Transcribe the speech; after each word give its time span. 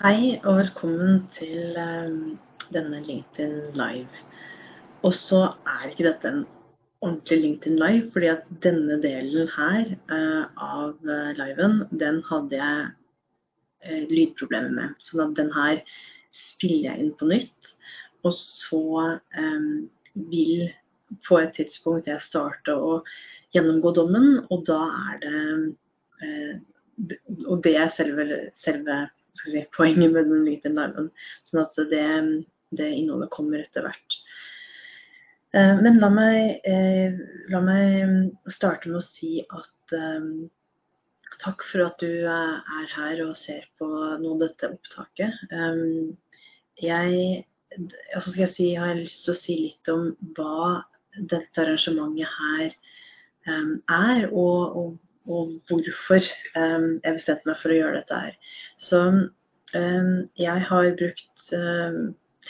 Hei 0.00 0.38
og 0.48 0.54
velkommen 0.56 1.18
til 1.36 1.74
um, 1.76 2.38
denne 2.72 3.02
LinkedIn 3.04 3.74
Live. 3.76 4.22
Og 5.04 5.12
så 5.12 5.40
er 5.68 5.90
ikke 5.90 6.06
dette 6.06 6.30
en 6.30 6.38
ordentlig 7.04 7.36
LinkedIn 7.42 7.76
Live, 7.76 8.06
fordi 8.14 8.30
at 8.32 8.46
denne 8.64 8.96
delen 9.02 9.52
her 9.58 9.92
uh, 10.08 10.46
av 10.56 10.96
uh, 11.04 11.36
liven, 11.36 11.82
den 12.00 12.22
hadde 12.30 12.62
jeg 12.62 14.08
lydproblemer 14.14 14.72
med. 14.78 14.96
Så 15.04 15.28
den 15.36 15.52
her 15.58 15.84
spiller 16.32 16.94
jeg 16.94 17.04
inn 17.04 17.14
på 17.20 17.28
nytt. 17.28 17.72
Og 18.24 18.32
så 18.40 18.82
vil 20.32 20.66
på 21.28 21.44
et 21.44 21.52
tidspunkt 21.60 22.08
jeg 22.08 22.24
starte 22.24 22.72
å 22.72 23.02
gjennomgå 23.52 23.92
dommen, 24.00 24.46
og 24.48 24.64
da 24.64 24.80
er 25.12 25.24
det 25.28 25.46
Og 27.48 27.62
det 27.64 27.76
er 27.76 27.92
selve, 27.96 28.46
selve 28.60 29.02
si, 29.38 29.64
poenget 29.76 30.12
med 30.12 30.30
den 30.30 30.46
liten 30.46 30.78
larven. 30.78 31.10
Sånn 31.48 31.62
at 31.64 31.76
det, 31.90 32.06
det 32.76 32.88
innholdet 32.96 33.32
kommer 33.34 33.62
etter 33.62 33.86
hvert. 33.86 34.20
Eh, 35.56 35.74
men 35.82 36.00
la 36.02 36.10
meg, 36.14 36.60
eh, 36.68 37.18
la 37.52 37.60
meg 37.64 38.54
starte 38.54 38.90
med 38.90 39.00
å 39.00 39.04
si 39.04 39.38
at 39.46 39.96
takk 41.40 41.62
for 41.64 41.86
at 41.86 42.02
du 42.02 42.26
er 42.28 42.90
her 42.92 43.22
og 43.24 43.32
ser 43.38 43.64
på 43.80 43.86
av 43.88 44.24
dette 44.42 44.68
opptaket. 44.68 45.38
Jeg, 46.80 47.44
altså 48.14 48.26
skal 48.28 48.44
jeg 48.44 48.52
si, 48.54 48.66
har 48.76 48.92
jeg 48.92 49.06
lyst 49.06 49.24
til 49.24 49.32
å 49.32 49.38
si 49.38 49.56
litt 49.62 49.90
om 49.92 50.10
hva 50.36 50.82
dette 51.16 51.64
arrangementet 51.64 52.28
her 52.36 52.76
er, 53.48 54.28
og, 54.28 54.76
og 54.76 54.98
og 55.30 55.52
hvorfor 55.68 56.26
um, 56.58 56.98
jeg 57.04 57.16
bestemte 57.16 57.48
meg 57.48 57.60
for 57.60 57.72
å 57.72 57.78
gjøre 57.78 58.00
dette 58.00 58.20
her. 58.24 58.56
Så 58.80 59.00
um, 59.10 60.12
jeg 60.40 60.66
har 60.70 60.90
brukt 60.98 61.54
um, 61.56 62.00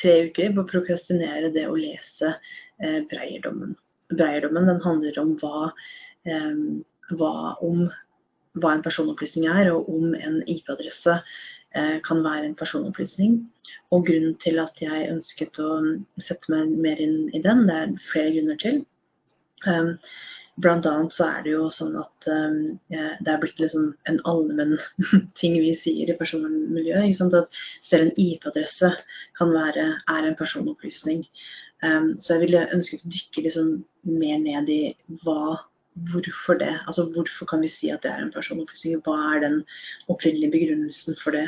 tre 0.00 0.16
uker 0.28 0.54
på 0.56 0.64
å 0.64 0.70
prokrastinere 0.72 1.52
det 1.54 1.66
å 1.68 1.78
lese 1.78 2.34
uh, 2.36 3.00
Breierdommen. 3.10 3.76
Breierdommen 4.10 4.68
den 4.70 4.82
handler 4.82 5.20
om 5.22 5.36
hva, 5.38 5.70
hva, 7.14 7.34
om 7.62 7.84
hva 8.58 8.72
en 8.74 8.82
personopplysning 8.82 9.46
er, 9.52 9.70
og 9.70 9.86
om 9.92 10.16
en 10.18 10.40
IP-adresse 10.50 11.20
uh, 11.20 11.98
kan 12.06 12.24
være 12.24 12.48
en 12.48 12.58
personopplysning. 12.58 13.38
Og 13.94 14.08
grunnen 14.08 14.34
til 14.42 14.58
at 14.62 14.82
jeg 14.82 15.12
ønsket 15.12 15.60
å 15.62 15.70
sette 16.18 16.50
meg 16.50 16.74
mer 16.88 17.02
inn 17.02 17.28
i 17.36 17.44
den, 17.44 17.66
det 17.70 17.78
er 17.84 17.96
flere 18.10 18.34
grunner 18.38 18.60
til. 18.64 18.82
Blant 20.60 20.86
annet 20.88 21.14
så 21.14 21.26
er 21.28 21.44
det 21.44 21.54
jo 21.54 21.68
sånn 21.72 21.94
at 22.00 22.28
um, 22.30 22.58
det 22.90 23.30
er 23.30 23.40
blitt 23.42 23.60
liksom 23.62 23.92
en 24.10 24.20
allmenn 24.28 24.76
ting 25.40 25.56
vi 25.60 25.72
sier 25.78 26.10
i 26.10 26.18
personvernmiljøet. 26.18 27.22
At 27.38 27.60
selv 27.84 28.08
en 28.08 28.14
IP-adresse 28.20 28.92
kan 29.38 29.54
være 29.54 29.86
er 29.96 30.28
en 30.28 30.38
personopplysning. 30.38 31.24
Um, 31.82 32.14
så 32.20 32.36
jeg 32.36 32.46
ville 32.46 32.68
ønsket 32.76 33.06
å 33.06 33.12
dykke 33.14 33.46
liksom 33.46 33.72
mer 34.20 34.40
ned 34.42 34.68
i 34.72 34.80
hva, 35.24 35.56
hvorfor 36.12 36.60
det. 36.60 36.74
Altså 36.86 37.06
hvorfor 37.14 37.48
kan 37.50 37.64
vi 37.64 37.72
si 37.72 37.92
at 37.92 38.04
det 38.04 38.12
er 38.12 38.24
en 38.24 38.34
personopplysning? 38.34 39.00
Hva 39.06 39.16
er 39.34 39.44
den 39.46 39.60
opprinnelige 40.12 40.54
begrunnelsen 40.56 41.16
for 41.22 41.36
det? 41.36 41.46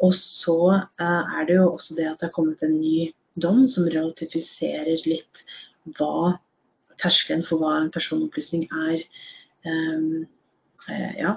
Og 0.00 0.14
så 0.16 0.60
uh, 0.80 1.24
er 1.36 1.48
det 1.48 1.58
jo 1.58 1.72
også 1.74 1.96
det 1.98 2.08
at 2.08 2.20
det 2.22 2.30
har 2.30 2.36
kommet 2.38 2.62
en 2.64 2.78
ny 2.80 3.10
dom 3.40 3.66
som 3.70 3.88
relativiserer 3.90 5.04
litt 5.06 5.44
hva 5.98 6.38
terskelen 7.00 7.44
for 7.48 7.62
hva 7.62 7.76
en 7.78 7.92
personopplysning 7.94 8.66
er. 8.86 9.04
Um, 9.66 10.26
uh, 10.88 11.12
ja. 11.18 11.36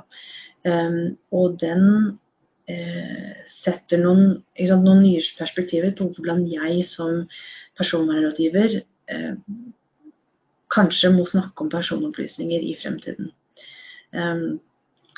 Um, 0.63 1.15
og 1.35 1.59
den 1.61 1.85
uh, 2.71 3.31
setter 3.51 3.99
noen, 4.03 4.43
sant, 4.57 4.85
noen, 4.85 5.03
nye 5.03 5.23
perspektiver 5.39 5.95
på 5.97 6.11
hvordan 6.13 6.45
jeg 6.51 6.85
som 6.87 7.23
personvernrådgiver 7.79 8.81
uh, 9.11 9.33
kanskje 10.73 11.11
må 11.13 11.25
snakke 11.29 11.65
om 11.65 11.71
personopplysninger 11.73 12.63
i 12.71 12.77
fremtiden. 12.81 13.33
Um, 14.13 14.61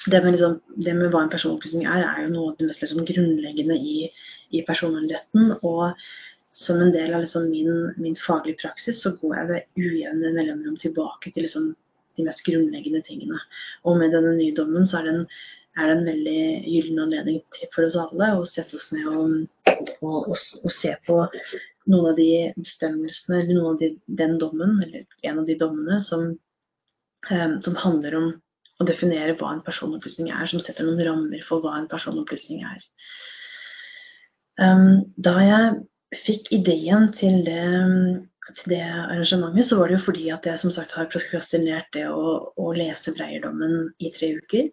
det, 0.06 0.24
med 0.24 0.36
liksom, 0.36 0.60
det 0.82 0.94
med, 0.96 1.10
hva 1.14 1.24
en 1.26 1.32
personopplysning 1.32 1.88
er, 1.88 2.04
er 2.04 2.26
jo 2.26 2.34
noe 2.34 2.52
av 2.52 2.60
det 2.60 2.70
mest 2.70 2.84
liksom, 2.84 3.06
grunnleggende 3.08 3.78
i, 3.78 4.10
i 4.54 4.64
personvernretten. 4.68 5.56
Og 5.62 5.96
som 6.56 6.80
en 6.82 6.92
del 6.92 7.14
av 7.14 7.26
liksom 7.26 7.50
min, 7.50 7.94
min, 7.98 8.16
faglige 8.16 8.62
praksis, 8.62 9.02
så 9.04 9.12
går 9.20 9.36
jeg 9.36 9.48
ved 9.50 9.82
ujevne 9.82 10.32
mellomrom 10.38 10.78
tilbake 10.80 11.34
til 11.36 11.44
liksom 11.44 11.74
de 12.16 12.24
mest 12.24 12.46
grunnleggende 12.48 13.02
tingene. 13.04 13.42
Og 13.84 13.98
med 14.00 14.16
denne 14.16 14.32
nye 14.38 14.56
dommen 14.56 14.88
så 14.88 15.02
er 15.02 15.08
det 15.08 15.16
en, 15.18 15.26
er 15.76 15.90
det 15.90 15.96
en 15.98 16.06
veldig 16.08 16.44
gyllen 16.72 17.02
anledning 17.04 17.42
for 17.74 17.84
oss 17.84 17.98
alle 18.00 18.30
å 18.38 18.46
sette 18.48 18.80
oss 18.80 18.88
ned 18.96 19.10
og, 19.12 19.34
og, 19.74 19.90
og, 20.06 20.32
og, 20.32 20.72
se 20.72 20.94
på 21.08 21.18
noen 21.92 22.08
av 22.14 22.16
de 22.22 22.30
bestemmelsene, 22.56 23.42
eller 23.42 23.58
noen 23.58 23.74
av 23.74 23.82
de, 23.82 23.90
den 24.22 24.38
dommen, 24.40 24.78
eller 24.86 25.04
en 25.28 25.42
av 25.42 25.50
de 25.50 25.58
dommene 25.60 25.98
som, 26.06 26.30
eh, 27.32 27.58
som 27.68 27.76
handler 27.84 28.16
om 28.22 28.30
å 28.80 28.88
definere 28.88 29.36
hva 29.36 29.52
en 29.58 29.66
personopplysning 29.66 30.32
er, 30.32 30.48
som 30.52 30.64
setter 30.64 30.88
noen 30.88 31.04
rammer 31.04 31.44
for 31.48 31.60
hva 31.64 31.76
en 31.82 31.92
personopplysning 31.92 32.64
er. 32.64 32.80
Um, 34.56 35.04
da 35.20 35.36
jeg 35.44 35.76
fikk 36.26 36.52
ideen 36.56 37.10
til 37.18 37.42
det, 37.48 37.64
til 38.52 38.76
det, 38.76 38.82
arrangementet, 38.84 39.68
så 39.70 39.80
var 39.80 39.90
det 39.90 39.98
jo 40.00 40.06
fordi 40.08 40.30
at 40.34 40.46
jeg 40.50 40.62
som 40.62 40.74
sagt 40.74 40.96
har 40.98 41.10
prokrastinert 41.12 41.90
det 41.96 42.06
å, 42.12 42.36
å 42.56 42.72
lese 42.78 43.14
Breierdommen 43.16 43.90
i 44.00 44.12
tre 44.16 44.36
uker. 44.40 44.70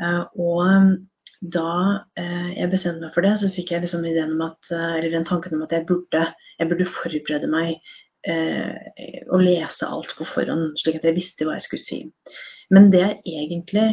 Uh, 0.00 0.24
og 0.40 0.98
da 1.40 1.72
uh, 2.18 2.50
jeg 2.56 2.70
bestemte 2.72 3.04
meg 3.04 3.16
for 3.16 3.26
det, 3.26 3.34
så 3.40 3.50
fikk 3.52 3.74
jeg 3.74 3.84
liksom 3.84 4.04
ideen 4.08 4.36
om 4.36 4.46
at, 4.48 4.60
uh, 4.72 4.94
eller 4.98 5.10
den 5.14 5.26
tanken 5.28 5.56
om 5.56 5.64
at 5.66 5.74
jeg 5.76 5.86
burde, 5.88 6.28
jeg 6.58 6.70
burde 6.70 6.92
forberede 7.00 7.50
meg 7.50 7.80
og 9.32 9.40
lese 9.40 9.86
alt 9.88 10.10
på 10.12 10.26
forhånd, 10.28 10.74
slik 10.76 10.98
at 10.98 11.06
jeg 11.08 11.16
visste 11.16 11.46
hva 11.48 11.54
jeg 11.56 11.64
skulle 11.64 11.84
si. 11.86 12.00
Men 12.68 12.90
det 12.92 13.00
er 13.00 13.14
egentlig 13.24 13.86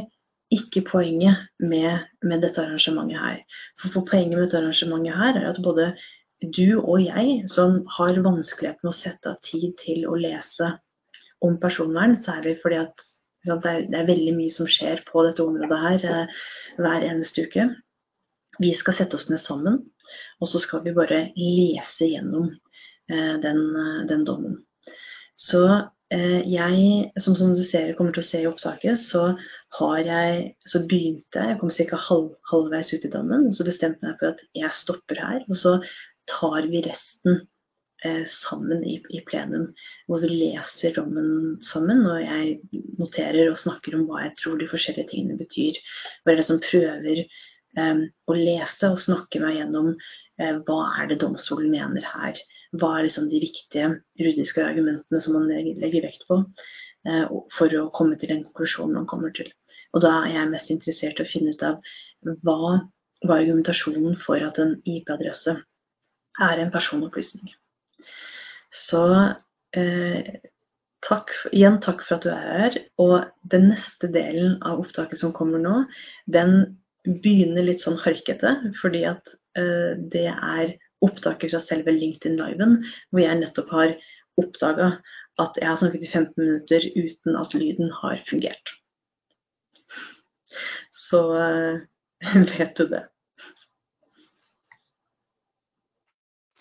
ikke 0.52 0.84
poenget 0.88 1.48
med, 1.60 2.04
med, 2.24 2.42
dette 2.44 2.62
arrangementet 2.62 3.20
her. 3.20 3.40
For, 3.80 3.92
for, 3.94 4.06
poenget 4.10 4.36
med 4.36 4.46
dette 4.46 4.60
arrangementet 4.62 5.16
her 5.16 5.40
er 5.40 5.48
at 5.50 5.62
både 5.64 5.90
du 6.42 6.78
og 6.80 7.02
jeg 7.02 7.48
som 7.50 7.80
har 7.98 8.20
vanskelighet 8.24 8.84
med 8.84 8.92
å 8.92 8.98
sette 8.98 9.32
av 9.34 9.40
tid 9.46 9.74
til 9.82 10.06
å 10.10 10.18
lese 10.20 10.76
om 11.46 11.58
personvern, 11.62 12.18
særlig 12.22 12.58
fordi 12.62 12.82
at 12.82 13.06
det 13.48 13.74
er, 13.96 14.08
veldig 14.08 14.34
mye 14.36 14.52
som 14.52 14.68
skjer 14.70 15.04
på 15.08 15.24
dette 15.26 15.44
området 15.44 15.82
her 15.84 16.08
eh, 16.12 16.40
hver 16.82 17.06
eneste 17.08 17.46
uke. 17.48 17.68
Vi 18.60 18.74
skal 18.76 18.98
sette 18.98 19.16
oss 19.16 19.30
ned 19.30 19.40
sammen, 19.44 19.84
og 20.42 20.50
så 20.52 20.60
skal 20.60 20.82
vi 20.84 20.96
bare 20.98 21.28
lese 21.38 22.10
gjennom 22.10 22.50
eh, 22.50 23.36
den, 23.44 23.62
eh, 23.84 24.02
den, 24.10 24.26
dommen. 24.28 24.64
Så 25.38 25.64
jeg, 26.08 26.84
som, 27.20 27.36
som, 27.36 27.50
du 27.52 27.66
ser, 27.68 27.90
kommer 27.98 28.14
til 28.16 28.24
å 28.24 28.26
se 28.26 28.40
i 28.40 28.48
opptaket, 28.48 29.02
så 29.04 29.34
har 29.76 29.98
jeg 30.00 30.54
Så 30.64 30.80
begynte 30.88 31.42
jeg, 31.42 31.50
jeg 31.52 31.58
kom 31.60 31.74
ca. 31.76 32.00
Halv, 32.00 32.30
halvveis 32.48 32.94
ut 32.96 33.04
i 33.04 33.12
dommen, 33.12 33.50
så 33.52 33.66
bestemte 33.68 34.00
jeg 34.00 34.14
meg 34.14 34.22
for 34.22 34.32
at 34.32 34.40
jeg 34.56 34.72
stopper 34.72 35.20
her. 35.20 35.42
Og 35.52 35.60
så 35.60 35.74
tar 36.30 36.68
vi 36.72 36.82
resten 36.86 37.42
eh, 38.06 38.26
sammen 38.28 38.84
i, 38.86 38.98
i, 39.10 39.22
plenum, 39.28 39.68
hvor 40.08 40.24
vi 40.24 40.30
leser 40.32 40.96
dommen 40.98 41.58
sammen. 41.66 42.06
Og 42.10 42.22
jeg 42.22 42.84
noterer 43.00 43.52
og 43.52 43.60
snakker 43.62 43.98
om 43.98 44.08
hva 44.10 44.26
jeg 44.26 44.36
tror 44.42 44.58
de 44.62 44.70
forskjellige 44.72 45.12
tingene 45.14 45.40
betyr. 45.40 45.80
Hvor 46.22 46.34
jeg 46.34 46.42
liksom 46.42 46.64
prøver 46.66 47.22
eh, 47.24 48.02
å 48.28 48.40
lese 48.40 48.92
og 48.92 49.04
snakke 49.04 49.44
meg 49.44 49.60
gjennom 49.62 49.94
eh, 49.96 50.58
hva 50.68 50.82
er 50.98 51.12
det 51.12 51.22
domstolen 51.24 51.72
mener 51.74 52.08
her. 52.16 52.42
Hva 52.78 52.98
er 52.98 53.08
liksom 53.08 53.30
de 53.32 53.42
viktige 53.44 53.94
rudiske 54.22 54.66
argumentene 54.66 55.24
som 55.24 55.40
man 55.40 55.48
legger 55.52 56.04
vekt 56.04 56.28
på 56.30 56.44
eh, 57.08 57.26
for 57.56 57.80
å 57.80 57.88
komme 57.96 58.20
til 58.20 58.36
den 58.36 58.44
konklusjonen 58.50 59.00
man 59.00 59.10
kommer 59.10 59.34
til. 59.36 59.50
Og 59.96 60.04
da 60.04 60.20
er 60.26 60.36
jeg 60.36 60.52
mest 60.52 60.72
interessert 60.74 61.20
i 61.22 61.26
å 61.26 61.32
finne 61.32 61.56
ut 61.56 61.64
av 61.64 61.80
hva 62.44 62.78
var 63.26 63.42
argumentasjonen 63.42 64.18
for 64.22 64.42
at 64.44 64.60
en 64.62 64.76
IP-adresse 64.86 65.56
er 66.44 66.62
en 66.62 66.74
personopplysning. 66.74 67.52
Så 68.74 69.04
eh, 69.78 70.34
takk, 71.06 71.32
igjen 71.52 71.80
takk 71.84 72.04
for 72.06 72.18
at 72.18 72.26
du 72.26 72.32
er 72.34 72.50
her. 72.62 72.80
Og 73.04 73.16
den 73.52 73.72
neste 73.74 74.10
delen 74.14 74.58
av 74.66 74.84
opptaket 74.84 75.22
som 75.22 75.36
kommer 75.36 75.62
nå, 75.64 75.82
den 76.32 76.78
begynner 77.08 77.66
litt 77.66 77.84
sånn 77.84 78.00
harkete, 78.04 78.58
fordi 78.82 79.06
at 79.10 79.36
eh, 79.60 79.96
det 80.14 80.28
er 80.32 80.76
opptaket 81.06 81.54
fra 81.54 81.62
selve 81.64 81.94
LinkedIn-liven, 81.94 82.82
hvor 83.12 83.24
jeg 83.24 83.42
nettopp 83.42 83.74
har 83.76 83.96
oppdaga 84.38 84.98
at 85.42 85.58
jeg 85.60 85.70
har 85.70 85.78
snakket 85.78 86.06
i 86.06 86.10
15 86.10 86.34
minutter 86.42 86.88
uten 86.98 87.38
at 87.38 87.54
lyden 87.58 87.92
har 88.02 88.22
fungert. 88.30 88.74
Så 91.08 91.22
eh, 91.38 91.86
vet 92.58 92.78
du 92.78 92.88
det. 92.90 93.06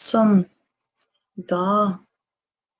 Sånn. 0.07 0.45
Da 1.51 1.67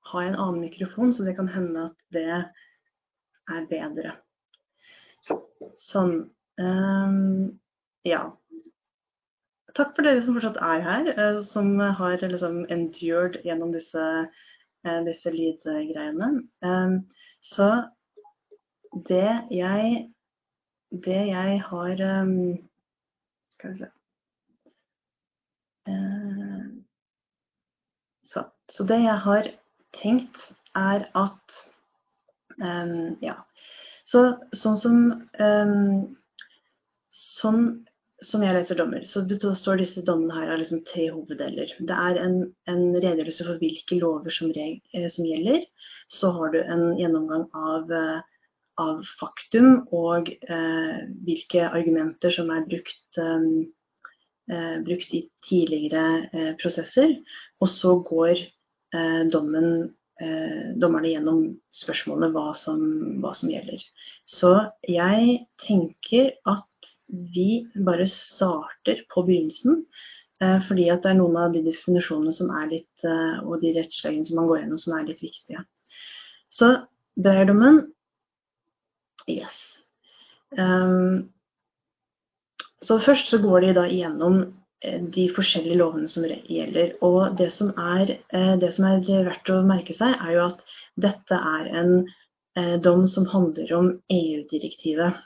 har 0.07 0.23
jeg 0.23 0.31
en 0.31 0.39
annen 0.39 0.63
mikrofon, 0.63 1.11
så 1.13 1.25
det 1.27 1.35
kan 1.37 1.49
hende 1.51 1.89
at 1.89 2.15
det 2.15 2.25
er 2.31 3.67
bedre. 3.71 4.15
Sånn. 5.77 6.17
Um, 6.57 7.59
ja. 8.07 8.21
takk 9.77 9.91
for 9.93 10.07
dere 10.07 10.23
som 10.25 10.37
fortsatt 10.37 10.57
er 10.63 10.85
her, 10.85 11.09
uh, 11.19 11.41
som 11.45 11.75
har 11.99 12.23
liksom 12.23 12.63
endured 12.73 13.37
gjennom 13.45 13.75
disse, 13.75 14.05
uh, 14.87 15.01
disse 15.05 15.33
lydgreiene. 15.35 16.31
Um, 16.65 17.01
så 17.45 17.69
det 19.09 19.29
jeg 19.53 20.07
Det 21.03 21.19
jeg 21.27 21.61
har 21.67 22.01
um, 22.23 22.57
Skal 23.51 23.73
vi 23.73 23.77
se 23.83 23.96
så, 28.71 28.85
det 28.87 28.99
jeg 29.03 29.17
har 29.25 29.51
tenkt, 29.97 30.37
er 30.75 31.07
at 31.17 31.59
um, 32.61 33.17
Ja. 33.23 33.41
Så, 34.07 34.21
sånn 34.55 34.77
som 34.79 34.97
um, 35.39 36.15
Sånn 37.17 37.63
som 38.25 38.41
jeg 38.41 38.55
leser 38.55 38.79
dommer, 38.79 39.03
så 39.05 39.21
består 39.29 39.77
disse 39.77 40.01
dommene 40.05 40.39
her 40.39 40.53
av 40.53 40.61
liksom 40.61 40.81
tre 40.87 41.05
hoveddeler. 41.13 41.73
Det 41.77 41.97
er 42.09 42.17
en, 42.21 42.39
en 42.69 42.83
redegjørelse 42.95 43.45
for 43.45 43.61
hvilke 43.61 43.99
lover 43.99 44.33
som, 44.33 44.49
eh, 44.49 45.05
som, 45.13 45.27
gjelder. 45.27 45.67
Så 46.09 46.31
har 46.33 46.53
du 46.53 46.57
en 46.63 46.85
gjennomgang 46.97 47.45
av, 47.53 47.93
eh, 47.93 48.49
av 48.81 49.03
faktum 49.19 49.83
og 49.93 50.31
eh, 50.33 50.97
hvilke 51.27 51.67
argumenter 51.69 52.33
som 52.33 52.49
er 52.53 52.65
brukt, 52.65 53.21
eh, 53.21 54.75
brukt 54.87 55.13
i 55.13 55.27
tidligere 55.45 56.05
eh, 56.31 56.51
prosesser. 56.61 57.19
Og 57.61 57.69
så 57.69 57.99
går 58.07 58.47
dommen 59.31 59.95
eh, 60.21 60.73
dommerne 60.79 61.11
gjennom 61.11 61.41
spørsmålene 61.75 62.31
hva 62.35 62.51
som, 62.57 62.81
hva 63.21 63.33
som 63.37 63.51
gjelder. 63.51 63.83
Så 64.29 64.53
jeg 64.87 65.39
tenker 65.63 66.33
at 66.49 66.91
vi 67.07 67.67
bare 67.87 68.07
starter 68.11 69.03
på 69.13 69.23
begynnelsen. 69.27 69.85
Eh, 70.41 70.59
fordi 70.67 70.89
at 70.93 71.05
det 71.05 71.13
er 71.13 71.19
noen 71.21 71.37
av 71.41 71.55
de 71.55 71.63
definisjonene 71.65 72.33
som 72.35 72.51
er 72.59 72.69
litt, 72.75 73.05
eh, 73.05 73.39
og 73.43 73.61
de 73.63 73.73
rettslagene 73.77 74.27
som 74.27 74.41
man 74.41 74.49
går 74.49 74.63
gjennom 74.63 74.81
som 74.81 74.97
er 74.97 75.07
litt 75.09 75.23
viktige. 75.23 75.65
Så 76.49 76.75
Breierdommen 77.17 77.87
Yes. 79.27 79.55
Um, 80.55 81.33
så 82.79 82.95
først 83.03 83.27
så 83.27 83.41
går 83.43 83.65
de 83.65 83.71
da 83.75 83.83
igjennom 83.91 84.37
Eh, 84.39 84.56
de 84.83 85.25
forskjellige 85.35 85.77
lovene 85.79 86.09
som 86.11 86.25
gjelder. 86.27 86.93
Og 87.05 87.37
det 87.37 87.49
som, 87.53 87.71
er, 87.77 88.17
eh, 88.33 88.53
det 88.61 88.73
som 88.75 88.85
er 88.85 89.01
verdt 89.25 89.49
å 89.49 89.63
merke 89.65 89.95
seg, 89.97 90.13
er 90.21 90.35
jo 90.35 90.45
at 90.49 90.61
dette 91.07 91.39
er 91.55 91.71
en 91.81 91.93
eh, 92.57 92.77
dom 92.81 93.07
som 93.07 93.25
handler 93.31 93.73
om 93.77 93.91
EU-direktivet 94.13 95.23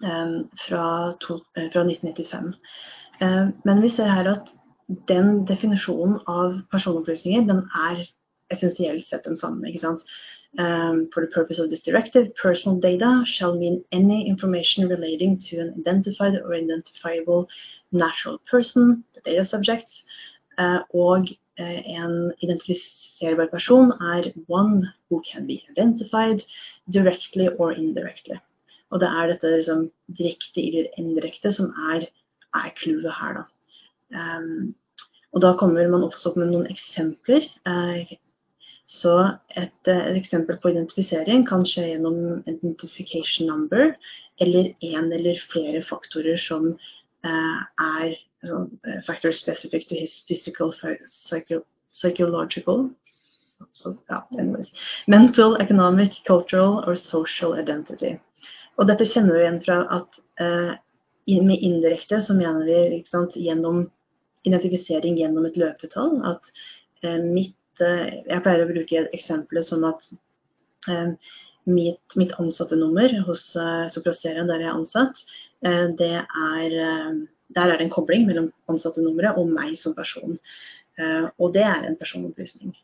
fra 0.00 0.84
1995. 1.20 2.54
Men 3.20 3.82
vi 3.82 3.90
ser 3.92 4.08
her 4.08 4.30
at 4.30 4.46
den 5.10 5.42
definisjonen 5.44 6.22
av 6.30 6.54
personopplysninger 6.72 7.44
den 7.50 7.60
er 7.76 8.00
essensielt 8.54 9.04
sett 9.06 9.26
den 9.28 9.36
samme. 9.36 9.68
ikke 9.68 9.82
sant? 9.82 10.06
Um, 10.58 11.08
for 11.14 11.24
the 11.24 11.30
purpose 11.30 11.60
of 11.60 11.70
this 11.70 11.80
directive, 11.80 12.34
personal 12.34 12.80
data 12.80 13.22
shall 13.24 13.54
mean 13.54 13.84
any 13.92 14.28
information 14.28 14.88
relating 14.88 15.38
to 15.38 15.60
an 15.60 15.74
identified 15.78 16.34
or 16.34 16.54
identifiable 16.54 17.48
natural 17.92 18.38
person, 18.50 19.04
the 19.14 19.20
data 19.20 19.44
subjects, 19.44 20.02
uh, 20.58 20.80
og 20.92 21.28
uh, 21.60 21.80
en 21.86 22.32
identifiserbar 22.42 23.50
person 23.50 23.92
er 24.00 24.32
one 24.48 24.92
who 25.08 25.22
can 25.22 25.46
be 25.46 25.62
identified 25.70 26.42
directly 26.90 27.48
or 27.58 27.72
indirectly. 27.72 28.38
Og 28.90 29.00
det 29.00 29.08
er 29.08 29.26
dette 29.30 29.50
liksom, 29.54 29.90
direkte 30.18 30.62
eller 30.66 30.90
indirekte 30.98 31.52
som 31.54 31.70
er, 31.92 32.08
er 32.58 32.72
clouet 32.74 33.12
her, 33.20 33.38
da. 33.38 33.44
Um, 34.10 34.74
og 35.30 35.42
da 35.44 35.52
kommer 35.54 35.86
man 35.86 36.02
også 36.02 36.32
opp 36.32 36.40
med 36.40 36.50
noen 36.50 36.66
eksempler. 36.72 37.46
Uh, 37.62 38.02
så 38.90 39.12
et, 39.54 39.70
et, 39.86 40.16
eksempel 40.18 40.56
på 40.58 40.72
identifisering 40.72 41.44
kan 41.46 41.62
skje 41.66 41.92
gjennom 41.92 42.40
identification 42.50 43.46
number, 43.46 43.92
eller 44.42 44.72
en 44.82 45.12
eller 45.14 45.38
flere 45.52 45.82
faktorer 45.86 46.40
som 46.42 46.72
uh, 46.74 47.60
er 47.84 48.16
uh, 48.48 48.64
factor 49.06 49.30
specific 49.30 49.86
to 49.86 49.94
his 49.94 50.18
physical, 50.26 50.74
psycho, 51.06 51.60
psychological, 51.92 52.88
so, 53.72 53.94
yeah, 54.10 54.22
mental, 55.06 55.56
economic, 55.62 56.18
cultural 56.26 56.82
or 56.86 56.96
social 56.96 57.54
identity. 57.60 58.16
Og 58.78 58.88
dette 58.90 59.06
kjenner 59.06 59.36
vi 59.36 59.44
igjen 59.44 59.62
fra 59.62 59.84
at 60.00 60.20
uh, 60.42 60.74
med 61.30 61.62
indirekte 61.62 62.18
så 62.24 62.34
mener 62.34 62.66
vi 62.66 63.02
sant, 63.06 63.38
gjennom 63.38 63.84
identifisering 64.48 65.20
gjennom 65.20 65.46
et 65.46 65.58
løpetall. 65.60 66.18
At 66.26 66.50
uh, 67.04 67.20
mitt 67.22 67.54
Jeg 67.80 68.42
pleier 68.44 68.64
å 68.64 68.70
bruke 68.70 69.06
eksempelet 69.16 69.66
som 69.66 69.84
at 69.88 70.08
uh, 70.88 71.12
mitt, 71.70 72.16
mitt 72.18 72.34
ansatte 72.42 72.78
nummer 72.78 73.12
hos 73.28 73.50
uh, 73.56 73.86
Soprasteria, 73.92 74.44
der 74.48 74.64
jeg 74.64 74.70
er 74.70 74.76
ansatt, 74.76 75.24
Eh, 75.66 75.86
det 75.98 76.16
er, 76.16 76.66
eh, 76.72 77.14
der 77.54 77.70
er 77.70 77.76
det 77.76 77.86
en 77.86 77.96
kobling 77.96 78.26
mellom 78.26 78.50
ansattenummeret 78.72 79.36
og 79.36 79.48
meg 79.52 79.76
som 79.78 79.94
person. 79.94 80.38
Eh, 80.98 81.26
og 81.38 81.54
det 81.54 81.64
er 81.64 81.84
en 81.84 81.96
personopplysning. 81.96 82.76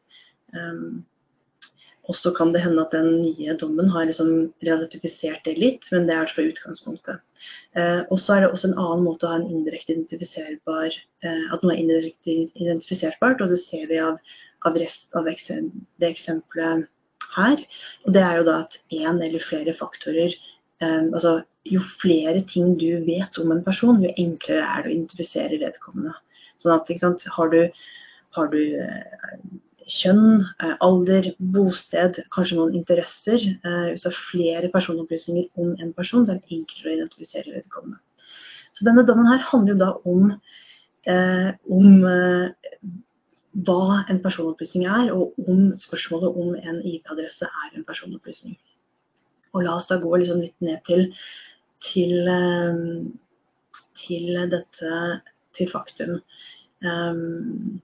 Og 2.06 2.14
så 2.14 2.30
kan 2.30 2.52
det 2.54 2.62
hende 2.62 2.84
at 2.84 2.92
den 2.94 3.20
nye 3.20 3.56
dommen 3.58 3.88
har 3.90 4.06
liksom 4.06 4.52
relatifisert 4.62 5.42
det 5.44 5.56
litt, 5.58 5.88
men 5.90 6.06
det 6.06 6.14
er 6.14 6.30
fra 6.30 6.44
utgangspunktet. 6.46 7.18
og 8.10 8.18
så 8.18 8.34
er 8.34 8.40
det 8.40 8.50
også 8.50 8.68
en 8.68 8.78
annen 8.78 9.04
måte 9.04 9.26
å 9.26 9.32
ha 9.32 9.36
en 9.36 9.50
indirekte 9.50 9.92
identifiserbar 9.92 10.94
At 11.52 11.62
noe 11.62 11.74
er 11.74 11.82
indirekte 11.82 12.30
identifiserbart, 12.54 13.42
og 13.42 13.50
det 13.50 13.58
ser 13.66 13.86
vi 13.90 13.98
av, 13.98 14.18
av, 14.66 14.76
av 15.16 15.30
det 15.30 16.10
eksempelet 16.10 16.86
her. 17.36 17.64
Og 18.04 18.14
det 18.16 18.22
er 18.22 18.40
jo 18.40 18.46
da 18.48 18.60
at 18.64 18.78
én 18.94 19.22
eller 19.22 19.44
flere 19.44 19.74
faktorer 19.76 20.34
altså 20.84 21.38
jo 21.66 21.82
flere 22.02 22.42
ting 22.50 22.76
du 22.78 23.04
vet 23.06 23.38
om 23.42 23.52
en 23.52 23.62
person, 23.64 24.02
jo 24.02 24.12
enklere 24.20 24.64
er 24.64 24.82
det 24.84 24.90
å 24.90 24.94
identifisere 24.94 25.60
vedkommende. 25.62 26.14
Sånn 26.62 26.74
at, 26.76 26.90
sant, 27.00 27.24
har 27.36 27.52
du, 27.52 27.60
har 28.36 28.50
du 28.52 28.60
eh, 28.82 29.40
kjønn, 29.90 30.44
eh, 30.62 30.74
alder, 30.84 31.30
bosted, 31.54 32.20
kanskje 32.34 32.58
noen 32.60 32.76
interesser, 32.78 33.42
hvis 33.90 34.04
du 34.04 34.10
har 34.10 34.20
flere 34.30 34.70
personopplysninger 34.74 35.48
om 35.62 35.74
en 35.82 35.94
person, 35.96 36.26
så 36.26 36.36
er 36.36 36.42
det 36.42 36.60
enklere 36.60 36.92
å 36.92 36.96
identifisere 37.00 37.56
vedkommende. 37.56 37.98
Så 38.76 38.86
denne 38.86 39.06
dommen 39.08 39.28
her 39.30 39.42
handler 39.50 39.72
jo 39.72 39.80
da 39.80 39.90
om, 40.04 40.32
om 41.72 41.92
hva 43.64 44.02
en 44.10 44.20
personopplysning 44.20 44.84
er, 44.84 45.12
og 45.14 45.34
om 45.48 45.70
spørsmålet 45.78 46.40
om 46.42 46.54
en 46.56 46.80
IP-adresse 46.84 47.48
er 47.48 47.76
en 47.76 47.86
personopplysning. 47.88 48.56
Og 49.54 49.64
la 49.64 49.78
oss 49.78 49.88
da 49.88 49.96
gå 50.02 50.10
liksom 50.16 50.42
litt 50.44 50.64
ned 50.64 50.82
til 50.88 51.08
til, 51.84 52.28
eh, 52.28 52.74
til 54.02 54.50
dette 54.50 55.20
til 55.56 55.70
faktum. 55.72 56.20
Um, 56.84 57.80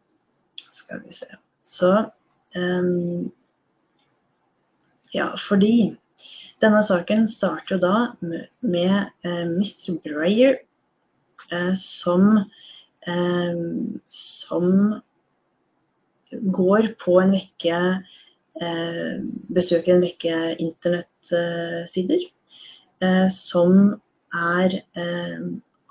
skal 0.73 1.01
vi 1.07 1.15
se. 1.17 1.27
Så 1.67 2.11
um, 2.57 3.33
Ja, 5.15 5.35
fordi 5.49 5.97
denne 6.61 6.83
saken 6.85 7.27
starter 7.29 7.81
da 7.81 8.13
med, 8.21 8.47
med 8.61 9.11
uh, 9.25 9.49
Mr. 9.49 9.97
Breyer 10.05 10.57
uh, 11.53 11.75
som, 11.77 12.45
um, 13.09 14.01
som 14.09 15.01
går 16.33 16.93
på 17.05 17.19
en 17.21 17.35
rekke 17.37 17.81
eh, 18.63 19.17
Besøker 19.53 19.97
en 19.97 20.05
rekke 20.07 20.37
internettsider 20.63 22.29
Eh, 23.03 23.29
som 23.29 24.01
er 24.33 24.75
eh, 24.95 25.41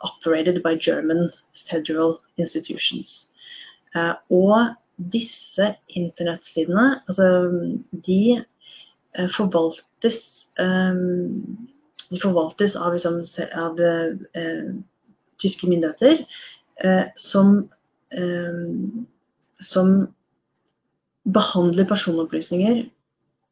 operated 0.08 0.62
by 0.64 0.78
German 0.80 1.30
federal 1.70 2.20
institutions. 2.38 3.28
Eh, 3.96 4.14
og 4.30 4.76
disse 5.12 5.74
internettsidene, 5.90 7.02
altså 7.08 7.28
de 8.08 8.44
forvaltes 9.36 10.48
de 12.12 12.20
forvaltes 12.22 12.76
av, 12.76 12.94
liksom, 12.94 13.20
av 13.56 13.80
eh, 13.82 14.72
tyske 15.42 15.68
myndigheter 15.68 16.24
eh, 16.84 17.06
som, 17.20 17.54
eh, 18.14 18.62
som 19.64 19.94
behandler 21.24 21.86
personopplysninger 21.90 22.86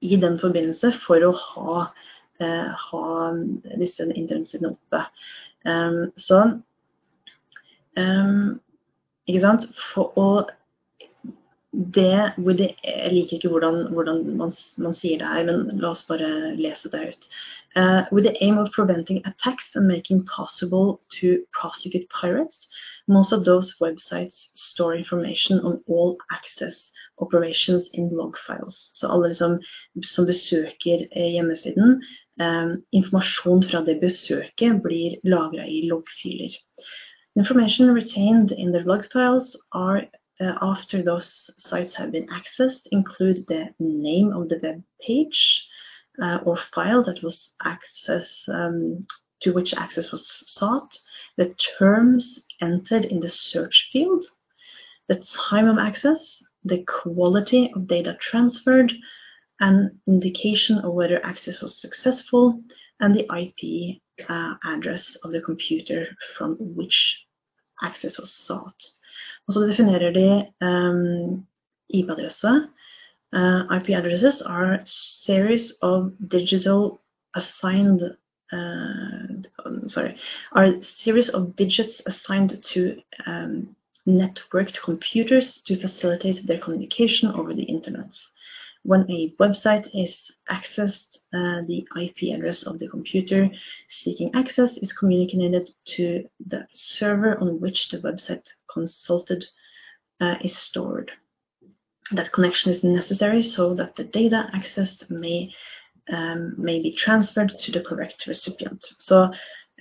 i 0.01 0.15
den 0.19 0.39
forbindelse 0.39 0.93
for 1.03 1.25
å 1.27 1.33
ha 1.37 1.81
Eh, 2.39 2.67
ha 2.71 3.31
disse 3.75 4.05
internettsidene 4.15 4.71
oppe. 4.71 5.01
Um, 5.67 6.05
så 6.15 6.37
um, 7.99 8.53
ikke 9.27 9.41
sant? 9.43 9.65
For, 9.89 10.13
og 10.15 10.53
det, 11.71 12.33
det, 12.57 12.75
Jeg 12.83 13.13
liker 13.13 13.37
ikke 13.37 13.49
hvordan, 13.49 13.93
hvordan 13.93 14.23
man, 14.37 14.51
man, 14.77 14.93
sier 14.93 15.19
det 15.21 15.27
her, 15.27 15.45
men 15.45 15.79
la 15.79 15.91
oss 15.93 16.05
bare 16.09 16.55
lese 16.57 16.89
det 16.89 17.01
ut. 17.11 17.27
Uh, 17.75 18.01
with 18.11 18.25
the 18.25 18.35
aim 18.43 18.57
of 18.57 18.71
preventing 18.71 19.21
attacks 19.25 19.75
and 19.75 19.87
making 19.87 20.25
possible 20.25 20.99
to 21.19 21.45
prosecute 21.53 22.09
pirates, 22.09 22.67
most 23.07 23.31
of 23.31 23.45
those 23.45 23.75
websites 23.79 24.49
store 24.55 24.95
information 24.95 25.59
on 25.59 25.83
all 25.87 26.17
access 26.31 26.91
operations 27.19 27.87
in 27.93 28.09
log 28.09 28.35
files. 28.47 28.89
Så 28.93 29.07
alle 29.07 29.35
som, 29.35 29.59
som 30.03 30.25
besøker 30.25 31.05
eh, 31.11 31.31
hjemmesiden, 31.35 32.01
um, 32.41 32.75
informasjon 32.91 33.63
fra 33.69 33.83
det 33.85 33.99
besøket 34.01 34.81
blir 34.83 35.19
lagra 35.23 35.67
i 35.67 35.83
loggfiler. 35.89 36.55
Information 37.35 37.93
retained 37.93 38.51
in 38.51 38.71
the 38.71 38.79
log 38.79 39.05
files 39.13 39.55
are 39.71 40.07
after 40.61 41.03
those 41.03 41.49
sites 41.57 41.93
have 41.93 42.11
been 42.11 42.27
accessed 42.27 42.87
include 42.91 43.37
the 43.47 43.67
name 43.79 44.31
of 44.31 44.49
the 44.49 44.59
web 44.63 44.81
page 45.05 45.65
uh, 46.21 46.39
or 46.45 46.57
file 46.73 47.03
that 47.03 47.21
was 47.23 47.49
access 47.63 48.43
um, 48.47 49.05
to 49.41 49.53
which 49.53 49.73
access 49.73 50.11
was 50.11 50.43
sought, 50.47 50.97
the 51.37 51.55
terms 51.77 52.39
entered 52.61 53.05
in 53.05 53.19
the 53.19 53.29
search 53.29 53.89
field, 53.91 54.25
the 55.07 55.23
time 55.47 55.67
of 55.67 55.77
access, 55.77 56.41
the 56.63 56.83
quality 56.83 57.71
of 57.75 57.87
data 57.87 58.17
transferred, 58.19 58.93
an 59.61 59.99
indication 60.07 60.77
of 60.79 60.93
whether 60.93 61.25
access 61.25 61.61
was 61.61 61.79
successful, 61.79 62.61
and 62.99 63.15
the 63.15 63.27
IP 63.33 64.01
uh, 64.29 64.55
address 64.65 65.15
of 65.23 65.31
the 65.31 65.41
computer 65.41 66.07
from 66.37 66.55
which 66.59 67.25
access 67.81 68.19
was 68.19 68.31
sought. 68.33 68.81
Og 69.49 69.53
så 69.53 69.65
definerer 69.65 70.11
de 70.13 70.29
um, 70.61 71.45
IP-adresse. 71.89 72.51
Uh, 73.33 73.65
IP 73.77 73.89
addresses 73.89 74.41
are 74.41 74.79
series 74.85 75.73
of 75.81 76.11
digital 76.31 76.99
assigned 77.35 78.01
uh, 78.51 79.87
sorry, 79.87 80.15
are 80.53 80.81
series 80.83 81.29
of 81.29 81.55
digits 81.55 82.01
assigned 82.05 82.63
to 82.63 83.01
um, 83.25 83.75
networked 84.07 84.81
computers 84.81 85.59
to 85.65 85.79
facilitate 85.79 86.45
their 86.45 86.59
communication 86.59 87.29
over 87.29 87.53
the 87.53 87.63
internet. 87.63 88.11
When 88.83 89.09
a 89.11 89.35
website 89.39 89.89
is 89.93 90.31
accessed, 90.49 91.17
uh, 91.33 91.61
the 91.67 91.85
IP 92.01 92.33
address 92.33 92.63
of 92.63 92.79
the 92.79 92.87
computer 92.87 93.49
seeking 93.89 94.31
access 94.33 94.77
is 94.77 94.93
communicated 94.93 95.69
to 95.95 96.25
the 96.47 96.65
server 96.73 97.37
on 97.39 97.59
which 97.59 97.89
the 97.89 97.97
website 97.97 98.47
consulted 98.71 99.45
uh, 100.21 100.35
is 100.43 100.57
stored. 100.57 101.11
That 102.11 102.31
connection 102.31 102.71
is 102.71 102.83
necessary 102.83 103.41
so 103.41 103.75
that 103.75 103.95
the 103.95 104.05
data 104.05 104.49
accessed 104.55 105.09
may, 105.09 105.53
um, 106.11 106.55
may 106.57 106.81
be 106.81 106.93
transferred 106.93 107.49
to 107.49 107.71
the 107.71 107.81
correct 107.81 108.25
recipient. 108.27 108.83
Så 108.97 109.23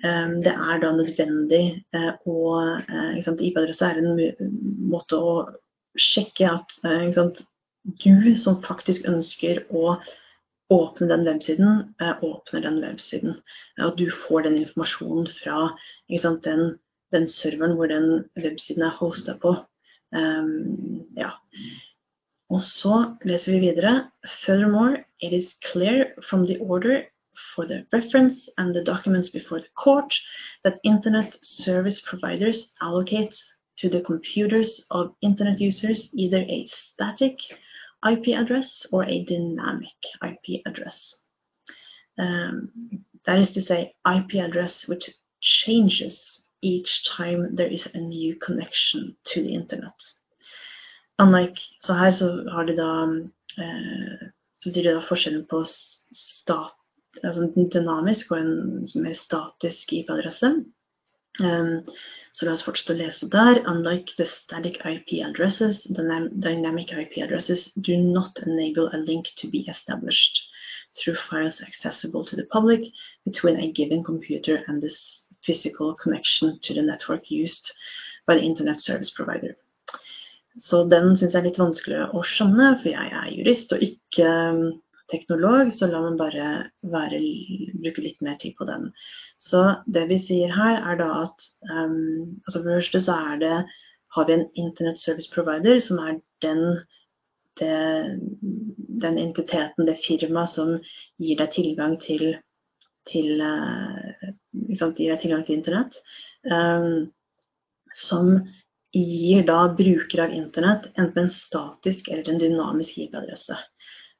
um, 0.04 0.42
det 0.42 0.52
er 0.52 0.78
da 0.82 0.90
nødvendig 0.92 1.84
uh, 1.94 2.12
å 2.26 2.38
uh, 2.82 3.16
IP-adresse 3.16 3.86
er 3.86 4.02
en 4.02 4.42
måte 4.90 5.16
å 5.16 5.46
sjekke 5.96 6.50
at 6.50 6.76
uh, 6.84 7.08
du 7.84 8.34
som 8.36 8.62
faktisk 8.62 9.06
ønsker 9.08 9.64
å 9.70 9.98
åpne 10.70 11.08
den 11.08 11.24
websiden, 11.24 11.94
eh, 12.00 12.24
åpner 12.24 12.60
den 12.60 12.80
websiden. 12.82 13.40
At 13.78 13.96
du 13.96 14.10
får 14.10 14.42
den 14.42 14.58
informasjonen 14.58 15.28
fra 15.42 15.76
sant, 16.20 16.44
den, 16.44 16.78
den, 17.12 17.28
serveren 17.28 17.76
hvor 17.76 17.88
den 17.88 18.28
websiden 18.36 18.82
er 18.82 18.96
hosta 19.00 19.38
på. 19.40 19.56
Um, 20.12 21.04
ja. 21.16 21.30
Og 22.50 22.62
så 22.62 23.14
leser 23.24 23.52
vi 23.52 23.68
videre. 23.68 24.10
Furthermore, 24.44 25.04
it 25.20 25.32
is 25.32 25.54
clear 25.72 26.14
from 26.28 26.46
the 26.46 26.58
order 26.58 27.04
for 27.54 27.66
the 27.66 27.86
reference 27.92 28.48
and 28.58 28.74
the 28.74 28.84
documents 28.84 29.28
before 29.28 29.60
the 29.60 29.72
court 29.76 30.14
that 30.64 30.80
Internet 30.82 31.38
service 31.42 32.00
providers 32.00 32.72
allocate 32.80 33.36
to 33.76 33.88
the 33.88 34.00
computers 34.00 34.84
of 34.90 35.14
Internet 35.22 35.60
users 35.60 36.08
either 36.12 36.44
a 36.48 36.66
static 36.66 37.38
IP 38.04 38.28
address 38.28 38.86
or 38.92 39.04
a 39.04 39.24
dynamic 39.24 39.98
IP 40.22 40.62
address. 40.66 41.14
Um, 42.18 42.70
that 43.26 43.38
is 43.38 43.52
to 43.52 43.60
say, 43.60 43.94
IP 44.06 44.34
address 44.34 44.86
which 44.88 45.10
changes 45.40 46.40
each 46.62 47.04
time 47.04 47.54
there 47.54 47.72
is 47.72 47.86
a 47.94 47.98
new 47.98 48.36
connection 48.36 49.16
to 49.24 49.42
the 49.42 49.54
internet. 49.54 49.94
Unlike, 51.18 51.58
så 51.80 51.94
her 51.94 52.10
så 52.10 52.48
har 52.50 52.64
de 52.64 52.76
da 52.76 52.90
eh, 53.58 54.28
så 54.58 54.70
sier 54.70 54.84
de 54.84 54.94
da 54.94 55.02
forskjellen 55.06 55.46
på 55.50 55.62
stat, 55.66 56.74
altså 57.22 57.46
en 57.46 57.70
dynamisk 57.70 58.32
og 58.32 58.40
en 58.40 59.02
mer 59.02 59.14
statisk 59.18 59.92
IP-adresse. 59.92 60.50
Um, 61.40 61.84
så 62.32 62.46
la 62.46 62.54
oss 62.54 62.64
fortsette 62.66 62.94
å 62.94 62.98
lese 62.98 63.28
der. 63.30 63.62
Unlike 63.70 64.16
the 64.18 64.26
static 64.26 64.78
IP 64.86 65.20
addresses, 65.26 65.82
the 65.84 66.04
dynamic 66.38 66.92
IP 66.92 67.18
addresses 67.24 67.70
do 67.80 67.96
not 67.96 68.38
enable 68.46 68.90
a 68.92 68.98
link 68.98 69.30
to 69.36 69.48
be 69.48 69.64
established 69.68 70.42
through 70.96 71.16
files 71.16 71.60
accessible 71.60 72.24
to 72.24 72.36
the 72.36 72.46
public 72.46 72.84
between 73.24 73.60
a 73.60 73.72
given 73.72 74.02
computer 74.04 74.62
and 74.68 74.82
this 74.82 75.24
physical 75.42 75.94
connection 75.94 76.58
to 76.62 76.74
the 76.74 76.82
network 76.82 77.30
used 77.30 77.72
by 78.26 78.34
the 78.34 78.42
internet 78.42 78.80
service 78.80 79.10
provider. 79.10 79.56
Så 80.58 80.84
den 80.90 81.14
syns 81.16 81.34
jeg 81.34 81.40
er 81.40 81.46
litt 81.46 81.60
vanskelig 81.60 81.98
å 82.14 82.22
skjønne, 82.26 82.72
for 82.80 82.90
jeg 82.90 83.12
er 83.14 83.28
jurist 83.30 83.74
og 83.74 83.82
ikke 83.84 84.26
um, 84.26 84.62
teknolog, 85.12 85.72
så 85.72 85.88
la 85.88 86.00
man 86.04 86.18
bare 86.20 86.48
være, 86.92 87.20
bruke 87.82 88.04
litt 88.04 88.22
mer 88.24 88.38
tid 88.40 88.56
på 88.58 88.66
den. 88.68 88.88
Så 89.42 89.62
det 89.86 90.06
vi 90.10 90.18
sier 90.22 90.52
her, 90.54 90.80
er 90.92 91.00
da 91.00 91.08
at 91.24 91.48
um, 91.70 92.38
altså 92.46 92.60
for 92.60 92.68
det 92.68 92.78
første 92.80 93.02
så 93.06 93.18
er 93.32 93.42
det, 93.42 93.56
har 94.16 94.28
vi 94.28 94.36
en 94.38 94.46
Internet 94.56 95.00
Service 95.00 95.30
Provider, 95.32 95.80
som 95.84 96.00
er 96.00 96.18
den, 96.44 96.62
det, 97.60 97.74
den 99.04 99.18
entiteten, 99.20 99.86
det 99.86 99.98
firmaet, 100.04 100.54
som 100.54 100.76
gir 101.20 101.40
deg 101.40 101.52
tilgang 101.54 101.98
til, 102.02 102.30
til 103.10 103.42
uh, 103.44 104.28
sant, 104.78 104.98
gir 104.98 105.12
deg 105.12 105.22
tilgang 105.24 105.44
til 105.46 105.60
Internett. 105.60 106.00
Um, 106.48 107.08
som 107.96 108.36
gir 108.92 109.44
da 109.48 109.68
brukere 109.76 110.28
av 110.28 110.34
Internett 110.34 110.88
enten 110.96 111.26
en 111.26 111.32
statisk 111.32 112.08
eller 112.08 112.28
en 112.32 112.40
dynamisk 112.40 112.98
IP-adresse. 113.04 113.56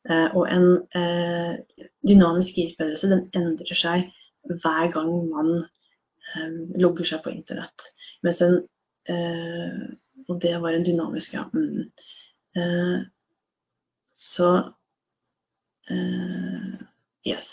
Uh, 0.06 0.30
og 0.36 0.44
en 0.48 0.68
uh, 0.96 1.54
dynamisk 2.08 2.58
IP-adresse 2.58 3.10
den 3.10 3.26
endrer 3.36 3.76
seg 3.76 4.06
hver 4.48 4.92
gang 4.94 5.10
man 5.28 5.50
um, 6.38 6.58
logger 6.78 7.08
seg 7.10 7.24
på 7.24 7.34
internett. 7.34 7.88
Mens 8.22 8.42
en 8.44 8.60
Og 10.28 10.42
det 10.42 10.50
var 10.60 10.74
en 10.76 10.84
dynamisk, 10.84 11.32
ja. 11.32 11.46
Mm. 11.52 13.06
Så 14.12 14.48
Yes. 17.24 17.46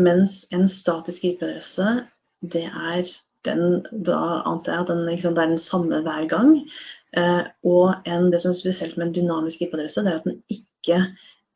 Mens 0.00 0.46
en 0.50 0.64
statisk 0.68 1.24
IP-adresse, 1.24 2.06
det 2.40 2.64
er 2.64 3.12
den 3.44 3.84
Da 4.06 4.40
antar 4.48 4.72
jeg 4.72 4.80
at 4.80 4.88
den, 4.88 5.04
liksom, 5.06 5.34
det 5.34 5.44
er 5.44 5.52
den 5.52 5.58
samme 5.58 6.00
hver 6.00 6.28
gang. 6.28 6.56
og 7.64 7.94
en, 8.06 8.32
det 8.32 8.40
som 8.40 8.50
er 8.50 8.60
spesielt 8.62 8.96
med 8.96 9.06
en 9.06 9.14
dynamisk 9.14 9.60
IP-adresse, 9.62 10.00
det 10.00 10.12
er 10.12 10.18
at 10.18 10.24
den 10.24 10.42
ikke 10.48 11.02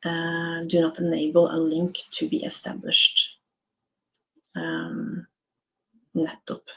do 0.03 0.81
not 0.81 0.99
enable 0.99 1.49
a 1.51 1.57
link 1.59 1.97
to 2.11 2.29
be 2.29 2.43
established. 2.45 3.19
Um, 4.55 5.27
nettopp. 6.17 6.71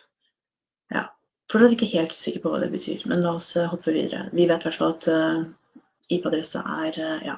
Ja. 0.93 1.09
Fortsatt 1.51 1.77
ikke 1.77 1.91
helt 1.93 2.15
sikker 2.17 2.43
på 2.43 2.53
hva 2.53 2.63
det 2.63 2.73
betyr, 2.73 3.03
men 3.11 3.25
la 3.25 3.37
oss 3.39 3.53
uh, 3.57 3.69
hoppe 3.73 3.95
videre. 3.95 4.29
Vi 4.33 4.47
vet 4.49 4.65
i 4.65 4.69
hvert 4.69 4.79
fall 4.81 4.95
at 4.97 5.09
uh, 5.13 5.83
IP-adressa 6.13 6.63
er 6.87 6.99
uh, 6.99 7.19
ja. 7.27 7.37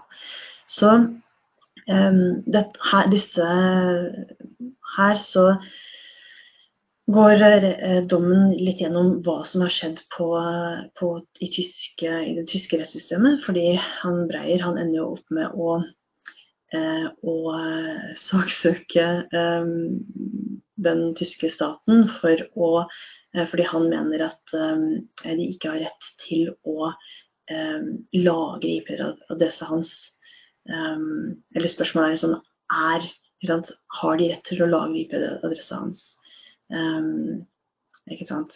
Så 0.71 0.91
um, 0.97 2.21
det, 2.47 2.65
her, 2.91 3.11
disse 3.13 3.49
Her 4.95 5.19
så 5.21 5.49
går 7.13 8.07
dommen 8.09 8.55
litt 8.57 8.81
gjennom 8.81 9.19
hva 9.25 9.43
som 9.45 9.65
har 9.65 9.73
skjedd 9.73 10.01
på, 10.15 10.29
på, 10.97 11.11
i, 11.41 11.51
tyske, 11.53 12.09
i, 12.09 12.33
det 12.39 12.47
tyske 12.49 12.79
rettssystemet. 12.81 13.43
Fordi 13.45 13.75
han 13.81 14.25
Breyer 14.31 14.65
han 14.65 14.79
ender 14.81 15.03
jo 15.03 15.11
opp 15.19 15.35
med 15.37 15.53
å 15.53 15.75
eh, 16.75 17.09
å 17.29 17.35
saksøke 18.19 19.05
eh, 19.29 19.69
den 20.87 21.05
tyske 21.19 21.53
staten 21.53 22.09
for 22.23 22.47
å, 22.57 22.71
eh, 23.37 23.45
fordi 23.53 23.69
han 23.69 23.91
mener 23.93 24.27
at 24.31 24.57
de 24.57 25.51
ikke 25.51 25.75
har 25.75 25.85
rett 25.85 26.11
til 26.25 26.55
å 26.65 26.95
lagre 28.17 28.71
IP-adressa 28.79 29.69
hans. 29.69 29.91
Eller 30.65 31.69
spørsmålet 31.69 32.15
er 32.15 32.21
sånn 32.23 32.39
er, 32.73 33.03
Har 34.01 34.17
de 34.17 34.31
rett 34.31 34.47
til 34.49 34.63
å 34.65 34.69
lagre 34.71 35.03
IP-adressa 35.03 35.83
hans? 35.83 36.07
Ikke 38.11 38.27
sant? 38.27 38.53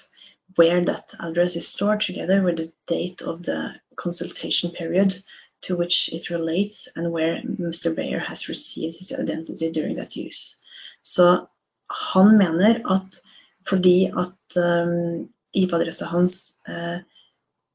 Where 0.57 0.85
that 0.85 1.15
address 1.21 1.57
is 1.57 1.69
stored 1.69 2.01
together 2.01 2.43
with 2.43 2.57
the 2.57 2.73
date 2.87 3.23
of 3.23 3.43
the 3.43 3.75
consultation 3.97 4.71
period 4.71 5.23
to 5.63 5.77
which 5.77 6.09
it 6.13 6.31
relates 6.31 6.89
and 6.97 7.13
where 7.13 7.43
Mr. 7.43 7.95
Bayer 7.95 8.21
has 8.21 8.49
received 8.49 8.97
his 8.99 9.13
identity 9.13 9.71
during 9.71 9.97
that 9.97 10.17
use. 10.17 10.55
Så 11.03 11.47
han 11.87 12.39
mener 12.39 12.83
at 12.93 13.21
fordi 13.69 14.07
at 14.07 14.57
um, 14.57 15.29
IP-adressa 15.53 16.05
hans 16.05 16.53
uh, 16.69 17.01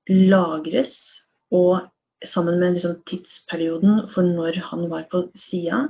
lagres 0.09 1.21
og 1.51 1.89
sammen 2.25 2.59
med 2.59 2.73
liksom, 2.73 2.95
tidsperioden 3.05 4.07
for 4.13 4.25
når 4.25 4.57
han 4.69 4.89
var 4.89 5.05
på 5.11 5.27
sida, 5.35 5.87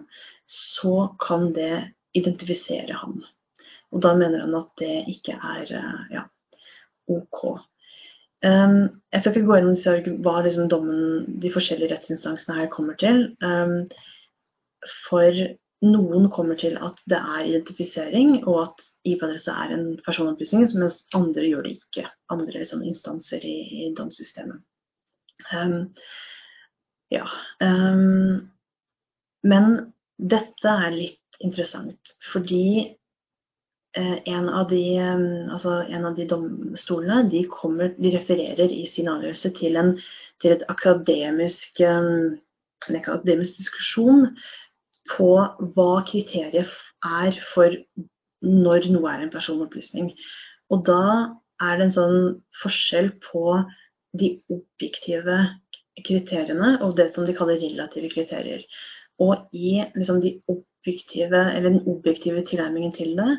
så 0.48 1.16
kan 1.20 1.54
det 1.54 1.94
identifisere 2.14 2.94
ham. 2.94 3.24
Og 3.94 4.02
da 4.04 4.14
mener 4.18 4.42
han 4.46 4.58
at 4.58 4.72
det 4.82 5.04
ikke 5.14 5.38
er 5.38 5.70
uh, 5.78 6.02
ja, 6.14 6.24
OK. 7.14 7.44
Um, 8.44 8.80
jeg 9.14 9.22
skal 9.22 9.32
ikke 9.32 9.48
gå 9.48 9.60
inn 9.62 10.18
hva 10.26 10.40
liksom, 10.44 10.68
dommen, 10.72 11.28
de 11.40 11.52
forskjellige 11.54 11.94
rettsinstansene 11.94 12.58
her 12.58 12.72
kommer 12.74 12.98
til. 13.00 13.30
Um, 13.46 13.86
for 15.06 15.38
noen 15.84 16.28
kommer 16.32 16.60
til 16.60 16.76
at 16.82 17.00
det 17.12 17.20
er 17.20 17.46
identifisering, 17.48 18.36
og 18.48 18.60
at 18.66 18.84
IP-adresse 19.08 19.52
er 19.52 19.72
en 19.76 19.88
personopplysning, 20.04 20.66
mens 20.80 21.02
andre 21.16 21.46
gjør 21.48 21.68
det 21.68 21.78
ikke. 21.78 22.08
Andre 22.34 22.60
liksom, 22.60 22.84
instanser 22.88 23.44
i, 23.48 23.58
i 23.84 23.90
domssystemet. 23.96 24.60
Um, 25.56 25.94
ja. 27.12 27.28
Um, 27.64 28.50
men 29.44 29.72
dette 30.18 30.76
er 30.88 30.96
litt 30.96 31.40
interessant, 31.44 32.14
fordi 32.32 32.94
en, 33.94 34.50
av 34.50 34.70
de, 34.72 34.82
altså 35.54 35.84
en 35.86 36.08
av 36.10 36.16
de 36.18 36.26
domstolene 36.30 37.30
de, 37.30 37.44
kommer, 37.50 37.94
de 37.98 38.14
refererer 38.16 38.72
i 38.74 38.86
sin 38.90 39.10
avgjørelse 39.12 39.54
til, 39.60 39.78
en, 39.78 39.94
til 40.42 40.56
et 40.56 40.66
akademisk, 40.72 41.82
en 41.86 42.98
akademisk 42.98 43.60
diskusjon 43.60 44.32
på 45.14 45.30
hva 45.76 45.92
kriteriet 46.08 46.72
er 47.04 47.40
for 47.54 47.76
når 48.44 48.90
noe 48.92 49.12
er 49.12 49.24
en 49.26 49.34
personopplysning. 49.34 50.12
Og 50.74 50.84
da 50.88 51.04
er 51.64 51.78
det 51.78 51.88
en 51.88 51.96
sånn 51.96 52.20
forskjell 52.64 53.14
på 53.24 53.60
de 54.20 54.36
objektive 54.54 55.38
kriteriene 56.02 56.78
og 56.84 56.96
det 56.98 57.12
som 57.14 57.28
de 57.28 57.36
kaller 57.38 57.62
relative 57.62 58.10
kriterier. 58.14 58.64
Og 59.22 59.46
i 59.54 59.78
liksom, 59.94 60.22
de 60.24 60.40
objektive, 60.50 61.38
eller 61.54 61.70
den 61.70 61.84
objektive 61.90 62.42
tilnærmingen 62.50 62.96
til 62.96 63.14
det, 63.20 63.30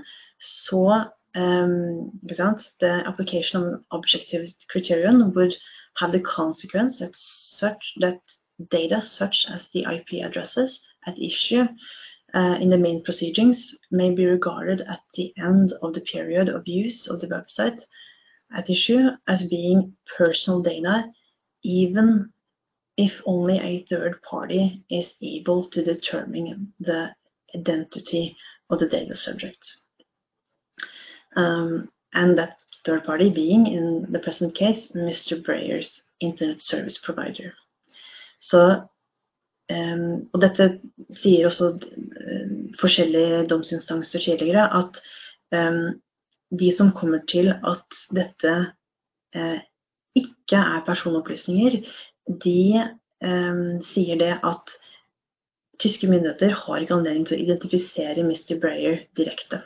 så 0.44 1.10
um, 1.34 2.10
The 2.80 3.02
application 3.06 3.62
of 3.62 3.84
objective 3.90 4.48
criterion 4.68 5.32
would 5.34 5.56
have 5.96 6.12
the 6.12 6.20
consequence 6.20 6.98
that 6.98 7.14
such 7.14 7.94
that 8.00 8.20
data 8.70 9.00
such 9.00 9.46
as 9.48 9.66
the 9.72 9.84
IP 9.96 10.24
addresses 10.24 10.80
at 11.06 11.18
issue 11.18 11.66
uh, 12.34 12.56
in 12.60 12.70
the 12.70 12.78
main 12.78 13.02
proceedings 13.02 13.74
may 13.90 14.10
be 14.10 14.26
regarded 14.26 14.80
at 14.82 15.00
the 15.14 15.32
end 15.38 15.72
of 15.82 15.94
the 15.94 16.00
period 16.00 16.48
of 16.48 16.66
use 16.66 17.06
of 17.06 17.20
the 17.20 17.28
website 17.28 17.80
at 18.54 18.70
issue 18.70 19.08
as 19.26 19.48
being 19.48 19.96
personal 20.16 20.60
data, 20.62 21.04
even 21.62 22.32
if 22.96 23.20
only 23.24 23.58
a 23.58 23.84
third 23.88 24.20
party 24.22 24.84
is 24.90 25.12
able 25.22 25.68
to 25.70 25.82
determine 25.82 26.72
the 26.80 27.10
identity 27.54 28.36
of 28.70 28.78
the 28.78 28.88
data 28.88 29.16
subject. 29.16 29.76
Um, 31.36 31.88
and 32.12 32.38
that 32.38 32.58
third 32.84 33.04
party 33.04 33.30
being, 33.30 33.66
in 33.66 34.06
the 34.10 34.18
present 34.18 34.54
case, 34.54 34.88
Mr. 34.94 35.42
Breyer's 35.42 36.02
internet 36.20 36.60
service 36.60 36.98
provider. 36.98 37.52
Så 38.38 38.86
Um, 39.72 40.28
og 40.34 40.42
dette 40.42 40.66
sier 41.16 41.46
også 41.48 41.70
uh, 41.80 42.48
forskjellige 42.80 43.46
domsinstanser 43.48 44.20
tidligere, 44.20 44.66
at 44.76 44.98
um, 45.56 45.94
de 46.52 46.68
som 46.76 46.92
kommer 46.92 47.22
til 47.28 47.48
at 47.54 48.00
dette 48.12 48.52
uh, 49.36 49.60
ikke 50.14 50.60
er 50.60 50.84
personopplysninger, 50.86 51.80
de 52.44 52.58
um, 53.24 53.80
sier 53.88 54.20
det 54.20 54.34
at 54.44 54.76
tyske 55.80 56.12
myndigheter 56.12 56.52
har 56.60 56.84
ikke 56.84 56.98
anledning 56.98 57.24
til 57.28 57.40
å 57.40 57.46
identifisere 57.46 58.26
Mr. 58.26 58.60
Breyer 58.60 59.06
direkte. 59.16 59.64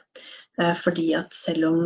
Uh, 0.59 0.75
fordi 0.83 1.12
at 1.14 1.35
selv 1.44 1.68
om 1.68 1.81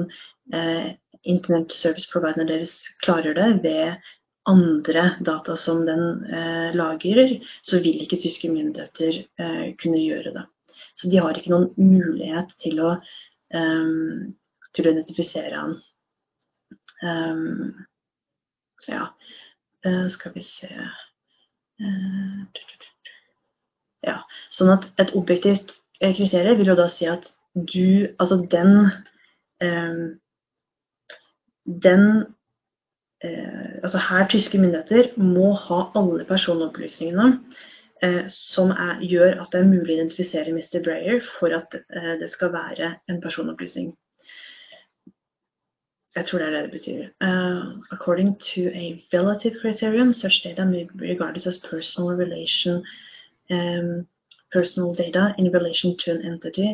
Internet 1.23 1.73
Service 1.73 2.09
Provider 2.11 2.49
deres 2.49 2.73
klarer 3.05 3.37
det 3.37 3.51
ved 3.63 4.01
andre 4.45 5.17
data 5.21 5.57
som 5.57 5.85
den 5.87 6.25
eh, 6.25 6.75
lagrer, 6.75 7.37
så 7.63 7.79
vil 7.83 8.03
ikke 8.03 8.19
tyske 8.23 8.51
myndigheter 8.51 9.21
eh, 9.39 9.69
kunne 9.79 10.03
gjøre 10.03 10.33
det. 10.35 10.45
Så 10.99 11.11
de 11.11 11.21
har 11.23 11.39
ikke 11.39 11.53
noen 11.53 11.71
mulighet 11.79 12.51
til 12.61 12.81
å, 12.83 12.97
til 13.53 14.87
å 14.87 14.91
identifisere 14.93 15.57
han. 15.57 15.73
Um, 17.03 17.87
ja, 18.87 19.07
uh, 19.87 20.05
skal 20.13 20.35
vi 20.37 20.43
se 20.47 20.69
uh, 20.71 22.43
Ja, 24.07 24.21
sånn 24.55 24.71
at 24.75 24.87
et 25.03 25.15
objektivt 25.19 25.75
kriterium 25.99 26.61
vil 26.61 26.73
jo 26.75 26.79
da 26.79 26.87
si 26.93 27.09
at 27.11 27.27
du, 27.55 28.09
altså 28.19 28.47
den 28.51 28.91
eh, 29.63 30.19
den 31.65 32.27
eh, 33.25 33.75
altså 33.83 33.99
her 33.99 34.29
tyske 34.29 34.59
myndigheter 34.59 35.21
må 35.21 35.53
ha 35.53 35.83
alle 35.95 36.25
personopplysningene 36.25 37.41
eh, 38.03 38.29
som 38.29 38.71
er, 38.71 39.01
gjør 39.01 39.41
at 39.41 39.53
det 39.53 39.61
er 39.61 39.71
mulig 39.71 39.95
å 39.95 39.99
identifisere 40.01 40.55
Mr. 40.55 40.83
Breyer 40.85 41.21
for 41.39 41.55
at 41.55 41.77
eh, 41.79 42.15
det 42.21 42.31
skal 42.31 42.53
være 42.53 42.95
en 43.09 43.21
personopplysning. 43.23 43.93
Jeg 46.17 46.27
tror 46.27 46.39
det 46.39 46.47
er 46.47 46.51
det 46.51 46.63
det 46.63 46.73
betyr. 46.73 47.05
Uh, 47.25 47.81
according 47.91 48.37
to 48.39 48.69
a 48.75 49.03
relative 49.15 49.55
criterion, 49.61 50.13
such 50.13 50.43
data 50.45 50.65
may 50.65 50.85
be 50.85 51.07
regarded 51.09 51.47
as 51.47 51.59
personal 51.59 52.13
relation, 52.13 52.85
um, 53.51 54.07
personal 54.53 54.95
data 54.95 55.35
in 55.39 55.51
relation 55.51 55.97
to 55.97 56.11
an 56.13 56.23
entity, 56.23 56.69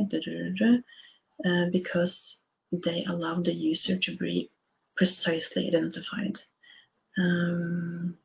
uh, 1.44 1.66
because 1.72 2.36
they 2.72 3.04
allow 3.04 3.40
the 3.40 3.52
user 3.52 3.96
to 3.98 4.16
be 4.16 4.50
precisely 4.96 5.68
identified. 5.68 6.40
Um, 7.18 8.16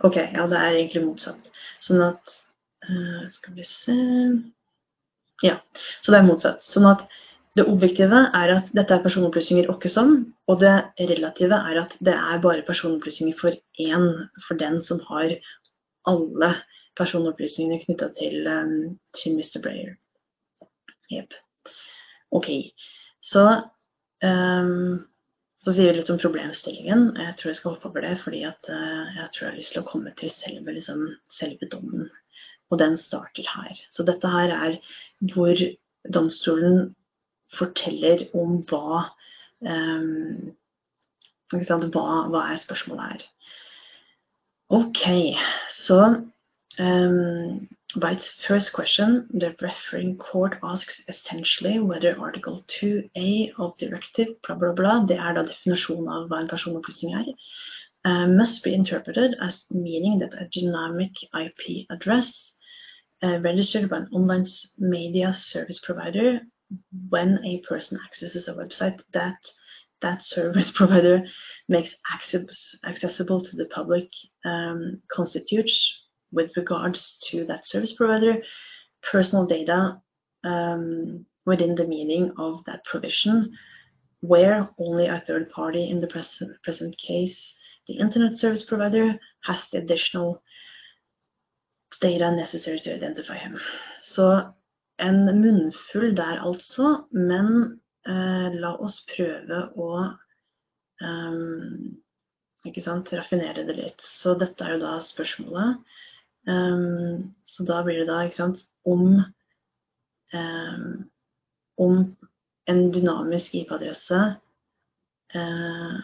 ok, 0.00 0.16
ja, 0.16 0.46
det 0.46 0.58
er 0.58 0.78
egentlig 0.78 1.04
motsatt. 1.04 1.50
Sånn 1.82 2.02
at 2.04 2.34
uh, 2.88 3.24
Skal 3.32 3.56
vi 3.56 3.66
se 3.68 3.96
Ja, 5.42 5.58
så 6.00 6.12
det 6.12 6.20
er 6.20 6.26
motsatt. 6.28 6.64
Sånn 6.64 6.86
at 6.88 7.06
det 7.58 7.66
objektive 7.70 8.20
er 8.34 8.52
at 8.56 8.70
dette 8.74 8.96
er 8.96 9.02
personopplysninger 9.04 9.68
åkke 9.70 9.90
som, 9.90 10.14
og 10.50 10.60
det 10.62 10.74
relative 10.98 11.54
er 11.54 11.80
at 11.84 11.92
det 12.04 12.14
er 12.14 12.40
bare 12.42 12.64
personopplysninger 12.66 13.36
for 13.38 13.56
én, 13.80 14.06
for 14.46 14.58
den 14.58 14.80
som 14.82 15.02
har 15.08 15.36
alle 16.10 16.50
personopplysningene 16.98 17.82
knytta 17.82 18.10
til, 18.18 18.46
um, 18.48 18.98
til 19.16 19.38
Mr. 19.38 19.60
Breyer. 19.64 19.96
Jepp. 21.12 21.34
Ok. 22.34 22.50
Så 23.24 23.44
um, 24.24 25.04
så 25.64 25.72
sier 25.72 25.88
vi 25.88 26.00
litt 26.00 26.10
om 26.12 26.20
problemstillingen. 26.20 27.06
Jeg 27.16 27.36
tror 27.38 27.50
jeg 27.50 27.58
skal 27.58 27.76
hoppe 27.76 27.88
over 27.88 28.04
det, 28.04 28.18
fordi 28.20 28.42
at, 28.44 28.68
uh, 28.68 29.14
jeg 29.16 29.30
tror 29.32 29.46
jeg 29.46 29.52
har 29.52 29.60
lyst 29.60 29.72
til 29.72 29.80
å 29.80 29.88
komme 29.88 30.12
til 30.18 30.32
selve, 30.34 30.74
liksom, 30.76 31.06
selve 31.32 31.68
dommen. 31.72 32.10
Og 32.72 32.80
den 32.80 32.98
starter 33.00 33.48
her. 33.48 33.80
Så 33.92 34.04
dette 34.04 34.28
her 34.28 34.52
er 34.52 34.76
hvor 35.32 35.60
domstolen 36.12 36.90
forteller 37.54 38.26
om 38.36 38.58
hva 38.68 39.06
um, 39.64 40.52
hva, 41.54 42.10
hva 42.28 42.42
er 42.50 42.60
spørsmålet 42.60 43.04
her. 43.12 43.24
Ok, 44.74 45.02
så 45.72 45.98
um, 46.78 47.68
By 47.96 48.12
its 48.12 48.32
first 48.32 48.72
question, 48.72 49.28
the 49.30 49.54
referring 49.60 50.16
court 50.16 50.58
asks 50.64 51.00
essentially 51.06 51.78
whether 51.78 52.18
Article 52.18 52.64
2A 52.66 53.52
of 53.56 53.76
Directive 53.76 54.42
bla, 54.42 54.56
bla, 54.56 54.72
bla, 54.72 55.04
det 55.06 55.16
er 55.16 55.34
da 55.36 55.44
definasjonen 55.46 56.10
av 56.10 56.26
hva 56.28 56.40
en 56.42 56.50
personopplysning 56.50 57.14
er, 57.20 57.30
uh, 58.04 58.26
must 58.26 58.64
be 58.64 58.74
interpreted 58.74 59.36
as 59.40 59.66
meaning 59.70 60.18
that 60.18 60.34
a 60.34 60.48
dynamic 60.50 61.22
IP 61.38 61.86
address 61.88 62.50
uh, 63.22 63.38
registered 63.46 63.88
by 63.88 63.98
an 63.98 64.08
online 64.10 64.46
media 64.78 65.32
service 65.32 65.78
provider 65.78 66.40
when 67.10 67.38
a 67.44 67.60
person 67.60 68.00
accesses 68.04 68.48
a 68.48 68.54
website 68.54 69.00
that 69.12 69.38
that 70.02 70.24
service 70.24 70.70
provider 70.80 71.22
makes 71.68 71.94
access, 72.12 72.74
accessible 72.84 73.40
to 73.40 73.56
the 73.56 73.66
public 73.66 74.08
um, 74.44 75.00
constitutes 75.12 75.94
with 76.34 76.56
regards 76.56 77.18
to 77.30 77.44
that 77.46 77.66
service 77.66 77.92
provider, 77.92 78.42
personal 79.02 79.46
data 79.46 80.00
um, 80.44 81.24
within 81.46 81.74
the 81.74 81.86
meaning 81.86 82.32
of 82.38 82.64
that 82.66 82.84
provision 82.84 83.56
where 84.20 84.68
only 84.78 85.06
a 85.06 85.22
third 85.26 85.50
party 85.50 85.90
in 85.90 86.00
the 86.00 86.06
present, 86.06 86.50
present 86.62 86.96
case, 86.96 87.54
the 87.86 87.98
internet 87.98 88.36
service 88.36 88.64
provider, 88.64 89.18
has 89.42 89.68
the 89.70 89.78
additional 89.78 90.42
data 92.00 92.30
necessary 92.34 92.80
to 92.80 92.94
identify 92.94 93.36
him. 93.36 93.60
Så 94.02 94.52
en 94.98 95.40
munnfull 95.40 96.16
der 96.16 96.40
altså, 96.40 97.04
men 97.10 97.80
eh, 98.08 98.54
la 98.54 98.74
oss 98.80 99.02
prøve 99.10 99.60
å 99.76 99.90
um, 101.04 102.00
ikke 102.64 102.80
sant, 102.80 103.12
raffinere 103.12 103.66
det 103.68 103.76
litt. 103.76 104.00
Så 104.00 104.34
dette 104.40 104.64
er 104.64 104.76
jo 104.76 104.84
da 104.86 104.96
spørsmålet. 105.04 105.84
Um, 106.46 107.34
så 107.44 107.64
da 107.64 107.82
blir 107.82 107.98
det 107.98 108.08
da 108.08 108.20
ikke 108.24 108.36
sant, 108.36 108.66
om, 108.84 109.20
um, 110.34 111.10
om 111.76 112.16
en 112.68 112.82
dynamisk 112.92 113.54
IP-adresse 113.54 114.20
uh, 115.34 115.96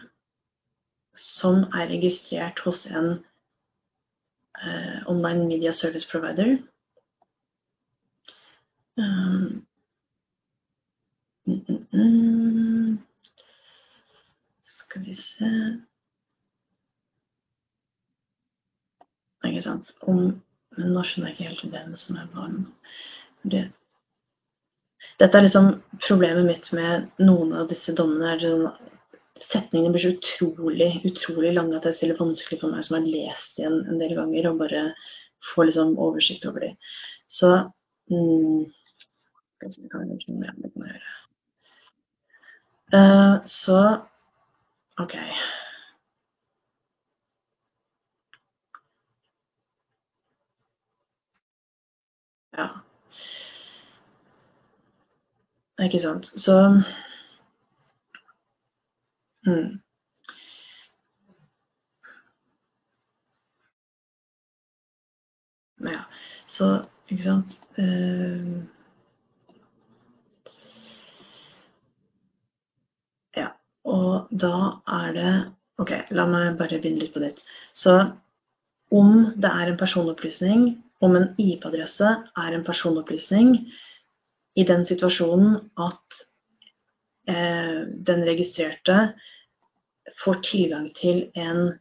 som 1.15 1.63
er 1.77 1.93
registrert 1.93 2.59
hos 2.65 2.85
en 2.85 3.11
uh, 4.63 4.99
online 5.07 5.47
media 5.47 5.71
service 5.71 6.09
provider. 6.11 6.57
Um, 8.97 9.65
mm, 11.45 11.65
mm, 11.69 11.85
mm. 11.93 12.99
Skal 14.63 15.05
vi 15.05 15.15
se 15.15 15.81
Ikke 19.43 19.61
sant. 19.61 19.90
Om, 20.09 20.23
nå 20.77 21.03
skjønner 21.05 21.31
jeg 21.31 21.35
ikke 21.35 21.49
helt 21.49 21.73
hvem 21.73 21.95
som 21.99 22.17
er 22.21 22.31
barn. 22.33 22.63
Det, 23.43 23.65
dette 25.21 25.37
er 25.37 25.45
liksom 25.45 25.73
problemet 26.01 26.47
mitt 26.47 26.71
med 26.77 27.09
noen 27.21 27.53
av 27.57 27.69
disse 27.71 27.93
dommene. 27.97 28.37
Sånn, 28.41 28.91
setningene 29.41 29.95
blir 29.95 30.03
så 30.03 30.13
utrolig, 30.13 30.91
utrolig 31.07 31.53
lange 31.55 31.77
at 31.77 31.87
det 31.87 31.95
er 32.05 32.19
vanskelig 32.19 32.59
for 32.61 32.73
meg 32.73 32.85
som 32.85 32.99
har 32.99 33.07
lest 33.07 33.57
igjen 33.57 33.79
en 33.89 34.01
del 34.01 34.13
ganger, 34.17 34.51
og 34.51 34.61
bare 34.61 34.83
få 35.51 35.65
liksom 35.65 35.95
oversikt 36.01 36.45
over 36.49 36.67
dem. 36.67 36.77
Så 37.31 37.49
mm. 38.11 38.69
Uh, 42.91 43.37
så 43.45 43.77
OK. 44.97 45.15
Ja. 52.61 52.67
Ikke 55.81 56.01
sant. 56.01 56.27
Så 56.37 56.57
mm. 59.47 59.81
Ja. 65.81 66.03
Så, 66.47 66.85
ikke 67.09 67.23
sant 67.23 67.57
uh, 67.79 68.61
Ja. 73.37 73.47
Og 73.83 74.27
da 74.29 74.53
er 74.99 75.15
det 75.17 75.33
OK, 75.81 75.95
la 76.13 76.27
meg 76.29 76.59
bare 76.59 76.77
begynne 76.77 77.01
litt 77.01 77.15
på 77.15 77.23
nytt. 77.23 77.41
Så 77.73 77.95
om 78.93 79.31
det 79.33 79.49
er 79.49 79.71
en 79.71 79.79
personopplysning 79.79 80.67
om 81.01 81.15
en 81.17 81.31
IP-adresse 81.41 82.09
er 82.37 82.55
en 82.55 82.65
personopplysning 82.65 83.55
i 84.55 84.65
den 84.67 84.85
situasjonen 84.85 85.57
at 85.81 86.17
eh, 87.31 87.81
den 88.09 88.25
registrerte 88.27 88.97
får 90.21 90.41
tilgang 90.45 90.89
til 90.97 91.23
en, 91.39 91.71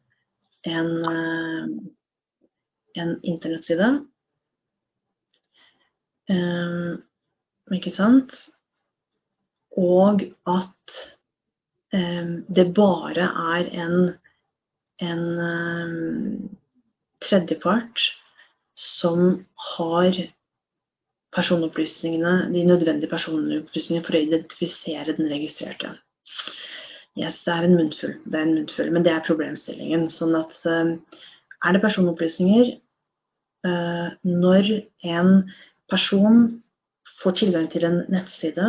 en, 0.68 0.90
eh, 1.11 1.66
en 3.02 3.12
internettside. 3.22 3.90
Eh, 6.30 6.94
ikke 7.76 7.92
sant? 7.94 8.37
Og 9.76 10.24
at 10.50 10.96
eh, 11.94 12.33
det 12.48 12.70
bare 12.76 13.28
er 13.56 13.68
en, 13.85 13.98
en 15.11 15.26
eh, 15.50 15.92
tredjepart 17.20 18.09
som 18.81 19.45
har 19.77 20.16
personopplysningene, 21.37 22.51
de 22.53 22.64
nødvendige 22.66 23.11
personopplysningene 23.11 24.07
for 24.07 24.16
å 24.16 24.23
identifisere 24.25 25.14
den 25.19 25.29
registrerte. 25.31 25.93
Yes, 27.19 27.40
det 27.45 27.53
er 27.55 27.66
en 27.66 27.77
munnfull, 27.77 28.14
det 28.25 28.38
er 28.38 28.47
en 28.47 28.55
munnfull, 28.57 28.90
men 28.95 29.05
det 29.07 29.12
er 29.12 29.27
problemstillingen. 29.27 30.09
Sånn 30.14 30.35
at 30.38 30.57
uh, 30.66 30.95
er 31.61 31.77
det 31.77 31.83
personopplysninger 31.85 32.73
uh, 33.66 34.09
når 34.27 34.73
en 35.11 35.33
person 35.90 36.43
får 37.21 37.40
tilgang 37.43 37.69
til 37.71 37.85
en 37.87 38.01
nettside 38.12 38.66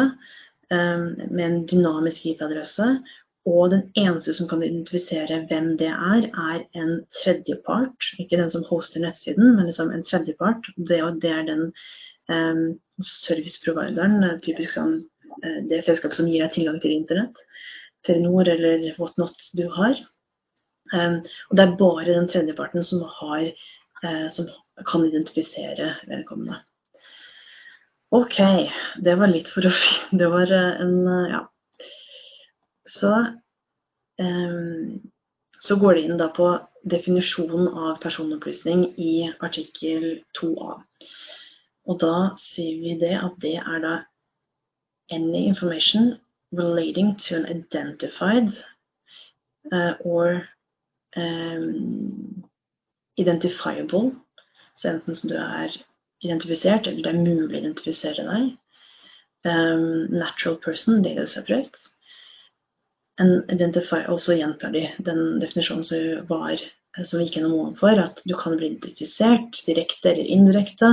um, 0.74 1.06
med 1.30 1.44
en 1.46 1.60
dynamisk 1.70 2.26
IP-adresse, 2.34 2.90
og 3.50 3.72
den 3.74 3.88
eneste 3.98 4.34
som 4.38 4.48
kan 4.50 4.62
identifisere 4.62 5.40
hvem 5.50 5.74
det 5.80 5.90
er, 5.90 6.28
er 6.30 6.62
en 6.78 7.00
tredjepart. 7.24 8.12
Ikke 8.22 8.38
den 8.38 8.52
som 8.54 8.66
hoster 8.70 9.02
nettsiden, 9.02 9.56
men 9.56 9.66
liksom 9.66 9.90
en 9.90 10.06
tredjepart. 10.06 10.70
Det, 10.78 11.00
det 11.24 11.32
er 11.34 11.48
den 11.48 11.64
um, 12.30 12.78
serviceprovideren, 13.02 14.20
typisk 14.46 14.76
sånn 14.76 15.00
uh, 15.42 15.60
det 15.72 15.82
selskapet 15.88 16.20
som 16.20 16.30
gir 16.30 16.46
deg 16.46 16.54
tilgang 16.54 16.78
til 16.84 16.94
internett. 16.94 17.42
Telenor 18.06 18.50
eller 18.50 18.86
whatnot 19.00 19.50
du 19.58 19.66
har. 19.74 19.98
Um, 20.94 21.22
og 21.50 21.58
det 21.58 21.66
er 21.66 21.78
bare 21.80 22.10
den 22.12 22.30
tredjeparten 22.30 22.86
som, 22.86 23.02
har, 23.22 23.48
uh, 24.06 24.28
som 24.30 24.52
kan 24.86 25.08
identifisere 25.08 25.96
vedkommende. 26.12 26.62
OK, 28.14 28.38
det 29.02 29.18
var 29.18 29.34
litt 29.34 29.50
for 29.50 29.66
å 29.66 29.74
Det 30.22 30.30
var 30.30 30.54
en 30.54 31.00
Ja. 31.32 31.48
Så, 32.92 33.12
um, 34.20 35.02
så 35.60 35.76
går 35.80 35.96
det 35.96 36.02
inn 36.08 36.24
på 36.36 36.48
definisjonen 36.92 37.70
av 37.72 38.00
personopplysning 38.04 38.86
i 39.00 39.14
artikkel 39.40 40.24
2a. 40.40 40.74
Og 41.88 42.00
da 42.02 42.16
sier 42.42 42.82
vi 42.82 42.98
det 43.00 43.14
at 43.18 43.38
det 43.44 43.56
er 43.62 43.80
da 43.86 43.94
any 45.12 45.46
information 45.48 46.18
relating 46.52 47.16
to 47.16 47.36
an 47.36 47.46
identified 47.46 48.52
uh, 49.72 49.94
or 50.04 50.44
um, 51.16 52.44
identifiable. 53.18 54.12
Så 54.76 54.90
enten 54.90 55.16
som 55.16 55.30
du 55.30 55.36
er 55.36 55.72
identifisert, 56.22 56.88
eller 56.88 57.04
det 57.04 57.14
er 57.14 57.24
mulig 57.24 57.56
å 57.56 57.62
identifisere 57.64 58.28
deg. 58.28 58.52
Um, 59.48 60.12
natural 60.12 60.60
person, 60.62 61.02
data 61.02 61.26
separate 61.26 61.80
en 63.20 63.42
identify, 63.52 64.06
og 64.08 64.22
så 64.24 64.38
gjentar 64.40 64.72
de 64.76 64.86
den 65.04 65.42
definisjonen 65.42 65.84
som 65.86 66.28
var 66.30 66.62
som 67.08 67.20
vi 67.20 67.26
gikk 67.26 67.38
gjennom 67.38 67.54
ovenfor, 67.56 68.00
at 68.04 68.20
du 68.28 68.34
kan 68.36 68.58
bli 68.60 68.74
identifisert 68.74 69.62
direkte 69.68 70.12
eller 70.12 70.28
indirekte. 70.28 70.90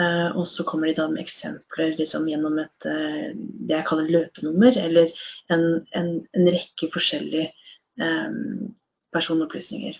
Uh, 0.00 0.32
og 0.36 0.46
så 0.48 0.64
kommer 0.68 0.88
de 0.88 0.96
da 0.98 1.06
med 1.08 1.22
eksempler 1.24 1.94
liksom, 1.98 2.26
gjennom 2.28 2.58
et, 2.60 2.88
uh, 2.88 3.32
det 3.36 3.78
jeg 3.78 3.86
kaller 3.88 4.12
løpenummer, 4.12 4.76
eller 4.80 5.12
en, 5.52 5.66
en, 5.96 6.10
en 6.36 6.50
rekke 6.52 6.88
forskjellige 6.92 7.50
um, 8.00 8.72
personopplysninger. 9.16 9.96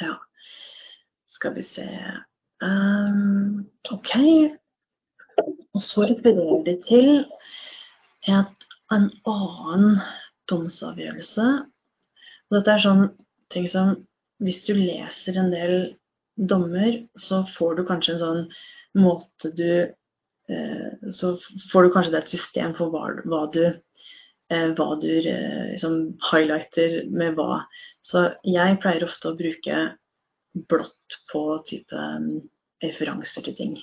Ja, 0.00 0.16
skal 1.32 1.56
vi 1.56 1.64
se 1.68 1.86
um, 2.64 3.64
OK. 3.92 4.16
Og 5.72 5.80
så 5.80 6.08
refererer 6.08 6.64
de 6.68 6.76
til 6.84 7.12
et, 8.28 8.68
en 8.92 9.08
annen 9.28 10.02
domsavgjørelse. 10.52 11.48
Og 12.50 12.58
dette 12.58 12.74
er 12.76 12.84
sånn 12.86 13.06
ting 13.52 13.68
som 13.70 14.00
Hvis 14.42 14.64
du 14.66 14.72
leser 14.74 15.36
en 15.38 15.52
del 15.52 15.74
dommer, 16.50 16.96
så 17.14 17.44
får 17.54 17.76
du 17.78 17.82
kanskje 17.86 18.14
en 18.16 18.22
sånn 18.22 18.40
måte 18.98 19.52
du 19.54 19.70
eh, 20.50 21.10
Så 21.14 21.36
får 21.70 21.86
du 21.86 21.92
kanskje 21.94 22.14
det 22.14 22.22
et 22.24 22.34
system 22.34 22.74
for 22.78 22.92
hva, 22.92 23.04
hva 23.24 23.44
du 23.54 23.62
eh, 23.68 24.68
hva 24.76 24.88
du 25.00 25.12
eh, 25.12 25.72
liksom, 25.72 26.16
highlighter 26.32 27.02
med 27.12 27.38
hva. 27.38 27.62
Så 28.02 28.32
jeg 28.48 28.80
pleier 28.82 29.06
ofte 29.06 29.30
å 29.30 29.38
bruke 29.38 29.84
blått 30.68 31.20
på 31.30 31.44
type 31.64 31.96
um, 31.96 32.42
referanser 32.84 33.46
til 33.46 33.54
ting. 33.56 33.76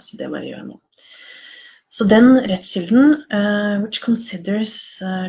Så 0.00 0.16
det 0.16 0.30
bare 0.32 0.46
gjør 0.46 0.62
jeg 0.62 0.68
nå. 0.70 0.78
Så 1.92 2.04
den 2.04 2.38
rettskilden, 2.38 3.24
uh, 3.32 3.82
which 3.82 4.00
considers 4.00 5.02
uh, 5.02 5.28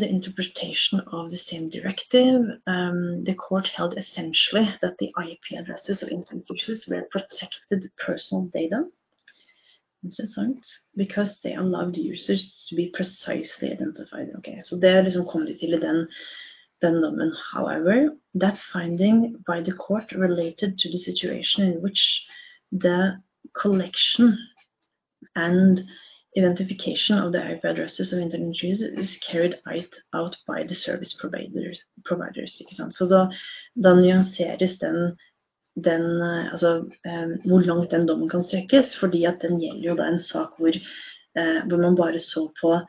the 0.00 0.08
interpretation 0.08 1.00
of 1.12 1.30
the 1.30 1.36
same 1.36 1.68
directive, 1.68 2.42
um, 2.66 3.22
the 3.24 3.34
court 3.34 3.68
held 3.68 3.96
essentially 3.96 4.66
that 4.82 4.98
the 4.98 5.12
IP 5.22 5.56
addresses 5.56 6.02
of 6.02 6.08
internet 6.08 6.50
users 6.50 6.88
were 6.88 7.06
protected 7.12 7.88
personal 8.04 8.46
data. 8.46 8.84
Interessant. 10.02 10.66
Because 10.96 11.38
they 11.40 11.54
allowed 11.54 11.96
users 11.96 12.66
to 12.68 12.74
be 12.74 12.90
precisely 12.90 13.70
identified. 13.70 14.28
Okay, 14.38 14.60
Så 14.60 14.76
det 14.76 15.04
liksom 15.04 15.26
kom 15.26 15.46
de 15.46 15.54
til 15.54 15.74
i 15.74 15.80
den, 15.80 16.08
den 16.82 17.02
dommen. 17.02 17.32
However, 17.52 18.10
that 18.34 18.58
finding 18.72 19.36
by 19.46 19.62
the 19.62 19.76
court 19.86 20.12
related 20.12 20.76
to 20.78 20.88
the 20.88 20.98
situation 20.98 21.62
in 21.64 21.82
which 21.82 22.26
the 22.72 23.22
collection 23.62 24.38
and 25.36 25.82
identification 26.36 27.18
of 27.18 27.32
the 27.32 27.52
IP 27.52 27.64
addresses 27.64 28.12
of 28.12 28.18
internet 28.18 28.62
users 28.62 28.92
is 28.98 29.18
carried 29.18 29.58
out 30.12 30.36
by 30.46 30.64
the 30.64 30.74
service 30.74 31.14
providers. 31.14 31.82
providers? 32.04 32.62
Så 32.90 33.06
da, 33.06 33.30
da 33.82 33.94
nyanseres 33.94 34.78
den 34.78 35.16
den, 35.76 36.22
eh, 36.22 36.52
altså, 36.52 36.76
um, 37.04 37.32
hvor 37.44 37.60
langt 37.60 37.90
den 37.90 38.06
dommen 38.06 38.28
kan 38.28 38.42
strekkes. 38.42 38.96
fordi 38.96 39.24
at 39.24 39.42
den 39.42 39.60
gjelder 39.60 39.88
jo 39.88 39.96
da 39.96 40.06
en 40.08 40.18
sak 40.18 40.48
hvor, 40.58 40.70
uh, 41.40 41.68
hvor 41.68 41.76
man 41.76 41.96
bare 41.96 42.18
så 42.18 42.52
på, 42.60 42.80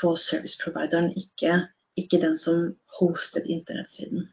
på 0.00 0.16
service 0.16 0.56
provideren, 0.64 1.12
ikke, 1.16 1.66
ikke 1.96 2.20
den 2.20 2.38
som 2.38 2.74
hostet 2.98 3.44
internettsiden. 3.46 4.28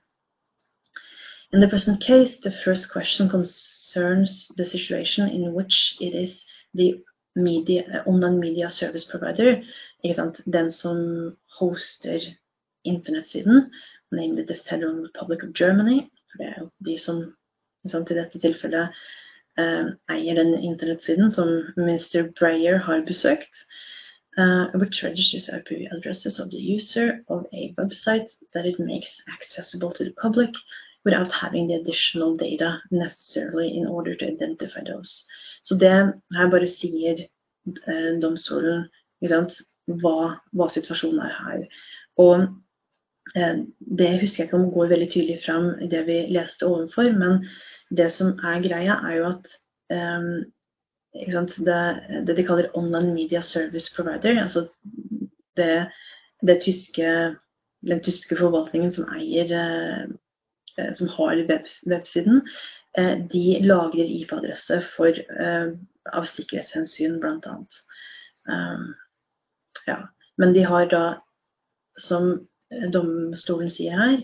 In 1.53 1.59
the 1.59 1.67
present 1.67 2.03
case, 2.03 2.39
the 2.41 2.53
first 2.63 2.89
question 2.93 3.29
concerns 3.29 4.47
the 4.57 4.65
situation 4.65 5.27
in 5.27 5.53
which 5.53 5.97
it 5.99 6.15
is 6.15 6.45
media, 7.35 8.03
online 8.05 8.39
media 8.39 8.69
service 8.69 9.05
provider, 9.05 9.63
den 10.45 10.71
som 10.71 11.35
hoster 11.59 12.19
internettsiden, 12.83 13.69
nemlig 14.11 14.47
the 14.47 14.55
Federal 14.55 15.01
Republic 15.05 15.43
of 15.43 15.53
Germany, 15.53 16.09
for 16.31 16.37
det 16.37 16.47
er 16.47 16.59
jo 16.59 16.69
de 16.85 16.97
som 16.97 17.23
sant, 17.87 18.11
i 18.11 18.17
dette 18.17 18.41
tilfellet 18.41 18.95
eh, 19.57 19.93
eier 20.11 20.35
den 20.35 20.55
internettsiden 20.59 21.31
som 21.31 21.49
Mr. 21.77 22.31
Breyer 22.39 22.77
har 22.77 23.05
besøkt. 23.05 23.65
Uh, 24.37 24.67
which 24.75 25.03
registers 25.03 25.49
IP 25.49 25.87
addresses 25.91 26.39
of 26.39 26.49
the 26.51 26.57
user 26.57 27.25
of 27.27 27.45
a 27.51 27.73
website 27.77 28.29
that 28.53 28.65
it 28.65 28.79
makes 28.79 29.21
accessible 29.33 29.91
to 29.91 30.05
the 30.05 30.13
public 30.21 30.53
without 31.03 31.31
having 31.31 31.67
the 31.67 31.73
additional 31.73 32.37
data 32.37 32.79
necessarily 32.91 33.75
in 33.75 33.85
order 33.87 34.15
to 34.15 34.27
identify 34.27 34.81
those. 34.85 35.25
Så 35.63 35.77
det 35.79 35.91
her 36.35 36.51
bare 36.51 36.69
sier 36.71 37.25
eh, 37.25 38.11
domstolen 38.21 38.87
hva, 39.19 40.17
hva, 40.53 40.67
situasjonen 40.71 41.21
er 41.25 41.35
her. 41.35 41.63
Og 42.19 42.47
Eh, 43.35 43.57
det 43.97 44.09
husker 44.21 44.43
jeg 44.43 44.47
ikke 44.47 44.57
om 44.57 44.71
går 44.73 44.93
veldig 44.93 45.09
tydelig 45.11 45.41
fram 45.45 45.73
i 45.83 45.89
det 45.89 46.05
vi 46.07 46.21
leste 46.33 46.65
ovenfor, 46.65 47.11
men 47.17 47.43
det 47.93 48.09
som 48.13 48.33
er 48.45 48.63
greia, 48.63 48.95
er 49.05 49.17
jo 49.17 49.27
at 49.29 49.51
um, 49.93 50.31
det, 51.13 51.77
det, 52.27 52.37
de 52.37 52.45
kaller 52.45 52.71
online 52.77 53.13
media 53.13 53.41
service 53.41 53.93
provider, 53.95 54.41
altså 54.41 54.67
det, 55.57 55.89
det 56.45 56.61
tyske, 56.61 57.35
den 57.89 58.03
tyske 58.05 58.37
forvaltningen 58.37 58.91
som 58.93 59.09
eier 59.17 59.53
uh, 59.57 60.93
som 60.95 61.09
har 61.17 61.41
web, 61.49 61.65
websiden, 61.89 62.43
de 62.97 63.59
lagrer 63.61 64.09
IP-adresse 64.09 64.79
uh, 64.97 65.67
av 66.13 66.25
sikkerhetshensyn, 66.25 67.19
bl.a. 67.21 67.55
Um, 68.49 68.95
ja. 69.85 69.99
Men 70.37 70.53
de 70.53 70.63
har 70.63 70.87
da 70.89 71.03
som 71.99 72.47
domstolen 72.93 73.69
sier 73.71 73.97
her, 73.97 74.21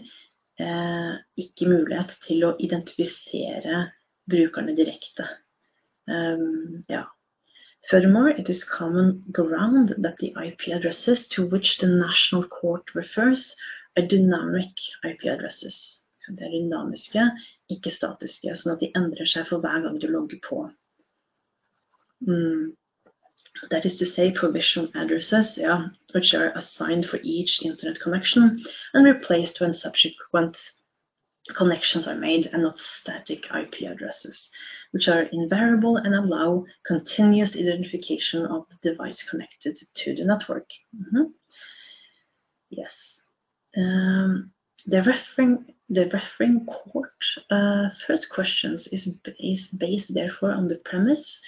eh, 0.60 1.16
ikke 1.42 1.68
mulighet 1.68 2.16
til 2.26 2.46
å 2.48 2.56
identifisere 2.64 3.90
brukerne 4.32 4.76
direkte. 4.78 5.28
Um, 6.08 6.86
ja. 6.90 7.06
Furthermore, 7.90 8.32
it 8.40 8.50
is 8.50 8.64
common 8.64 9.24
ground 9.32 9.94
that 9.98 10.18
the 10.20 10.34
IP 10.42 10.70
addresses 10.74 11.28
to 11.28 11.46
which 11.46 11.78
the 11.78 11.88
national 11.88 12.48
court 12.48 12.96
refers 12.96 13.56
are 13.98 14.08
dynamic 14.08 14.74
IP 15.04 15.26
addresses. 15.26 16.00
Det 16.28 16.46
er 16.46 16.56
dynamiske, 16.56 17.28
ikke 17.76 17.92
statiske, 17.94 18.56
sånn 18.58 18.76
at 18.76 18.82
de 18.82 18.92
endrer 18.98 19.30
seg 19.30 19.48
for 19.50 19.64
hver 19.64 19.84
gang 19.86 20.00
du 20.02 20.08
logger 20.08 20.42
på. 20.50 20.66
Mm. 22.26 22.74
that 23.70 23.86
is 23.86 23.96
to 23.98 24.06
say 24.06 24.32
provisional 24.32 24.90
addresses, 24.96 25.60
which 26.14 26.34
are 26.34 26.52
assigned 26.58 27.06
for 27.06 27.20
each 27.24 27.64
internet 27.64 28.00
connection 28.00 28.64
and 28.94 29.06
replaced 29.06 29.60
when 29.60 29.74
subsequent 29.74 30.58
connections 31.54 32.08
are 32.08 32.16
made 32.16 32.48
and 32.48 32.64
not 32.64 32.80
static 32.80 33.46
IP 33.54 33.82
addresses, 33.82 34.50
which 34.92 35.08
are 35.08 35.30
invariable 35.32 35.98
and 35.98 36.16
allow 36.16 36.66
continuous 36.86 37.56
identification 37.56 38.46
of 38.46 38.66
the 38.70 38.90
device 38.90 39.24
connected 39.24 39.78
to 39.94 40.16
the 40.16 40.26
network. 40.26 40.70
Mm 40.96 41.06
-hmm. 41.12 41.34
Yes. 42.70 42.94
Um, 43.78 44.54
the 44.86 45.02
referring 45.02 45.75
the 45.90 46.10
referring 46.10 46.66
court 46.66 47.14
uh, 47.52 47.90
first 48.08 48.30
questions 48.30 48.88
is, 48.92 49.08
is 49.40 49.68
based 49.68 50.12
therefore 50.14 50.52
on 50.52 50.68
the 50.68 50.78
premise 50.80 51.40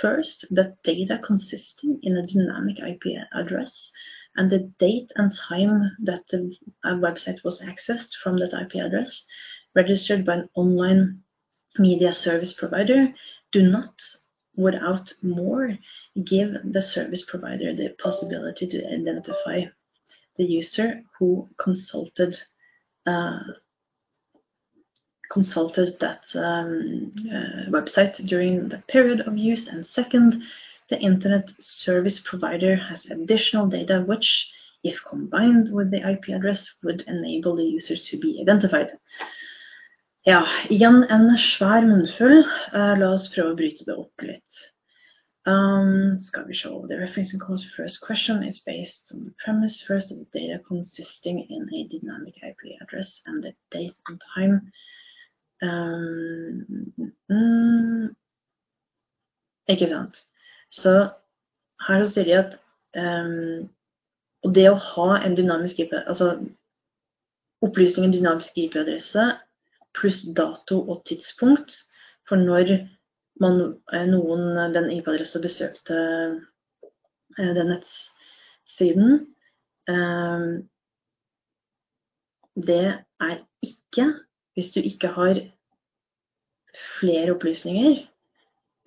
first 0.00 0.44
that 0.50 0.82
data 0.82 1.20
consisting 1.24 2.00
in 2.02 2.16
a 2.16 2.26
dynamic 2.26 2.78
IP 2.80 3.16
address 3.32 3.90
and 4.36 4.50
the 4.50 4.70
date 4.80 5.10
and 5.14 5.32
time 5.32 5.96
that 6.02 6.26
the 6.30 6.52
website 6.86 7.42
was 7.44 7.60
accessed 7.60 8.14
from 8.22 8.36
that 8.38 8.52
IP 8.52 8.74
address 8.84 9.24
registered 9.76 10.24
by 10.24 10.34
an 10.34 10.48
online 10.56 11.20
media 11.78 12.12
service 12.12 12.52
provider 12.52 13.12
do 13.52 13.62
not 13.62 13.94
without 14.56 15.12
more 15.22 15.76
give 16.24 16.48
the 16.64 16.82
service 16.82 17.24
provider 17.24 17.74
the 17.74 17.90
possibility 18.02 18.66
to 18.66 18.84
identify 18.86 19.62
the 20.36 20.44
user 20.44 21.00
who 21.18 21.48
consulted 21.58 22.36
uh, 23.06 23.38
consulted 25.34 25.98
that 25.98 26.22
um, 26.36 27.12
uh, 27.36 27.68
website 27.76 28.14
during 28.26 28.68
the 28.68 28.82
period 28.88 29.20
of 29.26 29.36
use. 29.36 29.66
And 29.66 29.84
second, 29.84 30.42
the 30.90 30.98
internet 30.98 31.50
service 31.60 32.20
provider 32.20 32.76
has 32.76 33.04
additional 33.06 33.66
data 33.66 34.04
which, 34.06 34.48
if 34.84 34.96
combined 35.10 35.66
with 35.72 35.90
the 35.90 36.02
IP 36.12 36.28
address, 36.28 36.60
would 36.84 37.02
enable 37.08 37.56
the 37.56 37.64
user 37.64 37.96
to 37.96 38.14
be 38.18 38.38
identified. 38.40 38.90
Ja, 40.26 40.46
igjen 40.70 41.02
en 41.12 41.26
svær 41.36 41.84
munnfull. 41.84 42.46
Uh, 42.72 42.94
la 43.00 43.10
oss 43.12 43.26
prøve 43.34 43.50
å 43.52 43.58
bryte 43.58 43.84
det 43.84 43.96
opp 43.98 44.22
litt. 44.24 44.62
Um, 45.44 46.16
skal 46.20 46.46
vi 46.48 46.56
se. 46.56 46.70
The 46.88 46.96
referencing 46.96 47.42
clause 47.42 47.66
first 47.76 48.00
question 48.00 48.42
is 48.42 48.62
based 48.64 49.12
on 49.12 49.26
the 49.26 49.34
premise 49.44 49.82
first 49.82 50.12
of 50.12 50.16
the 50.16 50.28
data 50.32 50.62
consisting 50.64 51.44
in 51.50 51.68
a 51.74 51.84
dynamic 51.92 52.38
IP 52.40 52.78
address 52.80 53.20
and 53.26 53.42
the 53.44 53.52
date 53.70 53.98
and 54.08 54.22
time 54.34 54.72
Um, 55.64 56.66
ikke 59.68 59.88
sant. 59.88 60.26
Så 60.70 61.10
her 61.86 62.04
så 62.04 62.10
sier 62.10 62.24
de 62.28 62.34
at 62.38 62.58
um, 62.98 63.70
det 64.54 64.66
å 64.70 64.82
ha 64.90 65.08
en 65.24 65.36
dynamisk 65.38 65.78
IP, 65.80 65.92
altså 66.04 66.34
opplysningen 67.64 68.12
dynamisk 68.12 68.58
IP-adresse 68.60 69.24
pluss 69.96 70.20
dato 70.36 70.82
og 70.90 71.04
tidspunkt 71.08 71.70
for 72.28 72.40
når 72.40 72.74
man, 73.40 73.80
eh, 73.92 74.06
noen 74.10 74.74
den 74.74 74.90
IP-adressa 74.92 75.40
besøkte 75.42 75.96
den 77.38 77.70
nettsiden, 77.72 79.26
um, 79.90 80.68
det 82.54 83.04
er 83.20 83.40
ikke 83.62 84.12
hvis 84.54 84.70
du 84.70 84.80
ikke 84.80 85.10
har 85.16 85.40
flere 86.98 87.34
opplysninger, 87.34 87.98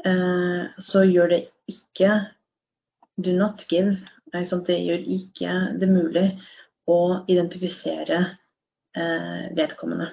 eh, 0.05 0.63
så 0.79 1.03
gjør 1.07 1.33
det 1.33 1.41
ikke 1.71 2.13
do 3.17 3.33
not 3.37 3.65
give. 3.69 3.97
Det 4.33 4.77
gjør 4.77 5.07
ikke 5.17 5.53
det 5.79 5.89
mulig 5.89 6.27
å 6.87 7.23
identifisere 7.31 8.19
eh, 8.97 9.45
vedkommende. 9.57 10.11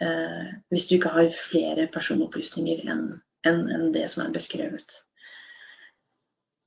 Eh, 0.00 0.50
hvis 0.72 0.88
du 0.88 0.96
ikke 0.96 1.14
har 1.14 1.30
flere 1.50 1.86
personopplysninger 1.92 2.82
enn 2.88 3.88
det 3.94 4.08
som 4.10 4.26
er 4.26 4.34
beskrevet. 4.34 5.02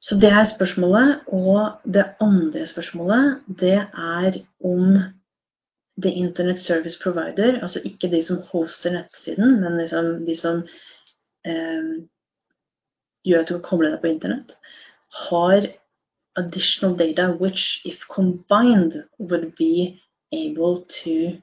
Så 0.05 0.17
det 0.21 0.29
er 0.29 0.45
spørsmålet. 0.49 1.25
Og 1.33 1.81
det 1.93 2.05
andre 2.21 2.65
spørsmålet, 2.69 3.39
det 3.47 3.79
er 3.81 4.41
om 4.63 4.99
the 5.97 6.09
internet 6.09 6.59
service 6.59 6.97
provider, 7.03 7.59
altså 7.61 7.81
ikke 7.85 8.11
de 8.11 8.23
som 8.23 8.41
hoster 8.51 8.91
nettsiden, 8.91 9.61
men 9.61 9.77
liksom 9.77 10.25
de 10.25 10.35
som 10.35 10.63
eh, 11.47 12.03
gjør 13.25 13.41
at 13.41 13.49
du 13.49 13.53
kan 13.57 13.67
koble 13.69 13.91
deg 13.91 14.01
på 14.01 14.11
internett, 14.11 14.55
har 15.29 15.67
additional 16.35 16.97
data 16.97 17.31
which, 17.31 17.81
if 17.85 17.99
combined, 18.09 19.03
would 19.19 19.55
be 19.55 20.01
able 20.31 20.85
to 21.03 21.37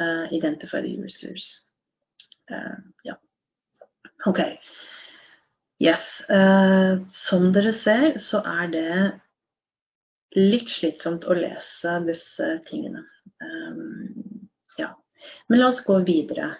uh, 0.00 0.26
identify 0.32 0.80
the 0.80 0.88
users. 1.04 1.60
Uh, 2.50 2.78
ja. 3.04 3.14
Ok. 4.26 4.38
Yes. 5.80 6.22
Uh, 6.30 7.06
som 7.12 7.52
dere 7.52 7.72
ser, 7.72 8.18
så 8.18 8.38
er 8.46 8.70
det 8.70 9.20
litt 10.38 10.70
slitsomt 10.70 11.26
å 11.26 11.36
lese 11.36 11.98
disse 12.06 12.48
tingene. 12.68 13.04
Um, 13.42 14.48
ja. 14.78 14.92
Men 15.50 15.62
la 15.62 15.70
oss 15.72 15.82
gå 15.86 15.98
videre. 16.06 16.54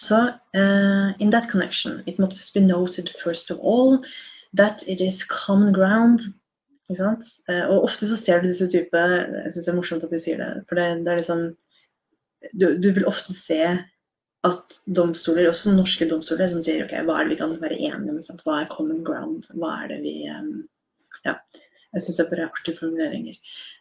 Så 0.00 0.16
uh, 0.16 1.08
in 1.20 1.30
that 1.30 1.50
connection, 1.50 2.02
it 2.06 2.18
must 2.18 2.54
be 2.54 2.60
noted 2.60 3.10
first 3.22 3.50
of 3.50 3.60
all 3.60 3.98
that 4.56 4.82
it 4.88 5.00
is 5.00 5.24
common 5.24 5.72
ground. 5.72 6.20
Uh, 6.90 7.68
og 7.70 7.84
ofte 7.86 8.08
så 8.10 8.16
ser 8.18 8.40
du 8.42 8.48
disse 8.50 8.66
type 8.66 8.98
Jeg 8.98 9.52
syns 9.52 9.66
det 9.66 9.70
er 9.70 9.76
morsomt 9.76 10.06
at 10.06 10.10
de 10.10 10.18
sier 10.24 10.40
det. 10.40 10.64
For 10.66 10.80
det, 10.80 11.04
det 11.04 11.12
er 11.12 11.20
liksom 11.20 11.44
du, 12.56 12.66
du, 12.80 12.88
vil 12.96 13.06
ofte 13.06 13.36
se 13.36 13.60
at 14.48 14.74
domstoler, 14.96 15.50
også 15.50 15.74
norske 15.76 16.08
domstoler, 16.08 16.48
som 16.50 16.62
sier 16.64 16.86
ok, 16.86 16.96
hva 17.04 17.20
er 17.20 17.28
det 17.28 17.34
vi 17.34 17.40
kan 17.42 17.52
være 17.60 17.76
enige 17.76 18.14
om? 18.16 18.40
Hva 18.42 18.62
er 18.62 18.70
common 18.72 19.04
ground? 19.06 19.46
Hva 19.52 19.74
er 19.84 19.92
det 19.92 20.00
vi 20.06 20.14
um, 20.32 20.54
Ja. 21.26 21.36
Jeg 21.94 22.02
syns 22.02 22.16
det 22.16 22.24
er 22.24 22.30
bare 22.30 22.50
artige 22.50 22.78
formuleringer. 22.78 23.34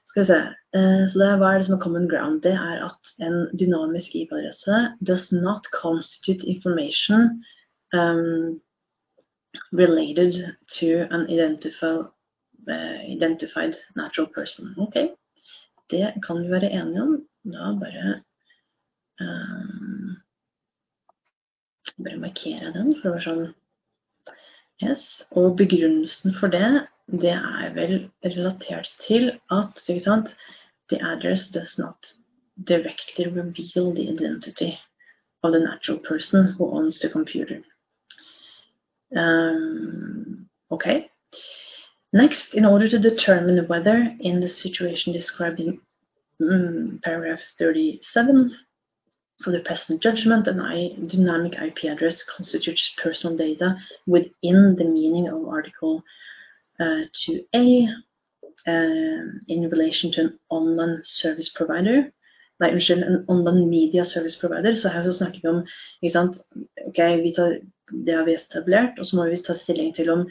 Skal 0.10 0.22
vi 0.22 0.26
se. 0.26 0.40
Eh, 0.78 1.04
så 1.10 1.20
det 1.22 1.28
er, 1.28 1.38
hva 1.38 1.52
er 1.54 1.62
det 1.62 1.68
som 1.68 1.76
er 1.76 1.84
common 1.84 2.10
ground? 2.10 2.42
Det 2.42 2.54
er 2.54 2.86
at 2.88 3.12
en 3.28 3.38
dynamisk 3.62 4.16
IP-adresse 4.18 4.80
does 5.06 5.32
not 5.32 5.70
constitute 5.76 6.48
information 6.48 7.46
um, 7.94 8.62
related 9.72 10.34
to 10.78 11.06
an 11.14 11.30
identified, 11.30 12.08
uh, 13.78 13.96
natural 13.96 14.30
person. 14.34 14.74
Ok, 14.78 14.96
det 15.92 16.14
kan 16.26 16.42
vi 16.42 16.52
være 16.52 16.72
enige 16.72 17.02
om. 17.02 17.28
Da 17.46 17.72
bare 17.84 18.22
um, 19.22 20.18
bare 22.04 22.18
markere 22.18 22.74
den 22.74 22.96
for 23.02 23.10
å 23.10 23.18
være 23.18 23.28
sånn 23.30 23.48
Yes. 24.80 25.26
Og 25.36 25.58
begrunnelsen 25.60 26.32
for 26.40 26.48
det 26.48 26.88
det 27.12 27.32
er 27.32 27.74
vel 27.74 28.10
relatert 28.26 28.90
til 29.02 29.32
at 29.52 29.82
sant, 30.04 30.36
the 30.90 31.00
address 31.02 31.48
does 31.48 31.78
not 31.78 32.14
directly 32.64 33.26
reveal 33.26 33.94
the 33.94 34.10
identity 34.10 34.78
of 35.44 35.54
the 35.54 35.60
natural 35.60 36.00
person 36.00 36.54
who 36.58 36.70
owns 36.72 37.00
the 37.00 37.10
computer. 37.10 37.64
Um, 39.16 40.50
okay. 40.72 41.10
Next, 42.12 42.54
in 42.54 42.66
order 42.66 42.90
to 42.90 43.00
determine 43.00 43.68
whether 43.68 44.16
in 44.20 44.40
the 44.40 44.48
situation 44.48 45.14
described 45.14 45.60
in 45.60 45.80
um, 46.42 47.00
paragraph 47.04 47.40
37 47.58 48.56
of 49.46 49.54
the 49.54 49.60
present 49.60 50.02
judgment, 50.02 50.48
an 50.48 51.08
dynamic 51.08 51.54
IP 51.54 51.86
address 51.86 52.24
constitutes 52.24 52.96
personal 53.02 53.38
data 53.38 53.78
within 54.06 54.76
the 54.76 54.84
meaning 54.84 55.28
of 55.28 55.48
Article 55.48 56.04
to 56.80 57.40
A 57.54 57.88
um, 58.68 59.40
in 59.48 59.70
relation 59.70 60.12
to 60.12 60.22
an 60.22 60.40
online 60.50 61.00
service 61.04 61.50
provider. 61.50 62.12
Nei, 62.60 62.72
unnskyld, 62.74 63.04
en 63.04 63.26
online 63.28 63.70
media 63.70 64.04
service 64.04 64.36
provider. 64.40 64.76
Så 64.76 64.90
her 64.90 65.04
så 65.04 65.18
snakker 65.18 65.40
vi 65.42 65.48
om 65.48 65.62
ikke 66.02 66.14
sant, 66.14 66.40
ok, 66.88 67.00
tar, 67.36 67.60
Det 68.06 68.16
har 68.16 68.26
vi 68.26 68.36
etablert, 68.36 69.00
og 69.00 69.06
så 69.06 69.16
må 69.16 69.26
vi 69.26 69.38
ta 69.42 69.54
stilling 69.58 69.96
til 69.96 70.10
om 70.14 70.28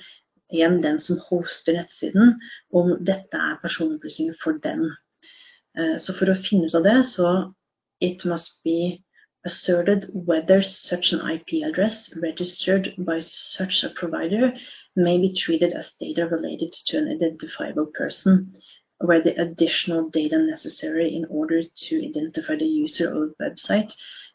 igjen 0.54 0.82
den 0.82 1.00
som 1.00 1.18
hoster 1.28 1.74
nettsiden, 1.74 2.36
om 2.72 2.92
dette 3.04 3.36
er 3.36 3.58
personopplysninger 3.62 4.36
for 4.42 4.60
den. 4.62 4.92
Uh, 5.78 5.96
så 5.98 6.14
for 6.14 6.30
å 6.30 6.38
finne 6.38 6.68
ut 6.68 6.76
av 6.78 6.86
det, 6.86 7.00
så 7.08 7.52
it 8.00 8.24
must 8.24 8.62
be 8.64 8.98
asserted 9.44 10.06
whether 10.12 10.62
such 10.62 11.12
an 11.12 11.24
IP 11.34 11.64
address 11.64 12.10
registered 12.22 12.92
by 12.98 13.20
such 13.20 13.84
a 13.84 13.90
provider 13.90 14.52
may 14.98 15.18
be 15.18 15.32
treated 15.32 15.72
as 15.72 15.92
data 16.00 16.26
related 16.26 16.72
to 16.86 16.98
an 16.98 17.08
identifiable 17.08 17.86
person, 17.86 18.54
where 18.98 19.22
the 19.22 19.40
additional 19.40 20.10
data 20.10 20.38
necessary 20.38 21.14
in 21.14 21.24
order 21.30 21.62
to 21.62 22.04
identify 22.04 22.56
the 22.56 22.66
user 22.66 23.08
of 23.08 23.30
a 23.30 23.42
website 23.42 23.92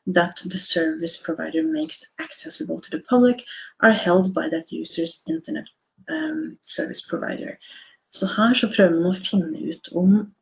that 0.08 0.42
the 0.46 0.58
service 0.58 1.18
provider 1.18 1.64
makes 1.64 2.04
accessible 2.20 2.82
to 2.82 2.90
the 2.90 3.04
public 3.10 3.42
are 3.82 3.92
held 3.92 4.34
by 4.34 4.50
that 4.50 4.72
user's 4.72 5.22
internet 5.28 5.66
um, 6.10 6.58
service 6.62 7.02
provider. 7.10 7.58
Så 8.10 8.28
her 8.28 8.54
så 8.54 8.68
prøver 8.76 9.00
man 9.00 9.12
å 9.12 9.26
finne 9.30 9.74
ut 9.74 9.90
om 9.92 10.34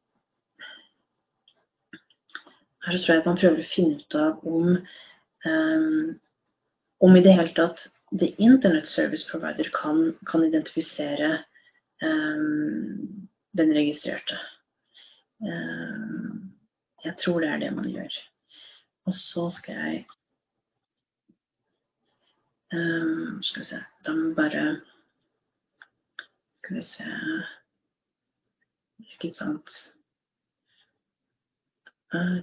Her 2.81 2.97
så 2.97 3.05
tror 3.05 3.15
jeg 3.15 3.23
man 3.25 3.37
prøver 3.37 3.59
om 4.43 4.77
um, 5.45 6.19
om 7.01 7.15
i 7.15 7.21
det 7.21 7.33
hele 7.33 7.53
tatt 7.53 7.83
the 8.11 8.35
Internet 8.37 8.87
Service 8.87 9.23
Provider 9.31 9.69
kan, 9.69 10.17
kan 10.27 10.43
identifisere 10.43 11.43
um, 12.01 13.29
den 13.57 13.73
registrerte. 13.73 14.39
Um, 15.39 16.53
jeg 17.03 17.17
tror 17.17 17.39
det 17.39 17.49
er 17.49 17.57
det 17.57 17.73
man 17.73 17.89
gjør. 17.91 18.17
Og 19.05 19.13
så 19.13 19.49
skal 19.49 19.75
jeg 19.75 20.05
um, 22.73 23.43
Skal 23.43 23.59
vi 23.59 23.65
se 23.65 23.79
Da 24.05 24.13
må 24.13 24.27
vi 24.27 24.35
bare 24.35 24.81
Skal 26.57 26.77
vi 26.77 26.83
se 26.83 27.07
Ikke 28.99 29.33
sant 29.33 29.73
uh, 32.13 32.37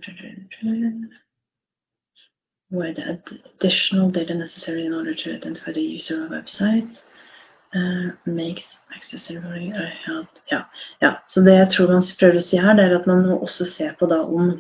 where 2.71 2.95
the 2.95 3.21
additional 3.59 4.11
data 4.11 4.35
necessary 4.35 4.87
in 4.87 4.95
order 4.95 5.15
to 5.15 5.35
identify 5.35 5.73
the 5.73 5.81
user 5.81 6.25
of 6.25 6.33
a 6.33 6.35
website 6.35 6.99
uh, 7.75 8.13
makes 8.27 8.77
accessible 8.95 9.51
help. 10.07 10.29
ja, 10.51 10.65
ja, 11.01 11.23
så 11.29 11.41
det 11.41 11.55
jeg 11.55 11.71
tror 11.71 11.93
man 11.93 12.05
prøver 12.19 12.39
å 12.39 12.45
si 12.45 12.61
her, 12.61 12.77
det 12.77 12.85
er 12.85 12.99
at 12.99 13.07
man 13.07 13.27
må 13.27 13.39
også 13.39 13.65
se 13.69 13.89
på 13.99 14.07
da 14.07 14.21
om, 14.23 14.53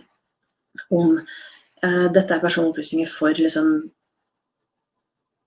om 0.91 1.19
uh, 1.85 2.09
dette 2.13 2.35
er 2.35 2.41
personopplysninger 2.41 3.13
for 3.19 3.37
liksom 3.37 3.91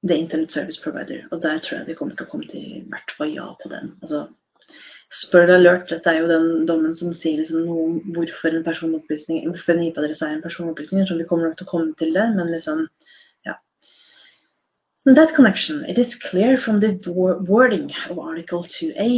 the 0.04 0.18
Internet 0.18 0.52
Service 0.52 0.82
Provider. 0.84 1.28
Og 1.32 1.42
der 1.42 1.60
tror 1.60 1.78
jeg 1.78 1.88
vi 1.88 1.98
kommer 1.98 2.16
til 2.16 2.26
å 2.26 2.32
komme 2.32 2.48
til 2.50 2.62
i 2.62 2.86
hvert 2.90 3.14
fall 3.18 3.34
ja 3.36 3.52
på 3.62 3.70
den. 3.70 3.94
Altså, 4.02 4.28
Spør 5.12 5.50
alert, 5.52 5.90
dette 5.92 6.08
er 6.08 6.22
jo 6.22 6.28
den 6.30 6.66
dommen 6.70 6.94
som 6.96 7.12
sier 7.16 7.42
liksom 7.42 7.66
noe 7.66 7.82
om 7.84 7.96
hvorfor 8.16 8.54
en 8.56 8.64
personopplysning, 8.64 9.42
hvorfor 9.50 9.76
en 9.76 9.84
IP-adresse 9.90 10.24
er 10.24 10.38
en 10.38 10.44
personopplysning. 10.46 11.04
Vi 11.04 11.28
kommer 11.28 11.50
nok 11.50 11.58
til 11.60 11.68
å 11.68 11.72
komme 11.72 11.96
til 12.00 12.14
det, 12.16 12.30
men 12.38 12.52
liksom, 12.54 12.86
ja. 13.48 13.58
That 15.10 15.36
connection, 15.36 15.84
it 15.84 16.00
is 16.00 16.16
clear 16.16 16.58
from 16.58 16.80
the 16.80 16.96
wording 17.12 17.92
of 18.10 18.20
Article 18.20 18.64
2A 18.64 19.10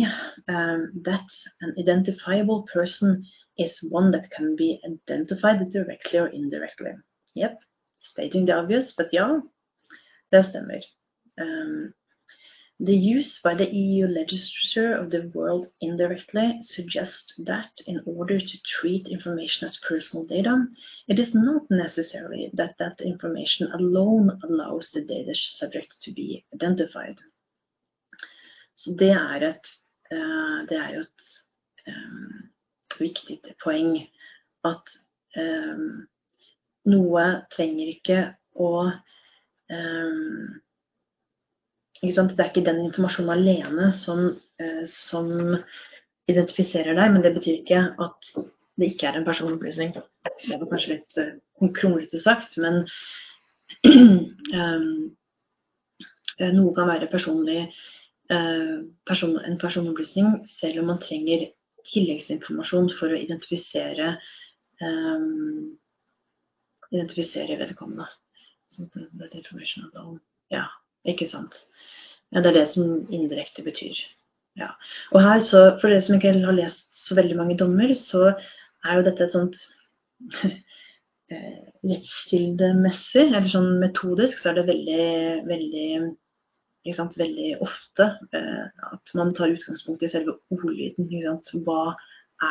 um, 0.48 0.90
that 1.06 1.38
an 1.62 1.76
identifiable 1.78 2.66
person 2.74 3.24
is 3.60 3.78
one 3.92 4.10
that 4.12 4.32
can 4.32 4.56
be 4.56 4.82
identified 4.90 5.70
directly 5.70 6.20
or 6.20 6.28
indirectly. 6.28 6.98
Yep, 7.36 7.60
stating 8.00 8.48
the 8.48 8.58
obvious, 8.58 8.96
but 8.98 9.14
ja, 9.14 9.42
det 10.32 10.48
stemmer. 10.50 10.82
Um, 11.40 11.94
The 12.80 12.96
use 12.96 13.40
by 13.40 13.54
the 13.54 13.72
EU 13.72 14.08
legislature 14.08 14.96
of 14.96 15.12
the 15.12 15.30
world 15.36 15.68
indirectly 15.80 16.58
suggests 16.62 17.34
that 17.46 17.72
in 17.86 18.02
order 18.06 18.40
to 18.40 18.62
treat 18.64 19.08
information 19.08 19.68
as 19.68 19.78
personal 19.78 20.26
data, 20.26 20.66
it 21.08 21.20
is 21.20 21.36
not 21.36 21.70
necessary 21.70 22.50
that 22.54 22.78
that 22.80 23.00
information 23.02 23.72
alone 23.72 24.40
allows 24.44 24.90
the 24.90 25.02
data 25.02 25.36
subject 25.36 26.02
to 26.02 26.12
be 26.12 26.44
identified. 26.54 27.20
Så 28.76 28.92
det 28.98 29.12
er 29.12 29.44
et, 29.44 29.66
uh, 30.12 30.66
det 30.68 30.78
er 30.78 30.94
jo 30.94 31.02
et 31.02 31.42
um, 31.88 32.50
viktig 33.00 33.40
poeng 33.64 34.08
at 34.66 34.98
um, 35.38 36.08
noe 36.86 37.26
trenger 37.54 37.94
ikke 37.94 38.20
å 38.56 38.74
um, 39.70 40.63
Det 42.04 42.20
er 42.20 42.50
ikke 42.50 42.66
den 42.68 42.82
informasjonen 42.84 43.32
alene 43.32 43.92
som, 43.96 44.26
eh, 44.60 44.84
som, 44.90 45.30
identifiserer 46.32 46.96
deg, 46.96 47.12
men 47.12 47.24
det 47.24 47.34
betyr 47.36 47.58
ikke 47.62 47.80
at 48.04 48.30
det 48.80 48.90
ikke 48.90 49.10
er 49.10 49.20
en 49.20 49.26
personopplysning. 49.28 49.92
Det 50.24 50.60
var 50.60 50.70
kanskje 50.72 50.96
litt 50.96 51.18
uh, 51.20 51.72
kronglete 51.76 52.22
sagt, 52.24 52.56
men 52.64 52.86
um, 53.84 54.86
noe 56.58 56.72
kan 56.78 56.90
være 56.90 57.10
personlig, 57.12 57.66
uh, 58.32 58.78
person, 59.10 59.36
en 59.44 59.60
personopplysning 59.62 60.40
selv 60.50 60.82
om 60.82 60.94
man 60.94 61.02
trenger 61.04 61.50
tilleggsinformasjon 61.92 62.88
for 62.96 63.12
å 63.12 63.20
identifisere 63.20 64.16
um, 64.80 65.76
identifisere 66.94 67.58
vedkommende. 67.60 68.08
Ja, 70.54 70.66
ikke 71.08 71.28
sant. 71.30 71.58
Ja, 72.34 72.42
det 72.42 72.52
er 72.52 72.60
det 72.62 72.68
som 72.74 73.08
indirekte 73.14 73.64
betyr. 73.66 73.98
Ja. 74.60 74.74
Og 75.12 75.22
her, 75.22 75.42
så, 75.42 75.64
For 75.82 75.90
dere 75.90 76.04
som 76.06 76.18
ikke 76.18 76.34
har 76.46 76.58
lest 76.58 76.90
så 76.98 77.18
veldig 77.18 77.38
mange 77.38 77.58
dommer, 77.58 77.94
så 77.98 78.34
er 78.84 78.98
jo 78.98 79.06
dette 79.06 79.26
et 79.26 79.34
sånt 79.34 79.58
eh, 80.44 81.62
rettskildemessig, 81.84 83.28
eller 83.28 83.50
sånn 83.50 83.72
metodisk, 83.82 84.40
så 84.40 84.52
er 84.52 84.60
det 84.60 84.68
veldig, 84.72 85.08
veldig 85.50 85.88
ikke 86.84 86.98
sant, 86.98 87.18
veldig 87.20 87.54
ofte 87.64 88.10
eh, 88.36 88.66
at 88.92 89.14
man 89.18 89.34
tar 89.36 89.54
utgangspunkt 89.54 90.04
i 90.04 90.12
selve 90.12 90.38
ordlyden. 90.54 91.10
Hva 91.66 91.96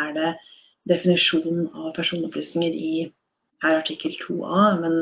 er 0.02 0.14
det 0.16 0.30
definisjonen 0.90 1.68
av 1.76 1.92
personopplysninger 1.96 2.74
i 2.74 2.94
her 3.62 3.78
artikkel 3.78 4.14
2a, 4.24 4.62
men 4.82 4.96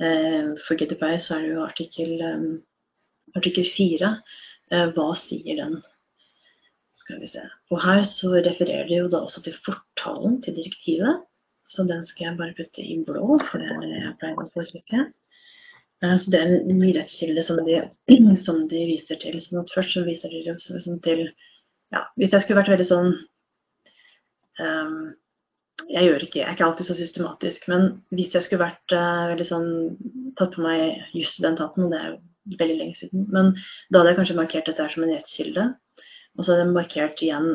eh, 0.00 0.52
for 0.64 0.78
GDPR 0.78 1.18
så 1.20 1.36
er 1.36 1.44
det 1.44 1.50
jo 1.52 1.64
artikkel, 1.66 2.12
um, 2.24 2.46
artikkel 3.38 3.66
4. 3.76 4.12
Eh, 4.72 4.86
hva 4.96 5.08
sier 5.18 5.58
den? 5.58 5.80
Skal 7.02 7.20
vi 7.22 7.30
se. 7.30 7.42
Og 7.72 7.82
her 7.82 8.04
så 8.06 8.30
refererer 8.36 8.88
det 8.88 9.00
jo 9.00 9.10
da 9.12 9.22
også 9.26 9.42
til 9.44 9.56
fortalen 9.66 10.40
til 10.44 10.56
direktivet. 10.58 11.24
Så 11.68 11.86
den 11.88 12.04
skal 12.06 12.28
jeg 12.28 12.38
bare 12.38 12.54
putte 12.56 12.84
i 12.84 12.98
blå, 13.06 13.38
for 13.48 13.62
det 13.62 13.70
er 13.72 13.90
jeg 13.90 14.14
pleier 14.20 14.38
å 14.38 14.48
foretrekke. 14.54 15.08
Eh, 16.02 16.16
så 16.18 16.34
det 16.34 16.40
er 16.40 16.54
en 16.60 16.84
rettskilde 16.98 17.44
som 17.46 17.60
som 18.46 18.62
de 18.68 18.84
viser 18.90 19.20
til. 19.22 19.40
sånn 19.40 19.68
Først 19.72 19.96
så 19.96 20.04
viser 20.06 20.32
de 20.32 20.44
liksom 20.48 21.02
til 21.04 21.26
ja, 21.92 22.06
Hvis 22.16 22.32
jeg 22.32 22.44
skulle 22.44 22.62
vært 22.62 22.72
veldig 22.72 22.88
sånn 22.88 23.10
um, 24.62 25.12
jeg, 25.90 26.06
gjør 26.06 26.24
ikke, 26.24 26.38
jeg 26.40 26.46
er 26.46 26.54
ikke 26.56 26.64
alltid 26.64 26.88
så 26.88 26.96
systematisk, 26.96 27.66
men 27.68 27.88
hvis 28.16 28.32
jeg 28.36 28.46
skulle 28.46 28.64
vært 28.64 28.94
uh, 28.96 29.28
veldig 29.32 29.46
sånn 29.48 29.68
tatt 30.38 30.54
på 30.56 30.64
meg 30.64 31.02
jusstudentaten, 31.16 31.84
og 31.84 31.92
det 31.92 32.00
er 32.00 32.14
jo 32.14 32.20
veldig 32.58 32.78
lenge 32.78 32.98
siden, 32.98 33.26
men 33.32 33.52
da 33.90 34.00
hadde 34.00 34.12
jeg 34.12 34.18
kanskje 34.20 34.38
markert 34.38 34.70
dette 34.70 34.88
som 34.92 35.04
en 35.04 35.14
rettskilde. 35.14 35.68
Og 36.36 36.44
så 36.44 36.52
hadde 36.52 36.64
jeg 36.64 36.74
markert 36.74 37.22
igjen 37.24 37.48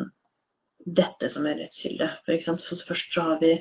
dette 0.98 1.30
som 1.32 1.46
en 1.46 1.58
rettskilde. 1.60 2.08
For, 2.26 2.58
for 2.64 2.84
først 2.92 3.14
så 3.14 3.26
har 3.30 3.40
vi 3.42 3.54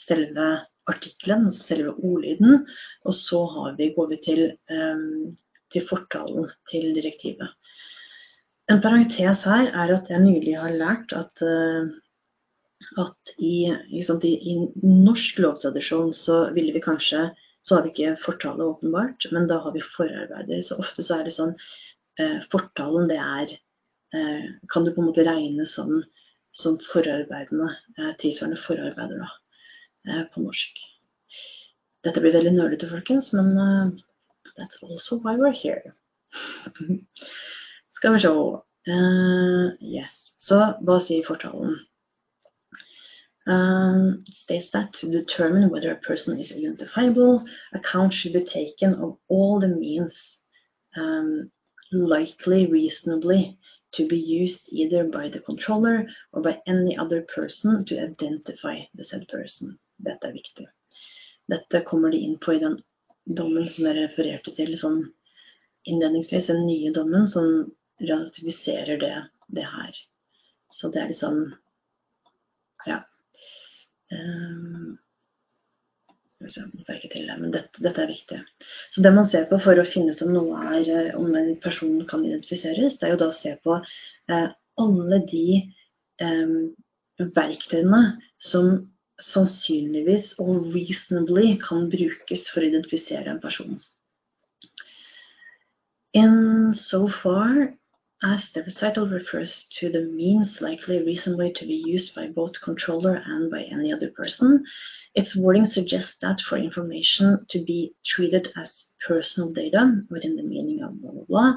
selve 0.00 0.48
artikkelen, 0.90 1.48
altså 1.50 1.66
selve 1.66 1.94
ordlyden. 1.96 2.64
Og 3.04 3.16
så 3.16 3.42
vi, 3.78 3.90
går 3.96 4.12
vi 4.12 4.20
til, 4.24 4.44
um, 4.72 5.36
til, 5.72 5.86
fortalen 5.88 6.50
til 6.70 6.92
direktivet. 6.96 7.50
En 8.70 8.80
parentes 8.82 9.44
her 9.44 9.72
er 9.74 9.96
at 9.96 10.10
jeg 10.10 10.22
nylig 10.22 10.56
har 10.58 10.76
lært 10.78 11.12
at, 11.16 11.42
uh, 11.42 11.90
at 13.02 13.34
i, 13.38 13.70
sant, 14.06 14.24
i, 14.24 14.36
i, 14.52 14.56
norsk 14.86 15.40
lovtradisjon 15.42 16.14
så 16.16 16.44
ville 16.54 16.74
vi 16.76 16.84
kanskje 16.84 17.28
så 17.66 17.76
har 17.76 17.84
vi 17.84 17.92
ikke 17.92 18.22
fortale 18.24 18.66
åpenbart, 18.72 19.26
men 19.34 19.48
da 19.50 19.60
har 19.64 19.74
vi 19.74 19.82
forarbeider. 19.96 20.62
Så 20.66 20.78
ofte 20.80 21.04
så 21.06 21.18
er 21.18 21.26
det 21.28 21.34
sånn 21.36 21.52
eh, 22.20 22.38
Fortalen 22.52 23.10
det 23.10 23.18
er 23.20 23.52
eh, 24.16 24.46
Kan 24.72 24.86
du 24.86 24.94
på 24.94 25.02
en 25.02 25.10
måte 25.10 25.26
regne 25.26 25.66
som, 25.68 26.00
som 26.56 26.78
forarbeidene, 26.92 27.68
tilsvarende 28.22 28.60
forarbeider, 28.64 29.20
da. 29.20 29.30
Eh, 30.08 30.24
på 30.32 30.40
norsk. 30.40 30.80
Dette 32.04 32.20
blir 32.22 32.32
veldig 32.32 32.54
nølete, 32.56 32.88
folkens, 32.88 33.34
men 33.36 33.50
uh, 33.60 33.90
that's 34.56 34.80
also 34.82 35.18
why 35.20 35.36
we're 35.36 35.52
here. 35.52 35.92
Skal 37.98 38.14
vi 38.14 38.22
se 38.24 38.30
uh, 38.32 39.66
Yes. 39.84 40.16
Så 40.40 40.56
hva 40.86 40.96
sier 41.04 41.26
fortalen? 41.26 41.76
Um, 43.46 44.24
states 44.28 44.70
that 44.72 44.92
to 44.94 45.10
determine 45.10 45.70
whether 45.70 45.90
a 45.92 45.96
person 45.96 46.38
is 46.38 46.52
identifiable, 46.52 47.44
account 47.72 48.12
should 48.12 48.34
be 48.34 48.44
taken 48.44 48.94
of 48.94 49.16
all 49.28 49.58
the 49.58 49.68
means 49.68 50.38
um, 50.96 51.50
likely 51.90 52.66
reasonably 52.66 53.58
to 53.92 54.06
be 54.06 54.18
used 54.18 54.68
either 54.68 55.04
by 55.04 55.28
the 55.28 55.40
controller 55.40 56.06
or 56.32 56.42
by 56.42 56.60
any 56.66 56.96
other 56.96 57.22
person 57.22 57.84
to 57.86 58.00
identify 58.00 58.80
the 58.94 59.04
said 59.04 59.26
person. 59.28 59.78
Dette 59.98 60.24
er 60.24 60.32
viktig. 60.32 60.66
Dette 61.48 61.84
kommer 61.84 62.10
de 62.10 62.18
inn 62.18 62.38
på 62.38 62.54
i 62.54 62.60
den 62.60 62.78
dommen 63.26 63.68
som 63.68 63.86
jeg 63.86 63.98
refererte 63.98 64.54
til 64.54 64.76
sånn 64.78 65.02
innledningsvis, 65.90 66.46
den 66.46 66.66
nye 66.68 66.92
dommen 66.94 67.26
som 67.28 67.72
relativiserer 68.00 69.00
det, 69.00 69.16
det 69.48 69.66
her. 69.66 69.98
Så 70.72 70.92
det 70.92 71.02
er 71.02 71.12
liksom 71.12 71.42
Ja. 72.86 73.02
Um, 74.10 74.98
skal 76.40 76.70
vi 76.72 76.84
se, 76.84 76.94
ikke 76.96 77.10
til 77.12 77.26
det, 77.28 77.36
men 77.40 77.52
dette, 77.54 77.82
dette, 77.84 78.02
er 78.02 78.10
viktig. 78.10 78.38
Så 78.94 79.02
det 79.04 79.12
man 79.14 79.28
ser 79.30 79.44
på 79.50 79.58
for 79.62 79.78
å 79.78 79.86
finne 79.88 80.14
ut 80.14 80.22
om 80.24 80.32
noe 80.34 80.62
er, 80.78 81.12
om 81.18 81.28
en 81.36 81.52
person 81.62 81.98
kan 82.08 82.24
identifiseres, 82.24 82.96
det 82.98 83.08
er 83.08 83.14
jo 83.14 83.20
da 83.20 83.28
å 83.30 83.36
se 83.36 83.52
på 83.64 83.76
eh, 83.76 84.48
alle 84.80 85.20
de 85.28 85.44
eh, 86.24 86.54
verktøyene 87.20 88.02
som 88.40 88.72
sannsynligvis 89.20 90.32
og 90.40 90.70
reasonably 90.72 91.58
kan 91.60 91.90
brukes 91.92 92.46
for 92.48 92.64
å 92.64 92.70
identifisere 92.70 93.28
en 93.28 93.42
person. 93.42 93.76
In 96.16 96.72
so 96.74 97.04
far 97.20 97.68
as 98.22 98.50
the 98.52 98.62
recital 98.62 99.08
refers 99.08 99.66
to 99.78 99.90
the 99.90 100.02
means 100.02 100.60
likely 100.60 101.02
reasonably 101.02 101.52
to 101.52 101.64
be 101.66 101.82
used 101.86 102.14
by 102.14 102.26
both 102.26 102.60
controller 102.60 103.22
and 103.24 103.50
by 103.50 103.62
any 103.62 103.92
other 103.92 104.10
person, 104.10 104.64
its 105.14 105.34
wording 105.34 105.66
suggests 105.66 106.16
that 106.20 106.40
for 106.40 106.58
information 106.58 107.44
to 107.48 107.64
be 107.64 107.94
treated 108.04 108.52
as 108.56 108.84
personal 109.06 109.52
data 109.52 110.02
within 110.10 110.36
the 110.36 110.42
meaning 110.42 110.82
of 110.82 111.00
blah 111.00 111.10
blah 111.12 111.24
blah, 111.28 111.54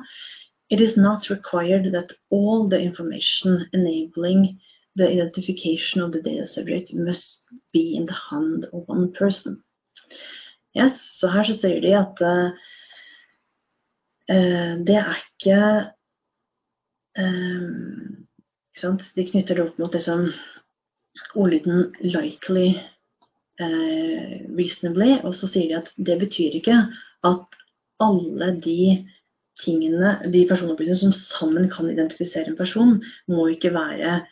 it 0.69 0.79
is 0.79 0.95
not 0.95 1.29
required 1.29 1.91
that 1.91 2.11
all 2.29 2.67
the 2.67 2.79
information 2.79 3.67
enabling 3.73 4.57
the 4.95 5.07
identification 5.07 6.01
of 6.01 6.11
the 6.11 6.21
data 6.21 6.47
subject 6.47 6.93
must 6.93 7.43
be 7.73 7.95
in 7.95 8.05
the 8.05 8.13
hand 8.29 8.65
of 8.73 8.87
one 8.87 9.11
person. 9.13 9.61
Yes, 10.73 10.99
så 11.13 11.27
her 11.27 11.43
så 11.43 11.53
sier 11.57 11.81
de 11.81 11.93
at 11.97 12.21
uh, 12.21 12.51
det 14.87 14.95
er 14.95 15.15
ikke 15.19 15.91
um? 17.19 18.19
De 19.15 19.23
knytter 19.27 19.55
det 19.55 19.63
opp 19.63 19.77
mot 19.77 19.93
det 19.93 20.01
som 20.01 20.25
ordlyden 21.37 21.91
'likely 22.01 22.73
uh, 23.61 24.31
reasonably', 24.57 25.19
og 25.23 25.35
så 25.37 25.47
sier 25.47 25.69
de 25.69 25.77
at 25.77 25.91
det 25.97 26.17
betyr 26.23 26.57
ikke 26.57 26.79
at 27.29 27.59
alle 28.01 28.49
de 28.63 29.05
tingene, 29.61 30.15
de 30.33 30.45
personopplysningene 30.49 31.13
som 31.13 31.13
sammen 31.13 31.69
kan 31.69 31.91
identifisere 31.91 32.49
en 32.49 32.57
person, 32.57 32.97
må 33.29 33.47
ikke 33.53 33.73
være 33.75 34.23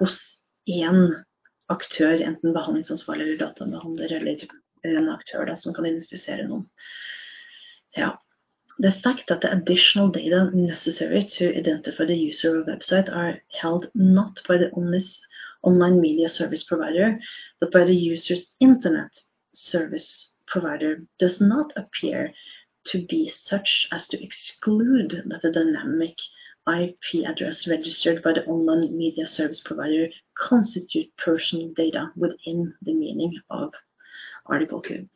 hos 0.00 0.20
én 0.68 1.16
aktør, 1.72 2.20
enten 2.20 2.54
behandlingsansvarlig 2.54 3.26
eller 3.26 3.40
databehandler, 3.46 4.12
eller 4.12 4.44
en 4.84 5.08
aktør 5.10 5.48
da, 5.48 5.56
som 5.56 5.74
kan 5.74 5.88
identifisere 5.88 6.46
noen. 6.46 6.66
Ja. 7.96 8.12
The 8.78 8.92
fact 8.92 9.28
that 9.28 9.40
the 9.40 9.50
additional 9.50 10.08
data 10.08 10.50
necessary 10.52 11.24
to 11.24 11.56
identify 11.56 12.04
the 12.04 12.14
user 12.14 12.58
of 12.58 12.68
a 12.68 12.72
website 12.72 13.10
are 13.10 13.40
held 13.50 13.90
not 13.94 14.40
by 14.46 14.58
the 14.58 14.70
online 15.62 15.98
media 15.98 16.28
service 16.28 16.62
provider, 16.62 17.18
but 17.58 17.72
by 17.72 17.84
the 17.84 17.96
user's 17.96 18.50
internet 18.60 19.10
service 19.54 20.34
provider 20.46 21.06
does 21.18 21.40
not 21.40 21.72
appear 21.74 22.34
to 22.84 23.06
be 23.06 23.30
such 23.30 23.88
as 23.92 24.06
to 24.08 24.22
exclude 24.22 25.22
that 25.26 25.40
the 25.40 25.50
dynamic 25.50 26.18
IP 26.68 27.24
address 27.26 27.66
registered 27.66 28.22
by 28.22 28.34
the 28.34 28.44
online 28.44 28.94
media 28.96 29.26
service 29.26 29.60
provider 29.60 30.08
constitute 30.36 31.16
personal 31.16 31.72
data 31.74 32.12
within 32.14 32.74
the 32.82 32.92
meaning 32.92 33.40
of 33.48 33.72
article 34.44 34.82
2. 34.82 35.08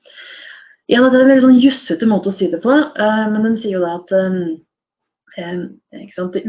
Ja, 0.91 1.05
det 1.07 1.21
er 1.21 1.23
en 1.23 1.31
veldig 1.31 1.45
sånn 1.45 1.61
jussete 1.63 2.07
måte 2.11 2.33
å 2.33 2.35
si 2.35 2.49
det 2.51 2.59
på, 2.65 2.73
uh, 2.75 3.27
men 3.31 3.45
den 3.47 3.57
sier 3.61 3.77
jo 3.77 3.83
da 3.85 3.93
at 4.01 4.11
um, 4.17 4.41
um, 5.39 5.61
det 5.95 6.43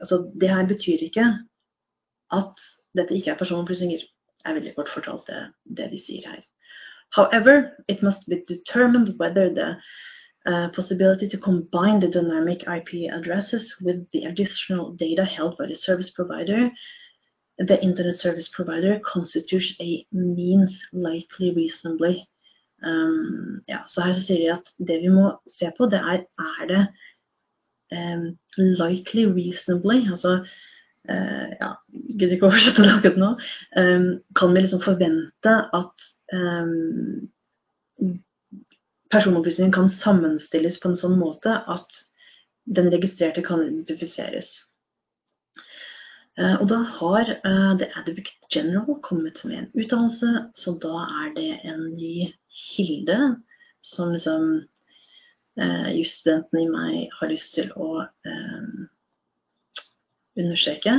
Altså, 0.00 0.18
det 0.36 0.50
her 0.52 0.66
betyr 0.68 1.04
ikke 1.06 1.24
at 2.36 2.66
dette 2.98 3.16
ikke 3.16 3.32
er 3.32 3.38
personopplysninger. 3.40 4.02
er 4.44 4.54
veldig 4.54 4.74
kort 4.76 4.92
fortalt 4.92 5.26
det, 5.26 5.40
det 5.78 5.90
de 5.90 5.98
sier 5.98 6.26
her. 6.28 6.44
However, 7.16 7.72
it 7.88 8.02
must 8.02 8.28
be 8.28 8.44
determined 8.46 9.16
whether 9.18 9.48
the 9.48 9.76
uh, 10.44 10.68
possibility 10.70 11.28
to 11.28 11.38
combine 11.38 12.00
the 12.00 12.08
dynamic 12.08 12.64
IP 12.68 13.10
addresses 13.10 13.74
with 13.80 14.04
the 14.12 14.24
additional 14.24 14.92
data 14.92 15.24
held 15.24 15.56
by 15.56 15.66
the 15.66 15.74
service 15.74 16.10
provider, 16.10 16.70
the 17.58 17.82
internet 17.82 18.18
service 18.18 18.48
provider 18.48 19.00
constitutes 19.00 19.74
a 19.80 20.06
means 20.12 20.78
likely 20.92 21.54
reasonably. 21.54 22.28
Um, 22.86 23.60
ja, 23.68 23.82
så 23.90 24.04
her 24.06 24.14
så 24.14 24.22
sier 24.22 24.42
de 24.44 24.50
at 24.54 24.68
det 24.86 25.00
vi 25.02 25.10
må 25.10 25.32
se 25.50 25.70
på, 25.76 25.88
det 25.90 25.98
er 25.98 26.22
er 26.38 26.68
det 26.70 26.82
um, 27.90 28.28
likely 28.56 29.24
reasonably, 29.26 30.04
altså 30.10 30.36
uh, 31.10 31.48
ja, 31.58 31.72
gidder 32.18 32.36
ikke 32.36 32.46
oversette 32.46 32.84
det 32.84 32.92
akkurat 32.92 33.18
nå, 33.18 33.32
um, 33.82 34.06
kan 34.38 34.54
vi 34.54 34.62
liksom 34.62 34.84
forvente 34.84 35.56
at 35.80 36.06
um, 36.32 37.26
personopplysninger 39.10 39.74
kan 39.74 39.90
sammenstilles 39.90 40.78
på 40.78 40.92
en 40.92 41.00
sånn 41.00 41.18
måte 41.18 41.58
at 41.66 42.02
den 42.68 42.90
registrerte 42.92 43.42
kan 43.42 43.64
identifiseres. 43.64 44.52
Eh, 46.38 46.56
og 46.60 46.68
da 46.70 46.82
har 47.00 47.30
uh, 47.42 47.72
The 47.78 47.88
Advocate 47.98 48.46
General 48.54 49.00
kommet 49.02 49.40
med 49.44 49.58
en 49.58 49.70
utdannelse, 49.74 50.28
så 50.54 50.76
da 50.82 51.00
er 51.22 51.32
det 51.34 51.48
en 51.66 51.88
ny 51.96 52.28
kilde 52.54 53.18
som 53.82 54.12
liksom 54.12 54.44
eh, 55.58 55.90
jusstudenten 55.98 56.60
i 56.60 56.68
meg 56.70 57.16
har 57.18 57.32
lyst 57.32 57.56
til 57.56 57.72
å 57.74 58.04
eh, 58.04 58.86
understreke. 60.38 60.94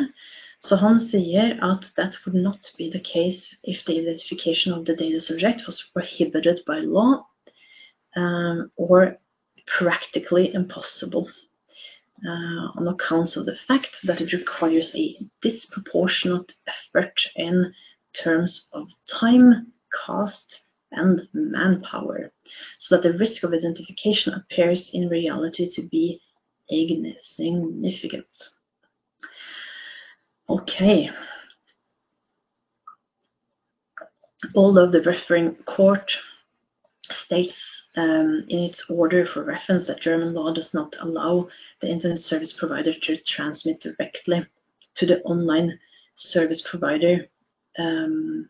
Så 0.59 0.75
han 0.81 0.99
sier 0.99 1.55
at 1.63 1.87
that 1.95 2.19
would 2.25 2.35
not 2.35 2.73
be 2.77 2.89
the 2.91 2.99
case 2.99 3.55
if 3.63 3.85
the 3.85 3.95
identification 3.95 4.73
of 4.73 4.85
the 4.85 4.95
data 4.95 5.21
subject 5.21 5.65
was 5.67 5.79
prohibited 5.93 6.59
by 6.67 6.79
law 6.79 7.23
um, 8.17 8.69
or 8.75 9.15
practically 9.67 10.53
impossible 10.53 11.29
uh, 12.27 12.79
on 12.79 12.87
account 12.87 13.35
of 13.37 13.45
the 13.45 13.57
fact 13.67 13.89
that 14.03 14.21
it 14.21 14.33
requires 14.33 14.93
a 14.95 15.17
disproportionate 15.41 16.53
effort 16.67 17.21
in 17.35 17.73
terms 18.13 18.69
of 18.73 18.87
time, 19.07 19.71
cost, 20.05 20.61
and 20.91 21.27
manpower, 21.33 22.31
so 22.79 22.95
that 22.95 23.03
the 23.03 23.17
risk 23.17 23.43
of 23.43 23.53
identification 23.53 24.33
appears 24.33 24.89
in 24.93 25.07
reality 25.07 25.69
to 25.69 25.83
be 25.83 26.21
significant. 27.35 28.25
Okay. 30.49 31.11
Although 34.55 34.89
the 34.89 35.01
referring 35.01 35.55
court 35.65 36.17
states 37.11 37.78
um, 37.95 38.45
in 38.49 38.59
its 38.59 38.85
order 38.89 39.25
for 39.25 39.43
reference 39.43 39.87
that 39.87 40.01
German 40.01 40.33
law 40.33 40.53
does 40.53 40.73
not 40.73 40.95
allow 40.99 41.49
the 41.81 41.87
internet 41.87 42.21
service 42.21 42.53
provider 42.53 42.93
to 42.93 43.17
transmit 43.17 43.81
directly 43.81 44.45
to 44.95 45.05
the 45.05 45.21
online 45.21 45.79
service 46.15 46.61
provider 46.61 47.27
um, 47.77 48.49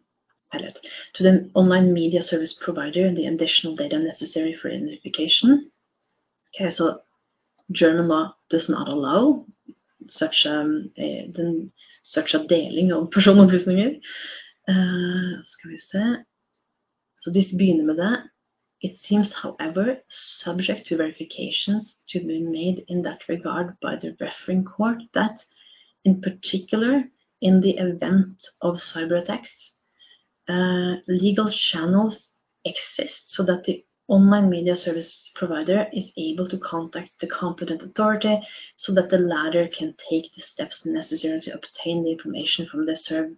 to 1.14 1.24
the 1.24 1.50
online 1.54 1.94
media 1.94 2.22
service 2.22 2.54
provider 2.54 3.14
the 3.14 3.28
additional 3.28 3.76
data 3.76 4.00
necessary 4.00 4.56
for 4.56 4.70
identification. 4.70 5.72
Okay, 6.56 6.72
so 6.72 7.02
German 7.72 8.08
law 8.08 8.36
does 8.50 8.68
not 8.70 8.88
allow 8.88 9.46
such 10.08 10.46
um, 10.48 10.92
den 10.96 11.72
such 12.04 12.34
a 12.34 12.40
deling 12.40 12.92
av 12.92 13.12
personopplysninger. 13.14 14.02
Uh, 14.68 15.44
skal 15.46 15.72
vi 15.72 15.78
se. 15.78 16.24
Så 17.20 17.30
disse 17.30 17.56
begynner 17.56 17.84
med 17.84 17.98
det. 17.98 18.30
It 18.82 18.98
seems, 18.98 19.34
however, 19.34 20.02
subject 20.08 20.88
to 20.88 20.98
verifications 20.98 21.98
to 22.08 22.20
be 22.20 22.40
made 22.40 22.86
in 22.88 23.02
that 23.02 23.28
regard 23.28 23.78
by 23.82 23.98
the 23.98 24.16
referring 24.20 24.64
court 24.64 25.02
that, 25.14 25.44
in 26.06 26.22
particular, 26.22 27.04
in 27.42 27.60
the 27.60 27.78
event 27.78 28.48
of 28.62 28.76
cyber 28.78 29.22
attacks, 29.22 29.72
uh, 30.48 30.96
legal 31.08 31.52
channels 31.52 32.32
exist 32.64 33.34
so 33.34 33.44
that 33.44 33.64
the 33.66 33.84
online 34.08 34.50
media 34.50 34.76
service 34.76 35.30
provider 35.36 35.88
is 35.94 36.10
able 36.18 36.48
to 36.48 36.58
contact 36.58 37.12
the 37.20 37.28
competent 37.28 37.84
authority 37.84 38.40
so 38.78 38.94
that 38.94 39.10
the 39.10 39.18
latter 39.18 39.68
can 39.68 39.94
take 40.10 40.34
the 40.34 40.42
steps 40.42 40.86
necessary 40.86 41.40
to 41.40 41.54
obtain 41.54 42.04
the 42.04 42.12
information 42.12 42.66
from 42.66 42.86
the 42.86 42.96
serv 42.96 43.36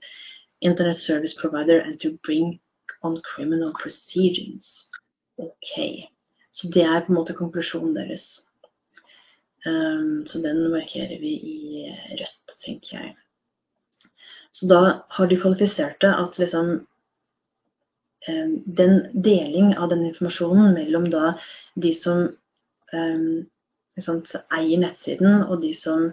internet 0.62 0.96
service 0.96 1.34
provider 1.34 1.80
and 1.80 2.00
to 2.00 2.18
bring 2.24 2.60
on 3.04 3.22
criminal 3.24 3.74
proceedings. 3.74 4.88
Ok, 5.42 5.74
så 6.52 6.70
det 6.74 6.84
er 6.86 7.04
på 7.06 7.12
en 7.12 7.18
måte 7.18 7.36
konklusjonen 7.38 7.96
deres. 7.98 8.26
Um, 9.66 10.26
så 10.26 10.42
den 10.42 10.64
markerer 10.74 11.20
vi 11.22 11.34
i 11.38 11.90
rødt, 12.20 12.56
tenker 12.66 12.98
jeg. 12.98 13.16
Så 14.52 14.68
da 14.68 14.82
har 15.10 15.30
de 15.30 15.38
kvalifiserte 15.40 16.10
at 16.10 16.40
liksom 16.42 16.72
um, 18.30 18.54
den 18.82 19.24
deling 19.24 19.76
av 19.78 19.90
den 19.94 20.06
informasjonen 20.10 20.74
mellom 20.78 21.08
da 21.14 21.36
de 21.82 21.94
som 21.94 22.28
um, 22.94 23.48
sant, 24.02 24.34
eier 24.50 24.82
nettsiden, 24.82 25.44
og 25.46 25.62
de 25.62 25.74
som 25.78 26.12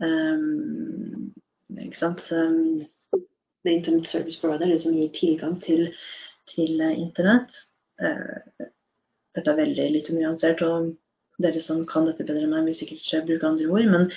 ikke 0.00 1.98
sant, 1.98 2.22
Internet 3.68 4.06
Service 4.08 4.40
Provider, 4.40 4.70
de 4.72 4.78
som 4.80 4.94
gir 4.96 5.10
tilgang 5.12 5.58
til, 5.60 5.90
til 6.48 6.80
uh, 6.80 6.94
Internett. 6.96 7.52
Uh, 8.00 8.68
dette 9.36 9.52
er 9.52 9.60
veldig 9.60 9.88
lite 9.94 10.14
nyansert, 10.16 10.62
og 10.66 10.92
dere 11.40 11.62
som 11.64 11.84
kan 11.88 12.08
dette 12.08 12.26
bedre 12.26 12.44
enn 12.46 12.54
meg, 12.54 12.68
vil 12.68 12.78
sikkert 12.80 13.28
bruke 13.28 13.48
andre 13.48 13.68
ord. 13.70 13.90
Men, 13.92 14.08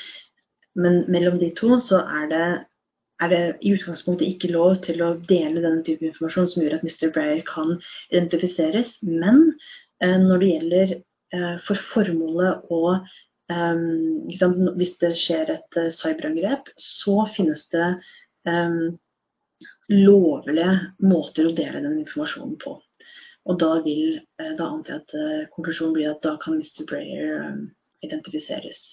men 0.79 1.03
mellom 1.11 1.39
de 1.41 1.51
to 1.57 1.77
så 1.83 2.01
er 2.21 2.29
det 2.31 2.45
er 3.21 3.29
det 3.31 3.41
i 3.61 3.73
utgangspunktet 3.75 4.27
ikke 4.27 4.51
lov 4.53 4.79
til 4.85 5.01
å 5.05 5.13
dele 5.29 5.61
denne 5.61 5.83
type 5.85 6.05
informasjon 6.07 6.49
som 6.49 6.63
gjør 6.63 6.77
at 6.77 6.85
Mr. 6.85 7.11
Breyer 7.13 7.43
kan 7.47 7.75
identifiseres. 8.11 8.95
Men 9.05 9.45
eh, 10.03 10.17
når 10.19 10.41
det 10.41 10.49
gjelder 10.49 10.95
eh, 10.97 11.53
for 11.67 11.85
formålet 11.93 12.73
å 12.73 12.81
eh, 12.95 13.85
Hvis 14.79 14.97
det 15.03 15.13
skjer 15.19 15.51
et 15.53 15.77
uh, 15.77 15.91
cyberangrep, 15.93 16.71
så 16.79 17.25
finnes 17.35 17.65
det 17.75 17.89
um, 18.47 18.95
lovlige 19.91 20.71
måter 21.03 21.49
å 21.49 21.55
dele 21.55 21.83
den 21.83 21.99
informasjonen 22.01 22.55
på. 22.63 22.77
Og 23.45 23.59
da 23.59 23.73
vil 23.83 24.19
eh, 24.39 24.51
da 24.59 24.69
at 24.95 25.15
konklusjonen 25.55 25.95
blir 25.97 26.11
at 26.11 26.23
da 26.23 26.37
kan 26.43 26.59
Mr. 26.59 26.85
Breyer 26.87 27.47
identifiseres. 28.03 28.83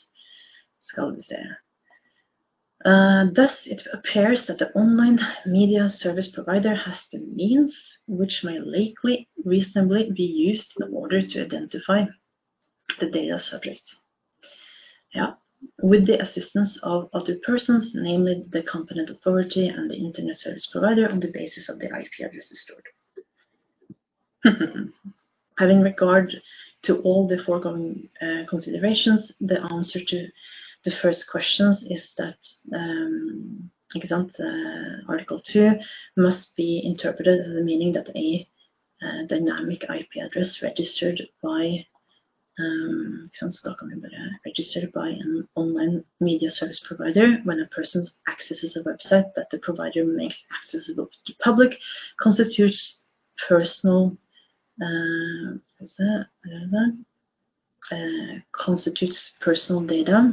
Skal 0.80 1.14
vi 1.14 1.22
se 1.22 1.42
Uh, 2.82 3.26
thus, 3.34 3.66
it 3.66 3.86
appears 3.92 4.46
that 4.46 4.56
the 4.56 4.72
online 4.72 5.18
media 5.44 5.86
service 5.86 6.30
provider 6.30 6.74
has 6.74 7.06
the 7.12 7.18
means 7.18 7.76
which 8.06 8.42
may 8.42 8.58
likely 8.58 9.28
reasonably 9.44 10.10
be 10.12 10.22
used 10.22 10.72
in 10.80 10.94
order 10.94 11.20
to 11.20 11.42
identify 11.42 12.06
the 12.98 13.10
data 13.10 13.38
subject. 13.38 13.82
Yeah. 15.14 15.32
With 15.82 16.06
the 16.06 16.22
assistance 16.22 16.78
of 16.82 17.10
other 17.12 17.38
persons, 17.44 17.92
namely 17.94 18.44
the 18.48 18.62
competent 18.62 19.10
authority 19.10 19.68
and 19.68 19.90
the 19.90 19.96
internet 19.96 20.38
service 20.38 20.66
provider 20.66 21.06
on 21.06 21.20
the 21.20 21.28
basis 21.28 21.68
of 21.68 21.78
the 21.78 21.84
IP 21.84 22.24
addresses 22.24 22.62
stored. 22.62 22.88
Having 25.58 25.80
regard 25.82 26.40
to 26.82 26.98
all 27.02 27.28
the 27.28 27.42
foregoing 27.44 28.08
uh, 28.22 28.48
considerations, 28.48 29.32
the 29.40 29.60
answer 29.72 30.02
to 30.04 30.28
the 30.84 30.90
first 30.90 31.28
questions 31.28 31.84
is 31.88 32.12
that 32.16 32.38
um, 32.74 33.70
uh, 33.94 35.02
Article 35.08 35.40
2 35.40 35.78
must 36.16 36.56
be 36.56 36.80
interpreted 36.84 37.40
as 37.40 37.46
the 37.46 37.60
meaning 37.62 37.92
that 37.92 38.08
a 38.16 38.48
uh, 39.02 39.26
dynamic 39.26 39.84
IP 39.84 40.22
address 40.22 40.62
registered 40.62 41.20
by 41.42 41.84
um, 42.58 43.30
registered 44.44 44.92
by 44.92 45.08
an 45.08 45.48
online 45.54 46.04
media 46.20 46.50
service 46.50 46.80
provider 46.86 47.38
when 47.44 47.60
a 47.60 47.66
person 47.66 48.06
accesses 48.28 48.76
a 48.76 48.82
website 48.82 49.32
that 49.34 49.48
the 49.50 49.58
provider 49.58 50.04
makes 50.04 50.42
accessible 50.58 51.06
to 51.06 51.18
the 51.26 51.34
public 51.42 51.78
constitutes 52.18 53.06
personal 53.48 54.08
uh, 54.08 54.14
uh, 54.14 54.29
Uh, 54.80 55.58
uh, 56.02 56.24
uh, 57.92 58.38
constitutes 58.52 59.36
personal 59.40 59.82
data 59.82 60.32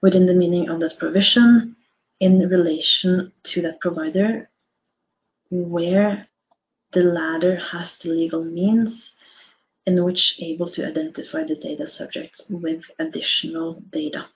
within 0.00 0.26
the 0.26 0.32
meaning 0.32 0.68
of 0.68 0.80
that 0.80 0.98
provision 0.98 1.76
in 2.20 2.48
relation 2.48 3.32
to 3.42 3.60
that 3.62 3.80
provider 3.80 4.48
where 5.50 6.26
the 6.92 7.02
latter 7.02 7.56
has 7.56 7.96
the 7.98 8.08
legal 8.08 8.44
means 8.44 9.10
in 9.86 10.02
which 10.04 10.36
able 10.40 10.70
to 10.70 10.86
identify 10.86 11.44
the 11.44 11.56
data 11.56 11.86
subject 11.86 12.42
with 12.48 12.82
additional 12.98 13.82
data 13.90 14.26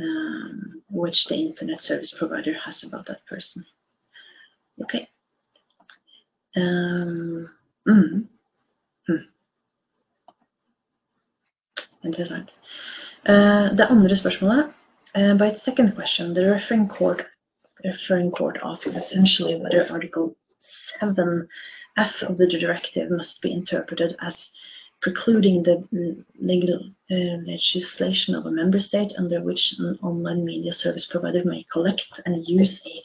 um, 0.00 0.82
which 0.88 1.26
the 1.26 1.36
internet 1.36 1.82
service 1.82 2.14
provider 2.16 2.54
has 2.54 2.82
about 2.84 3.06
that 3.06 3.24
person. 3.26 3.64
Okay. 4.82 5.08
Um, 6.56 7.48
mm, 7.88 8.26
mm. 9.08 9.24
Interessant. 12.04 12.50
Uh, 13.28 13.76
det 13.76 13.86
andre 13.90 14.16
spørsmålet 14.16 14.72
uh, 15.14 15.34
By 15.38 15.46
its 15.50 15.62
second 15.62 15.94
question, 15.94 16.34
the 16.34 16.52
referring 16.52 16.88
court, 16.88 17.26
referring 17.84 18.30
court 18.30 18.58
asks 18.62 18.86
essentially 18.86 19.56
whether 19.56 19.92
Article 19.92 20.36
7F 21.00 22.22
of 22.22 22.36
the 22.36 22.46
directive 22.46 23.10
must 23.10 23.42
be 23.42 23.52
interpreted 23.52 24.16
as 24.20 24.50
precluding 25.02 25.62
the 25.62 26.24
legal 26.40 26.80
uh, 27.10 27.36
legislation 27.46 28.34
of 28.34 28.46
a 28.46 28.50
member 28.50 28.80
state 28.80 29.12
under 29.18 29.40
which 29.40 29.74
an 29.78 29.98
online 30.02 30.44
media 30.44 30.72
service 30.72 31.06
provider 31.06 31.42
may 31.44 31.64
collect 31.72 32.20
and 32.26 32.46
use 32.46 32.82
a 32.86 33.02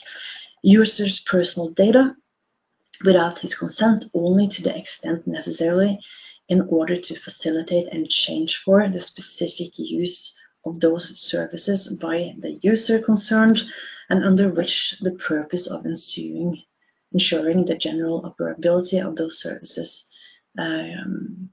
user's 0.61 1.19
personal 1.19 1.69
data 1.69 2.15
without 3.03 3.39
his 3.39 3.55
consent 3.55 4.05
only 4.13 4.47
to 4.47 4.61
the 4.61 4.77
extent 4.77 5.25
necessarily 5.27 5.99
in 6.47 6.61
order 6.69 6.99
to 6.99 7.19
facilitate 7.19 7.87
and 7.91 8.09
change 8.09 8.61
for 8.63 8.87
the 8.87 9.01
specific 9.01 9.71
use 9.77 10.35
of 10.65 10.79
those 10.79 11.19
services 11.19 11.87
by 12.01 12.33
the 12.39 12.59
user 12.61 12.99
concerned 12.99 13.63
and 14.09 14.23
under 14.23 14.49
which 14.49 14.95
the 15.01 15.11
purpose 15.11 15.67
of 15.67 15.85
ensuing, 15.85 16.61
ensuring 17.11 17.65
the 17.65 17.75
general 17.75 18.21
operability 18.21 19.03
of 19.05 19.15
those 19.15 19.39
services 19.39 20.05
um, 20.59 21.49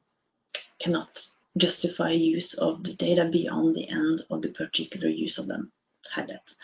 cannot 0.80 1.26
justify 1.56 2.10
use 2.10 2.54
of 2.54 2.82
the 2.84 2.94
data 2.94 3.28
beyond 3.30 3.74
the 3.74 3.88
end 3.88 4.22
of 4.30 4.42
the 4.42 4.48
particular 4.50 5.08
use 5.08 5.38
of 5.38 5.46
them. 5.46 5.70
Herlighet. 6.14 6.54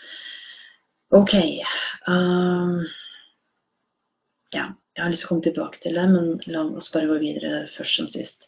Ok. 1.11 1.63
Um, 2.07 2.85
ja, 4.53 4.65
jeg 4.95 5.03
har 5.03 5.11
lyst 5.11 5.23
til 5.23 5.27
å 5.27 5.31
komme 5.33 5.45
tilbake 5.45 5.81
til 5.83 5.97
det, 5.97 6.05
men 6.11 6.39
la 6.51 6.65
oss 6.77 6.91
bare 6.93 7.09
gå 7.09 7.19
videre 7.21 7.65
først 7.75 7.99
som 7.99 8.07
sist. 8.11 8.47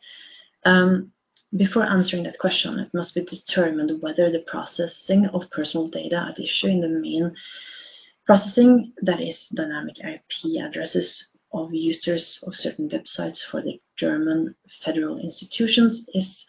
Um, 0.65 1.11
before 1.57 1.83
answering 1.83 2.23
that 2.23 2.39
question, 2.39 2.79
it 2.79 2.93
must 2.93 3.15
be 3.15 3.21
determined 3.21 4.01
whether 4.01 4.31
the 4.31 4.45
processing 4.47 5.27
of 5.27 5.49
personal 5.51 5.87
data 5.87 6.27
at 6.29 6.39
issue 6.39 6.67
in 6.67 6.81
the 6.81 6.87
main 6.87 7.35
processing, 8.25 8.93
that 9.01 9.19
is 9.19 9.47
dynamic 9.55 9.97
IP 9.99 10.61
addresses 10.61 11.37
of 11.53 11.73
users 11.73 12.39
of 12.47 12.55
certain 12.55 12.89
websites 12.89 13.43
for 13.43 13.61
the 13.61 13.79
German 13.97 14.55
federal 14.83 15.19
institutions, 15.19 16.07
is 16.13 16.45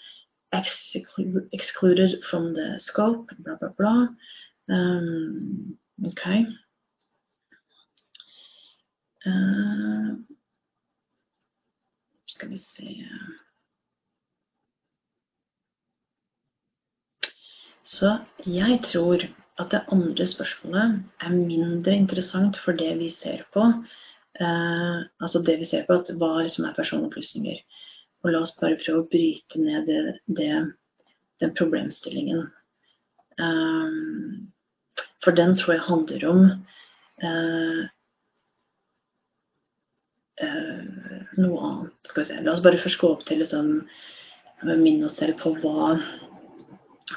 exclu 0.54 1.48
excluded 1.52 2.22
from 2.30 2.54
the 2.54 2.78
scope, 2.78 3.30
blah, 3.38 3.56
blah, 3.56 3.70
blah. 3.78 4.06
Um, 4.68 5.76
okay. 6.06 6.46
Uh, 9.26 10.18
skal 12.26 12.50
vi 12.50 12.58
se 12.58 12.88
Så 17.84 18.16
jeg 18.46 18.80
tror 18.82 19.22
at 19.60 19.70
det 19.70 19.84
andre 19.92 20.26
spørsmålet 20.26 21.02
er 21.20 21.34
mindre 21.34 21.94
interessant 21.94 22.56
for 22.64 22.72
det 22.72 22.96
vi 22.98 23.10
ser 23.14 23.44
på. 23.54 23.66
Uh, 24.40 25.04
altså 25.20 25.42
det 25.46 25.58
vi 25.60 25.68
ser 25.68 25.84
på, 25.86 26.00
at 26.00 26.10
hva 26.18 26.48
som 26.48 26.66
er 26.66 26.74
personopplysninger. 26.74 27.60
Og 28.24 28.32
la 28.32 28.40
oss 28.42 28.56
bare 28.58 28.80
prøve 28.80 29.04
å 29.04 29.10
bryte 29.12 29.60
ned 29.60 29.86
det, 29.86 30.16
det, 30.38 30.50
den 31.44 31.54
problemstillingen. 31.58 32.46
Uh, 33.38 34.40
for 35.22 35.36
den 35.36 35.54
tror 35.58 35.76
jeg 35.76 35.86
handler 35.86 36.28
om 36.30 36.46
noe 40.42 41.62
annet. 41.68 41.94
Skal 42.10 42.22
vi 42.22 42.28
se. 42.28 42.40
La 42.42 42.54
oss 42.54 42.62
bare 42.64 42.80
først 42.82 43.00
gå 43.00 43.10
opp 43.14 43.24
til 43.28 43.42
liksom, 43.42 43.72
minne 44.66 45.06
oss 45.08 45.18
selv 45.20 45.38
på 45.42 45.54
hva 45.62 45.96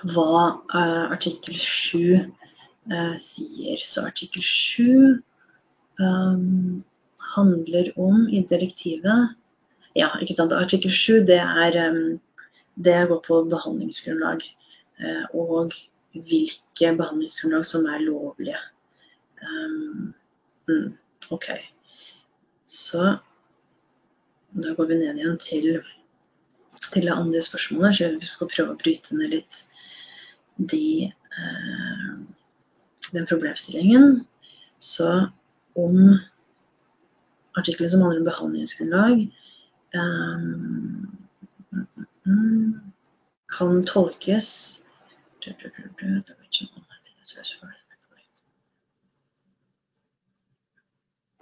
hva 0.04 0.62
uh, 0.74 1.06
artikkel 1.14 1.56
7 1.56 1.98
uh, 2.02 2.26
eh, 2.92 3.16
sier. 3.22 3.82
Så 3.82 4.06
artikkel 4.06 4.44
7 4.44 5.22
um, 6.00 6.04
eh, 6.04 6.84
handler 7.36 7.92
om 8.00 8.28
i 8.30 8.44
direktivet 8.50 9.36
Ja, 9.96 10.10
ikke 10.20 10.36
sant. 10.36 10.52
Artikkel 10.52 10.92
7 10.92 11.26
det, 11.30 11.40
er, 11.40 11.78
um, 11.90 12.20
det 12.76 13.08
går 13.08 13.22
på 13.28 13.44
behandlingsgrunnlag. 13.52 14.44
Uh, 15.00 15.24
og 15.34 15.76
hvilke 16.12 16.92
behandlingsgrunnlag 17.00 17.66
som 17.68 17.88
er 17.88 18.04
lovlige. 18.04 18.60
Um, 19.44 20.14
mm, 20.68 20.92
ok. 21.32 21.50
Så 22.76 23.18
da 24.64 24.74
går 24.76 24.86
vi 24.90 24.98
ned 25.00 25.20
igjen 25.20 25.40
til, 25.44 25.66
til 26.92 27.08
det 27.08 27.14
andre 27.16 27.42
spørsmålet. 27.44 27.98
Så 27.98 28.12
vi 28.20 28.28
skal 28.28 28.52
prøve 28.52 28.76
å 28.76 28.80
bryte 28.82 29.16
ned 29.16 29.30
litt 29.38 29.56
de, 30.72 31.12
eh, 31.40 32.14
den 33.12 33.28
problemstillingen. 33.32 34.26
Så 34.84 35.10
om 35.76 35.98
artikkelen 37.56 37.92
som 37.92 38.04
handler 38.04 38.24
om 38.24 38.30
behandlingsgrunnlag, 38.32 39.16
eh, 39.96 40.40
kan 43.56 43.86
tolkes 43.88 44.48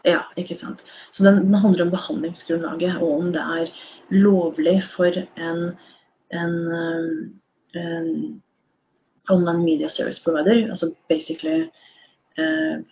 Ja, 0.04 0.20
ikke 0.38 0.56
sant. 0.60 0.82
Så 1.12 1.24
den, 1.24 1.46
den, 1.46 1.54
handler 1.56 1.86
om 1.86 1.92
behandlingsgrunnlaget, 1.92 2.98
og 3.00 3.12
om 3.22 3.30
det 3.32 3.42
er 3.42 3.70
lovlig 4.12 4.82
for 4.96 5.16
en, 5.16 5.62
en, 6.34 6.56
en 7.76 8.42
online 9.30 9.64
media 9.64 9.88
service 9.90 10.24
provider, 10.24 10.70
altså 10.70 10.96
basically 11.10 11.70
eh, 12.38 12.84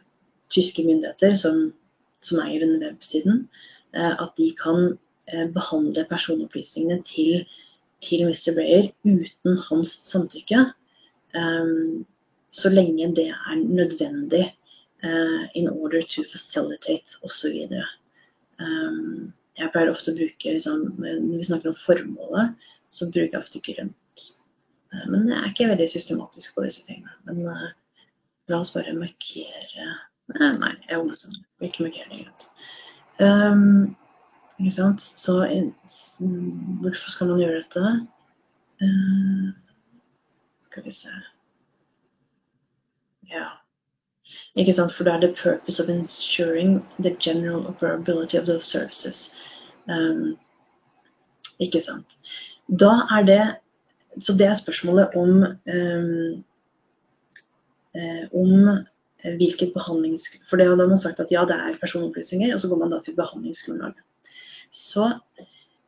tyske 0.49 0.83
myndigheter 0.83 1.35
som, 1.35 1.73
som 2.23 2.39
eier 2.45 2.63
denne 2.63 2.79
websiden, 2.85 3.49
eh, 3.95 4.13
at 4.15 4.31
de 4.37 4.47
kan 4.63 4.93
eh, 5.27 5.49
behandle 5.51 6.07
personopplysningene 6.09 7.03
til, 7.11 7.43
til 8.07 8.23
Mr. 8.29 8.55
Breyer 8.55 8.87
uten 9.03 9.59
hans 9.67 9.97
samtykke, 10.07 10.63
eh, 11.35 11.75
så 12.51 12.71
lenge 12.71 13.11
det 13.15 13.27
er 13.33 13.59
nødvendig 13.59 14.53
eh, 15.03 15.43
in 15.55 15.69
order 15.69 16.01
to 16.01 16.23
facilitate 16.31 17.17
osv. 17.25 17.67
Um, 18.61 19.31
jeg 19.57 19.71
pleier 19.73 19.91
ofte 19.91 20.13
å 20.13 20.17
bruke, 20.17 20.53
liksom, 20.53 20.85
Når 21.01 21.37
vi 21.37 21.47
snakker 21.47 21.71
om 21.71 21.81
formålet, 21.85 22.69
så 22.91 23.07
bruker 23.09 23.37
jeg 23.37 23.43
ofte 23.43 23.63
grønt 23.65 23.97
Uh, 24.91 25.05
men 25.07 25.29
jeg 25.29 25.37
er 25.39 25.51
ikke 25.51 25.69
veldig 25.69 25.87
systematisk 25.87 26.55
på 26.55 26.65
disse 26.65 26.83
tingene. 26.83 27.13
Men 27.23 27.45
uh, 27.47 27.69
la 28.51 28.57
oss 28.59 28.73
bare 28.75 28.91
markere 28.97 29.85
uh, 29.87 30.57
Nei, 30.59 30.73
jeg 30.89 30.99
vil 30.99 31.69
ikke 31.69 31.85
markere 31.85 32.09
det 32.11 32.25
grønt. 32.25 32.47
Um, 33.23 33.95
ikke 34.59 34.75
sant? 34.75 35.05
Så 35.15 35.37
hvorfor 36.81 37.13
skal 37.13 37.31
man 37.31 37.39
gjøre 37.39 37.61
dette? 37.63 37.93
Uh, 38.81 39.49
skal 40.67 40.85
vi 40.87 40.95
se 40.95 41.15
Ja. 43.31 43.47
Ikke 44.55 44.73
sant? 44.73 44.93
For 44.95 45.07
da 45.07 45.15
er 45.15 45.25
the 45.25 45.33
purpose 45.43 45.79
of 45.83 45.89
ensuring 45.89 46.81
the 46.99 47.15
general 47.23 47.67
operability 47.67 48.37
of 48.37 48.45
those 48.45 48.65
services. 48.65 49.31
Um, 49.87 50.37
ikke 51.59 51.81
sant? 51.81 52.17
Da 52.67 52.91
er 53.17 53.25
det 53.27 53.43
så 54.19 54.33
det 54.35 54.45
er 54.47 54.57
spørsmålet 54.59 55.13
om, 55.15 55.29
um, 55.73 56.43
om 58.35 58.51
hvilket 59.37 59.71
behandlings... 59.73 60.25
For 60.49 60.59
det 60.59 60.67
hadde 60.67 60.87
man 60.87 60.99
sagt 60.99 61.19
at 61.19 61.31
ja, 61.31 61.45
det 61.47 61.55
er 61.55 61.79
personopplysninger, 61.79 62.53
og 62.53 62.59
så 62.59 62.67
går 62.67 62.81
man 62.81 62.91
da 62.91 62.99
til 63.05 63.15
behandlingsgrunnlaget. 63.15 64.03
Så 64.71 65.07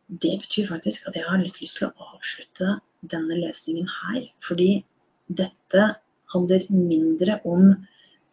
det 0.07 0.39
betyr 0.39 0.67
faktisk 0.67 1.07
at 1.07 1.15
jeg 1.15 1.25
har 1.27 1.41
litt 1.41 1.59
lyst 1.61 1.79
til 1.79 1.89
å 1.89 2.07
avslutte 2.13 2.77
denne 3.11 3.39
lesningen 3.39 3.89
her, 3.89 4.27
fordi 4.47 4.85
dette 5.27 5.89
handler 6.33 6.67
mindre 6.69 7.39
om 7.47 7.73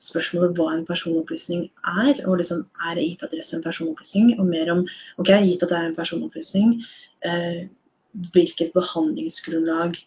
spørsmålet 0.01 0.57
hva 0.57 0.70
en 0.74 0.86
personopplysning 0.88 1.66
er, 1.92 2.22
og 2.26 2.40
liksom 2.40 2.64
er 2.88 3.01
gitt 3.03 3.24
adresse 3.26 3.57
en 3.57 3.64
personopplysning, 3.64 4.32
og 4.38 4.48
mer 4.48 4.72
om, 4.72 4.82
ok, 5.20 5.32
gitt 5.44 5.64
at 5.66 5.72
det 5.72 5.78
er 5.78 5.88
en 5.90 5.98
personopplysning, 5.98 6.74
eh, 7.28 7.62
hvilket 8.34 8.72
behandlingsgrunnlag 8.74 9.98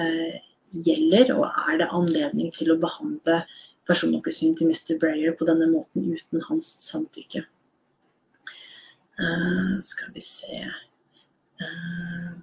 eh, 0.00 0.38
gjelder, 0.86 1.32
og 1.36 1.46
er 1.68 1.80
det 1.82 1.92
anledning 1.94 2.52
til 2.56 2.72
å 2.72 2.80
behandle 2.80 3.42
personopplysningen 3.88 4.56
til 4.58 4.68
Mr. 4.72 4.98
Breyer 5.00 5.36
på 5.36 5.46
denne 5.48 5.68
måten 5.70 6.08
uten 6.12 6.44
hans 6.48 6.74
samtykke. 6.84 7.44
Uh, 9.18 9.80
skal 9.82 10.12
vi 10.14 10.22
se 10.22 10.58
uh, 11.58 12.36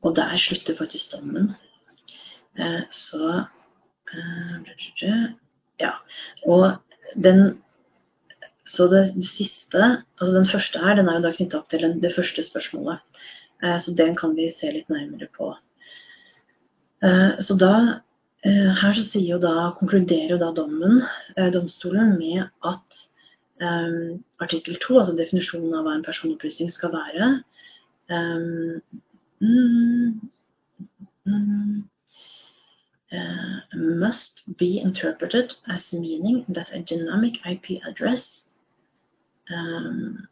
Og 0.00 0.14
der 0.16 0.38
slutter 0.40 0.78
faktisk 0.78 1.12
dommen. 1.12 1.50
Uh, 2.56 2.80
så 2.88 3.42
Ja. 5.82 5.94
Og 6.46 6.66
den 7.16 7.58
så 8.64 8.86
det, 8.88 9.12
det, 9.16 9.28
siste, 9.28 9.80
altså 10.20 10.32
den 10.32 10.46
første 10.48 10.80
her, 10.80 10.96
den 10.96 11.08
er 11.08 11.18
jo 11.18 11.26
da 11.26 11.32
knyttet 11.34 11.58
opp 11.58 11.68
til 11.68 11.84
det 12.00 12.12
første 12.16 12.42
spørsmålet. 12.46 13.02
Eh, 13.62 13.76
så 13.80 13.92
den 13.96 14.16
kan 14.16 14.32
vi 14.36 14.48
se 14.56 14.70
litt 14.72 14.88
nærmere 14.92 15.28
på. 15.36 15.50
Eh, 17.04 17.34
så 17.44 17.56
da, 17.60 17.74
eh, 18.44 18.70
her 18.80 19.00
så 19.00 19.20
jo 19.20 19.38
da, 19.42 19.74
konkluderer 19.78 20.32
jo 20.32 20.40
da 20.40 20.52
dommen, 20.56 21.02
eh, 21.36 21.50
domstolen 21.52 22.16
med 22.16 22.46
at 22.64 23.04
um, 23.60 24.24
artikkel 24.40 24.78
2, 24.82 24.98
altså 24.98 25.16
definisjonen 25.18 25.74
av 25.76 25.84
hva 25.86 25.94
en 25.94 26.06
personopplysning 26.06 26.72
skal 26.72 26.94
være, 26.94 27.28
um, 28.10 28.80
mm, 29.44 30.20
mm, 31.28 31.84
must 33.74 34.42
be 34.56 34.80
interpreted 34.80 35.54
as 35.68 35.92
meaning 35.92 36.44
that 36.48 36.70
a 36.72 36.80
dynamic 36.80 37.34
IP 37.46 37.80
address 37.86 38.44
um, 39.54 40.26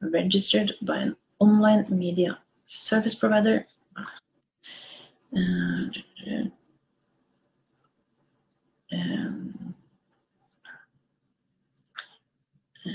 registered 0.00 0.72
by 0.82 0.98
an 0.98 1.16
online 1.38 1.86
media 1.90 2.38
service 2.64 3.14
provider. 3.14 3.66
Uh, 5.36 5.40
um, 8.92 9.74
uh, 12.86 12.90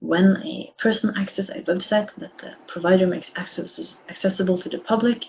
when 0.00 0.36
a 0.44 0.72
person 0.78 1.16
accesses 1.16 1.50
a 1.50 1.62
website 1.62 2.08
that 2.18 2.36
the 2.38 2.52
provider 2.66 3.06
makes 3.06 3.30
access, 3.36 3.94
accessible 4.08 4.58
to 4.58 4.68
the 4.68 4.78
public 4.78 5.24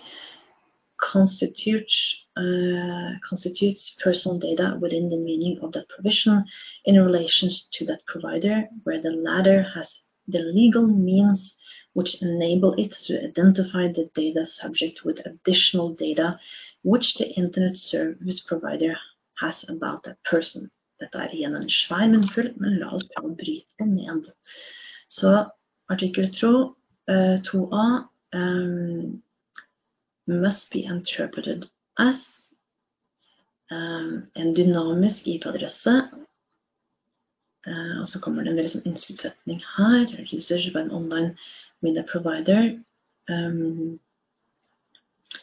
constitutes, 1.00 2.21
uh, 2.36 3.18
constitutes 3.28 3.96
personal 4.02 4.38
data 4.38 4.78
within 4.80 5.08
the 5.10 5.16
meaning 5.16 5.58
of 5.62 5.72
that 5.72 5.88
provision 5.88 6.44
in 6.84 7.00
relation 7.00 7.50
to 7.72 7.86
that 7.86 8.04
provider, 8.06 8.66
where 8.84 9.00
the 9.00 9.10
latter 9.10 9.62
has 9.74 9.94
the 10.28 10.38
legal 10.38 10.86
means 10.86 11.56
which 11.94 12.22
enable 12.22 12.72
it 12.74 12.92
to 12.92 13.22
identify 13.22 13.88
the 13.88 14.08
data 14.14 14.46
subject 14.46 15.04
with 15.04 15.20
additional 15.26 15.94
data 15.94 16.38
which 16.82 17.14
the 17.14 17.28
internet 17.34 17.76
service 17.76 18.40
provider 18.40 18.96
has 19.38 19.64
about 19.68 20.02
that 20.04 20.16
person. 20.24 20.70
Dette 20.98 21.16
er 21.16 21.28
en. 21.44 21.68
Så 25.08 25.50
artikkel 25.88 26.30
2, 26.32 26.76
uh, 27.08 27.42
2a 27.42 28.08
um, 28.32 29.22
must 30.26 30.70
be 30.70 30.84
interpreted 30.84 31.68
as 31.98 32.20
um, 33.70 34.28
en 34.34 34.54
dynamisk 34.54 35.26
IP-adresse. 35.26 36.08
Uh, 37.66 38.00
og 38.00 38.08
så 38.08 38.20
kommer 38.20 38.42
det 38.42 38.50
en 38.52 38.58
veldig 38.58 38.72
sånn 38.74 38.88
innskuddssetning 38.90 39.60
her. 39.76 40.08
Research 40.32 40.72
by 40.74 40.82
an 40.82 40.90
online 40.90 41.36
media 41.82 42.02
provider. 42.02 42.78
Um, 43.28 44.00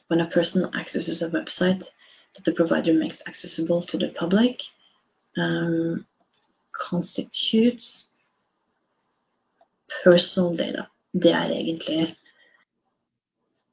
when 0.07 0.21
a 0.21 0.27
person 0.27 0.69
accesses 0.73 1.21
a 1.21 1.29
website 1.29 1.83
that 2.35 2.45
the 2.45 2.51
provider 2.51 2.93
makes 2.93 3.21
accessible 3.25 3.81
to 3.83 3.97
the 3.97 4.09
public, 4.09 4.61
um, 5.37 6.05
constitutes 6.71 8.15
personal 10.03 10.55
data. 10.55 10.87
Det 11.13 11.31
er 11.31 11.49
egentlig 11.49 12.15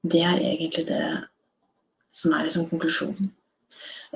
det 0.03 0.20
er 0.22 0.39
egentlig 0.39 0.87
det 0.89 1.27
som 2.17 2.35
er 2.35 2.47
liksom 2.47 2.69
konklusjonen. 2.71 3.31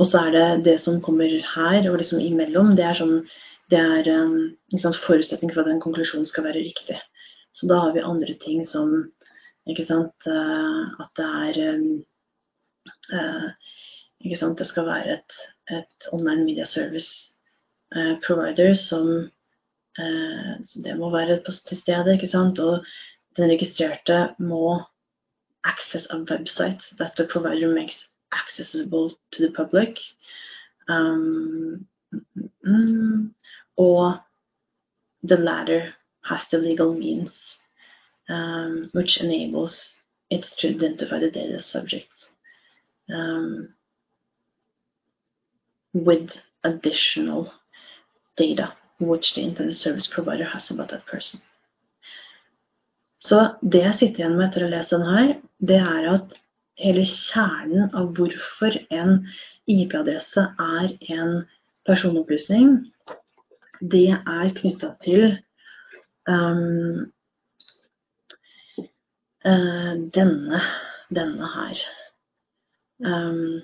Og 0.00 0.08
så 0.08 0.24
er 0.24 0.34
det 0.34 0.64
det 0.68 0.76
som 0.80 1.00
kommer 1.04 1.32
her 1.54 1.88
og 1.90 1.98
liksom 2.00 2.22
imellom, 2.22 2.74
det 2.78 2.86
er, 2.86 2.96
sånn, 2.96 3.16
det 3.72 3.80
er 3.80 4.10
en 4.12 4.34
liksom, 4.72 4.94
forutsetning 5.04 5.52
for 5.52 5.64
at 5.64 5.72
en 5.72 5.82
konklusjon 5.82 6.24
skal 6.28 6.46
være 6.48 6.62
riktig. 6.64 6.98
Så 7.52 7.68
da 7.68 7.80
har 7.84 7.96
vi 7.96 8.04
andre 8.06 8.36
ting 8.40 8.62
som 8.68 8.94
ikke 9.68 9.84
sant, 9.84 10.14
uh, 10.30 11.02
at 11.02 11.10
det 11.18 11.26
er 11.26 11.74
um, 11.74 11.98
uh, 13.12 13.74
ikke 14.24 14.38
sant, 14.38 14.58
Det 14.58 14.68
skal 14.68 14.86
være 14.88 15.18
et, 15.18 15.36
et 15.72 16.08
online 16.12 16.44
media 16.44 16.64
service 16.64 17.28
provider 18.22 18.74
som 18.78 19.28
så 19.98 20.80
Det 20.84 20.92
må 20.96 21.08
være 21.10 21.40
til 21.42 21.76
stede. 21.76 22.14
Og 22.62 22.84
den 23.36 23.50
registrerte 23.50 24.18
må 24.38 24.78
access 25.64 26.06
a 26.10 26.16
website 26.16 26.82
that 26.98 27.16
the 27.16 27.26
provider 27.26 27.72
makes 27.74 28.04
accessible 28.32 29.12
to 29.32 29.46
the 29.46 29.52
public. 29.52 29.98
Um, 30.88 31.86
mm, 32.66 33.30
or 33.76 34.20
the 35.22 35.36
latter 35.36 35.94
has 36.24 36.46
the 36.50 36.58
legal 36.58 36.94
means 36.94 37.56
um, 38.28 38.90
which 38.92 39.20
enables 39.20 39.92
it 40.30 40.42
to 40.58 40.68
identify 40.68 41.18
the 41.18 41.30
data 41.30 41.60
subject 41.60 42.12
um, 43.12 43.74
with 45.92 46.36
additional 46.64 47.52
data 48.36 48.72
which 48.98 49.34
the 49.34 49.42
internet 49.42 49.76
service 49.76 50.06
provider 50.06 50.44
has 50.44 50.70
about 50.70 50.90
that 50.90 51.06
person. 51.06 51.40
Så 53.20 53.54
det 53.60 53.82
jeg 53.82 53.94
sitter 53.98 54.22
igjen 54.22 54.36
med 54.36 54.46
etter 54.48 54.64
å 54.64 54.70
lese 54.72 54.96
den 54.96 55.08
her, 55.14 55.32
det 55.60 55.78
er 55.80 56.08
at 56.14 56.36
hele 56.80 57.04
kjernen 57.04 57.90
av 57.96 58.12
hvorfor 58.16 58.76
en 58.90 59.16
IP-adresse 59.70 60.44
er 60.64 60.92
en 61.12 61.34
personopplysning, 61.88 62.76
det 63.80 64.08
er 64.14 64.52
knytta 64.56 64.92
til 65.04 65.24
um, 66.28 67.06
uh, 69.44 69.94
denne, 70.16 70.60
denne 71.08 71.52
her. 71.54 71.84
Um, 73.00 73.60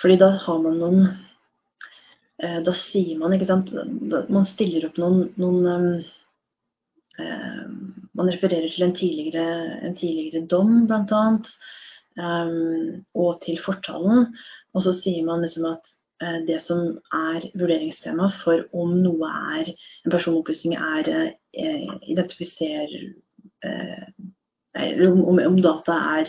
fordi 0.00 0.18
da 0.20 0.30
har 0.36 0.58
man 0.60 0.76
noen 0.76 0.98
uh, 1.08 2.58
Da 2.60 2.74
sier 2.76 3.16
man, 3.16 3.32
ikke 3.32 3.46
sant 3.48 3.70
Man 4.28 4.44
stiller 4.50 4.84
opp 4.84 4.98
noen, 5.00 5.30
noen 5.40 5.64
um, 5.72 5.86
uh, 7.16 7.87
man 8.18 8.30
refererer 8.32 8.70
til 8.72 8.86
en 8.86 8.94
tidligere, 8.96 9.78
en 9.86 9.96
tidligere 9.96 10.46
dom, 10.50 10.86
bl.a., 10.88 11.22
um, 12.18 13.04
og 13.14 13.38
til 13.44 13.60
fortalen. 13.64 14.26
Og 14.74 14.84
så 14.84 14.94
sier 14.98 15.24
man 15.26 15.44
liksom 15.44 15.68
at 15.70 15.92
uh, 16.24 16.40
det 16.48 16.60
som 16.64 16.98
er 17.14 17.46
vurderingstema 17.54 18.30
for 18.42 18.66
om 18.76 18.96
noe 19.04 19.32
er 19.54 19.72
en 19.72 20.14
personopplysning 20.14 20.76
er 20.78 21.10
uh, 21.14 21.98
identifiser 22.10 22.94
uh, 23.66 24.06
om, 24.78 25.38
om, 25.42 25.56
data 25.62 25.94
er, 26.20 26.28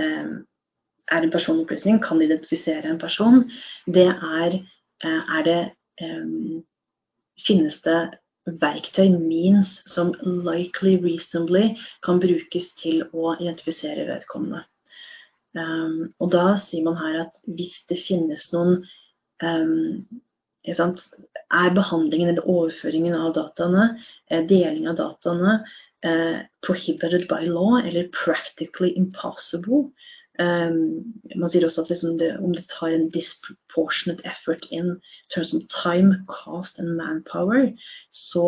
er 0.00 1.24
en 1.26 1.32
personopplysning, 1.32 1.98
kan 2.00 2.22
identifisere 2.24 2.88
en 2.88 3.00
person, 3.00 3.42
det 3.84 4.06
er, 4.08 4.54
er 5.04 5.42
det 5.44 5.58
um, 6.00 6.62
Finnes 7.42 7.78
det 7.82 7.98
verktøy, 8.46 9.08
means, 9.18 9.80
som 9.86 10.12
likely 10.22 10.96
reasonably 11.02 11.76
kan 12.06 12.20
brukes 12.22 12.70
til 12.80 13.04
å 13.12 13.36
identifisere 13.38 14.06
vedkommende. 14.08 14.64
Um, 15.52 16.08
og 16.18 16.32
da 16.32 16.56
sier 16.64 16.84
man 16.86 16.96
her 16.96 17.18
at 17.26 17.36
hvis 17.44 17.76
det 17.90 18.00
finnes 18.00 18.46
noen 18.54 18.78
um, 19.44 20.06
Er 20.62 21.72
behandlingen 21.74 22.30
eller 22.30 22.46
overføringen 22.46 23.16
av 23.18 23.32
dataene, 23.34 23.98
eh, 24.30 24.44
deling 24.46 24.86
av 24.86 24.94
dataene, 25.00 25.56
uh, 26.06 26.38
prohibited 26.62 27.26
by 27.28 27.42
law 27.50 27.80
eller 27.80 28.06
practically 28.14 28.92
impossible, 28.96 29.90
Um, 30.40 31.12
man 31.36 31.50
sier 31.52 31.66
også 31.66 31.82
at 31.84 31.90
liksom 31.92 32.16
det, 32.18 32.30
om 32.40 32.54
det 32.56 32.64
tar 32.70 32.94
en 32.94 33.10
disproportionate 33.12 34.24
effort 34.24 34.64
in 34.70 34.96
terms 35.34 35.52
of 35.54 35.66
time, 35.68 36.24
cost 36.28 36.78
and 36.78 36.96
manpower, 36.96 37.68
så 38.10 38.46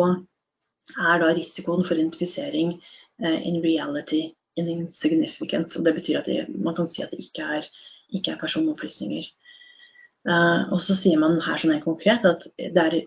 er 0.97 1.21
da 1.21 1.33
risikoen 1.33 1.85
for 1.85 1.93
identifisering 1.93 2.79
uh, 3.21 3.39
in 3.47 3.61
reality 3.61 4.31
insignificant. 4.57 5.75
Og 5.77 5.85
det 5.85 5.93
betyr 5.99 6.19
at 6.19 6.25
det, 6.25 6.47
man 6.49 6.75
kan 6.75 6.89
si 6.89 7.03
at 7.03 7.13
det 7.13 7.21
ikke 7.27 7.45
er, 7.59 7.69
ikke 8.09 8.31
er 8.31 8.41
personopplysninger. 8.41 9.29
Uh, 10.25 10.73
og 10.73 10.81
så 10.81 10.97
sier 10.97 11.21
man 11.21 11.37
her 11.45 11.61
sånn 11.61 11.77
konkret 11.85 12.25
at 12.25 12.47
det 12.57 12.81
er 12.81 13.01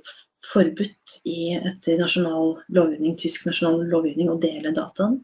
forbudt 0.52 1.18
i, 1.26 1.56
etter 1.58 1.98
nasjonal 1.98 2.60
lovgivning, 2.70 3.18
tysk 3.18 3.46
nasjonal 3.48 3.82
lovgivning 3.90 4.30
å 4.30 4.38
dele 4.38 4.70
dataen 4.76 5.18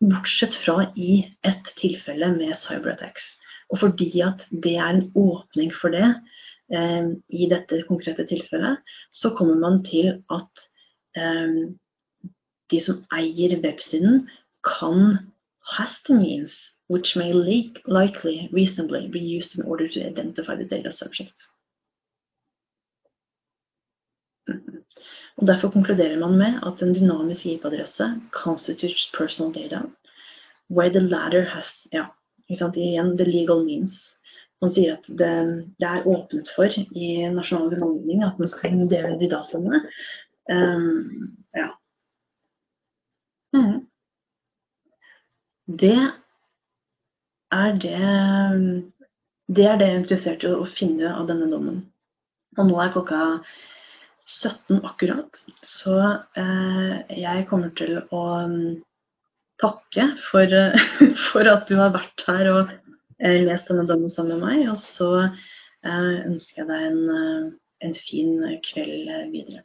bortsett 0.00 0.54
fra 0.54 0.92
i 0.96 1.36
ett 1.46 1.72
tilfelle 1.76 2.32
med 2.32 2.56
cyberattacks. 2.58 3.36
Og 3.70 3.82
fordi 3.82 4.10
at 4.24 4.46
det 4.50 4.76
er 4.76 4.88
en 4.88 5.04
åpning 5.14 5.70
for 5.74 5.94
det 5.94 6.08
eh, 6.74 7.12
i 7.28 7.48
dette 7.50 7.82
konkrete 7.88 8.26
tilfellet, 8.26 8.80
så 9.12 9.30
kommer 9.36 9.60
man 9.60 9.84
til 9.84 10.16
at 10.32 10.64
eh, 11.16 11.70
de 12.70 12.80
som 12.80 13.04
eier 13.14 13.58
websiden, 13.62 14.28
kan 14.64 15.18
has 15.76 16.02
the 16.06 16.14
means 16.14 16.52
which 16.88 17.16
may 17.16 17.32
likely 17.32 18.48
reasonably 18.52 19.08
be 19.08 19.20
used 19.20 19.58
in 19.58 19.64
order 19.64 19.88
to 19.88 20.00
identify 20.06 20.56
the 20.56 20.64
data 20.64 20.92
subject. 20.92 21.34
Og 25.40 25.46
Derfor 25.46 25.70
konkluderer 25.72 26.18
man 26.20 26.36
med 26.38 26.60
at 26.68 26.82
en 26.82 26.94
dynamisk 26.94 27.46
IP-adresse 27.46 28.04
constitutes 28.30 29.10
personal 29.16 29.52
data, 29.52 29.80
where 30.68 30.90
the 30.90 31.00
latter 31.00 31.44
has 31.44 31.66
ja, 31.92 32.04
igjen, 32.48 33.16
the 33.16 33.24
legal 33.24 33.64
means. 33.64 34.16
Man 34.60 34.72
sier 34.72 34.98
at 34.98 35.06
det, 35.08 35.30
det 35.80 35.88
er 35.88 36.06
åpnet 36.06 36.48
for 36.52 36.68
i 36.68 37.06
nasjonal 37.32 37.70
grunnlovgivning 37.70 38.24
at 38.26 38.38
man 38.38 38.48
skal 38.52 38.82
dele 38.90 39.16
de 39.20 39.30
dataene. 39.32 39.80
Um, 40.52 41.38
ja. 41.56 41.70
Mm. 43.56 43.86
Det 45.80 45.96
er 47.50 47.72
det 47.72 48.92
Det 49.56 49.64
er 49.66 49.78
det 49.78 49.86
jeg 49.86 49.94
er 49.94 49.98
interessert 49.98 50.44
i 50.44 50.52
å 50.52 50.66
finne 50.68 51.08
av 51.10 51.26
denne 51.26 51.48
dommen. 51.50 51.80
Og 52.58 52.68
nå 52.68 52.76
er 52.78 52.92
klokka 52.92 53.22
17 54.30 54.84
akkurat. 54.86 55.42
Så 55.66 55.96
eh, 56.38 57.16
jeg 57.20 57.46
kommer 57.50 57.72
til 57.78 57.98
å 58.02 58.22
um, 58.46 58.60
takke 59.62 60.10
for, 60.30 60.54
for, 61.30 61.50
at 61.50 61.66
du 61.70 61.76
har 61.80 61.94
vært 61.96 62.26
her 62.28 62.52
og 62.52 62.74
eh, 63.18 63.40
lest 63.46 63.70
denne 63.70 63.86
dommen 63.88 64.12
sammen 64.12 64.38
med 64.38 64.46
meg. 64.46 64.68
Og 64.72 64.78
så 64.82 65.10
eh, 65.24 66.14
ønsker 66.28 66.62
jeg 66.62 66.70
deg 66.70 66.86
en, 66.90 67.50
en 67.86 67.98
fin 67.98 68.46
kveld 68.70 69.10
videre. 69.34 69.64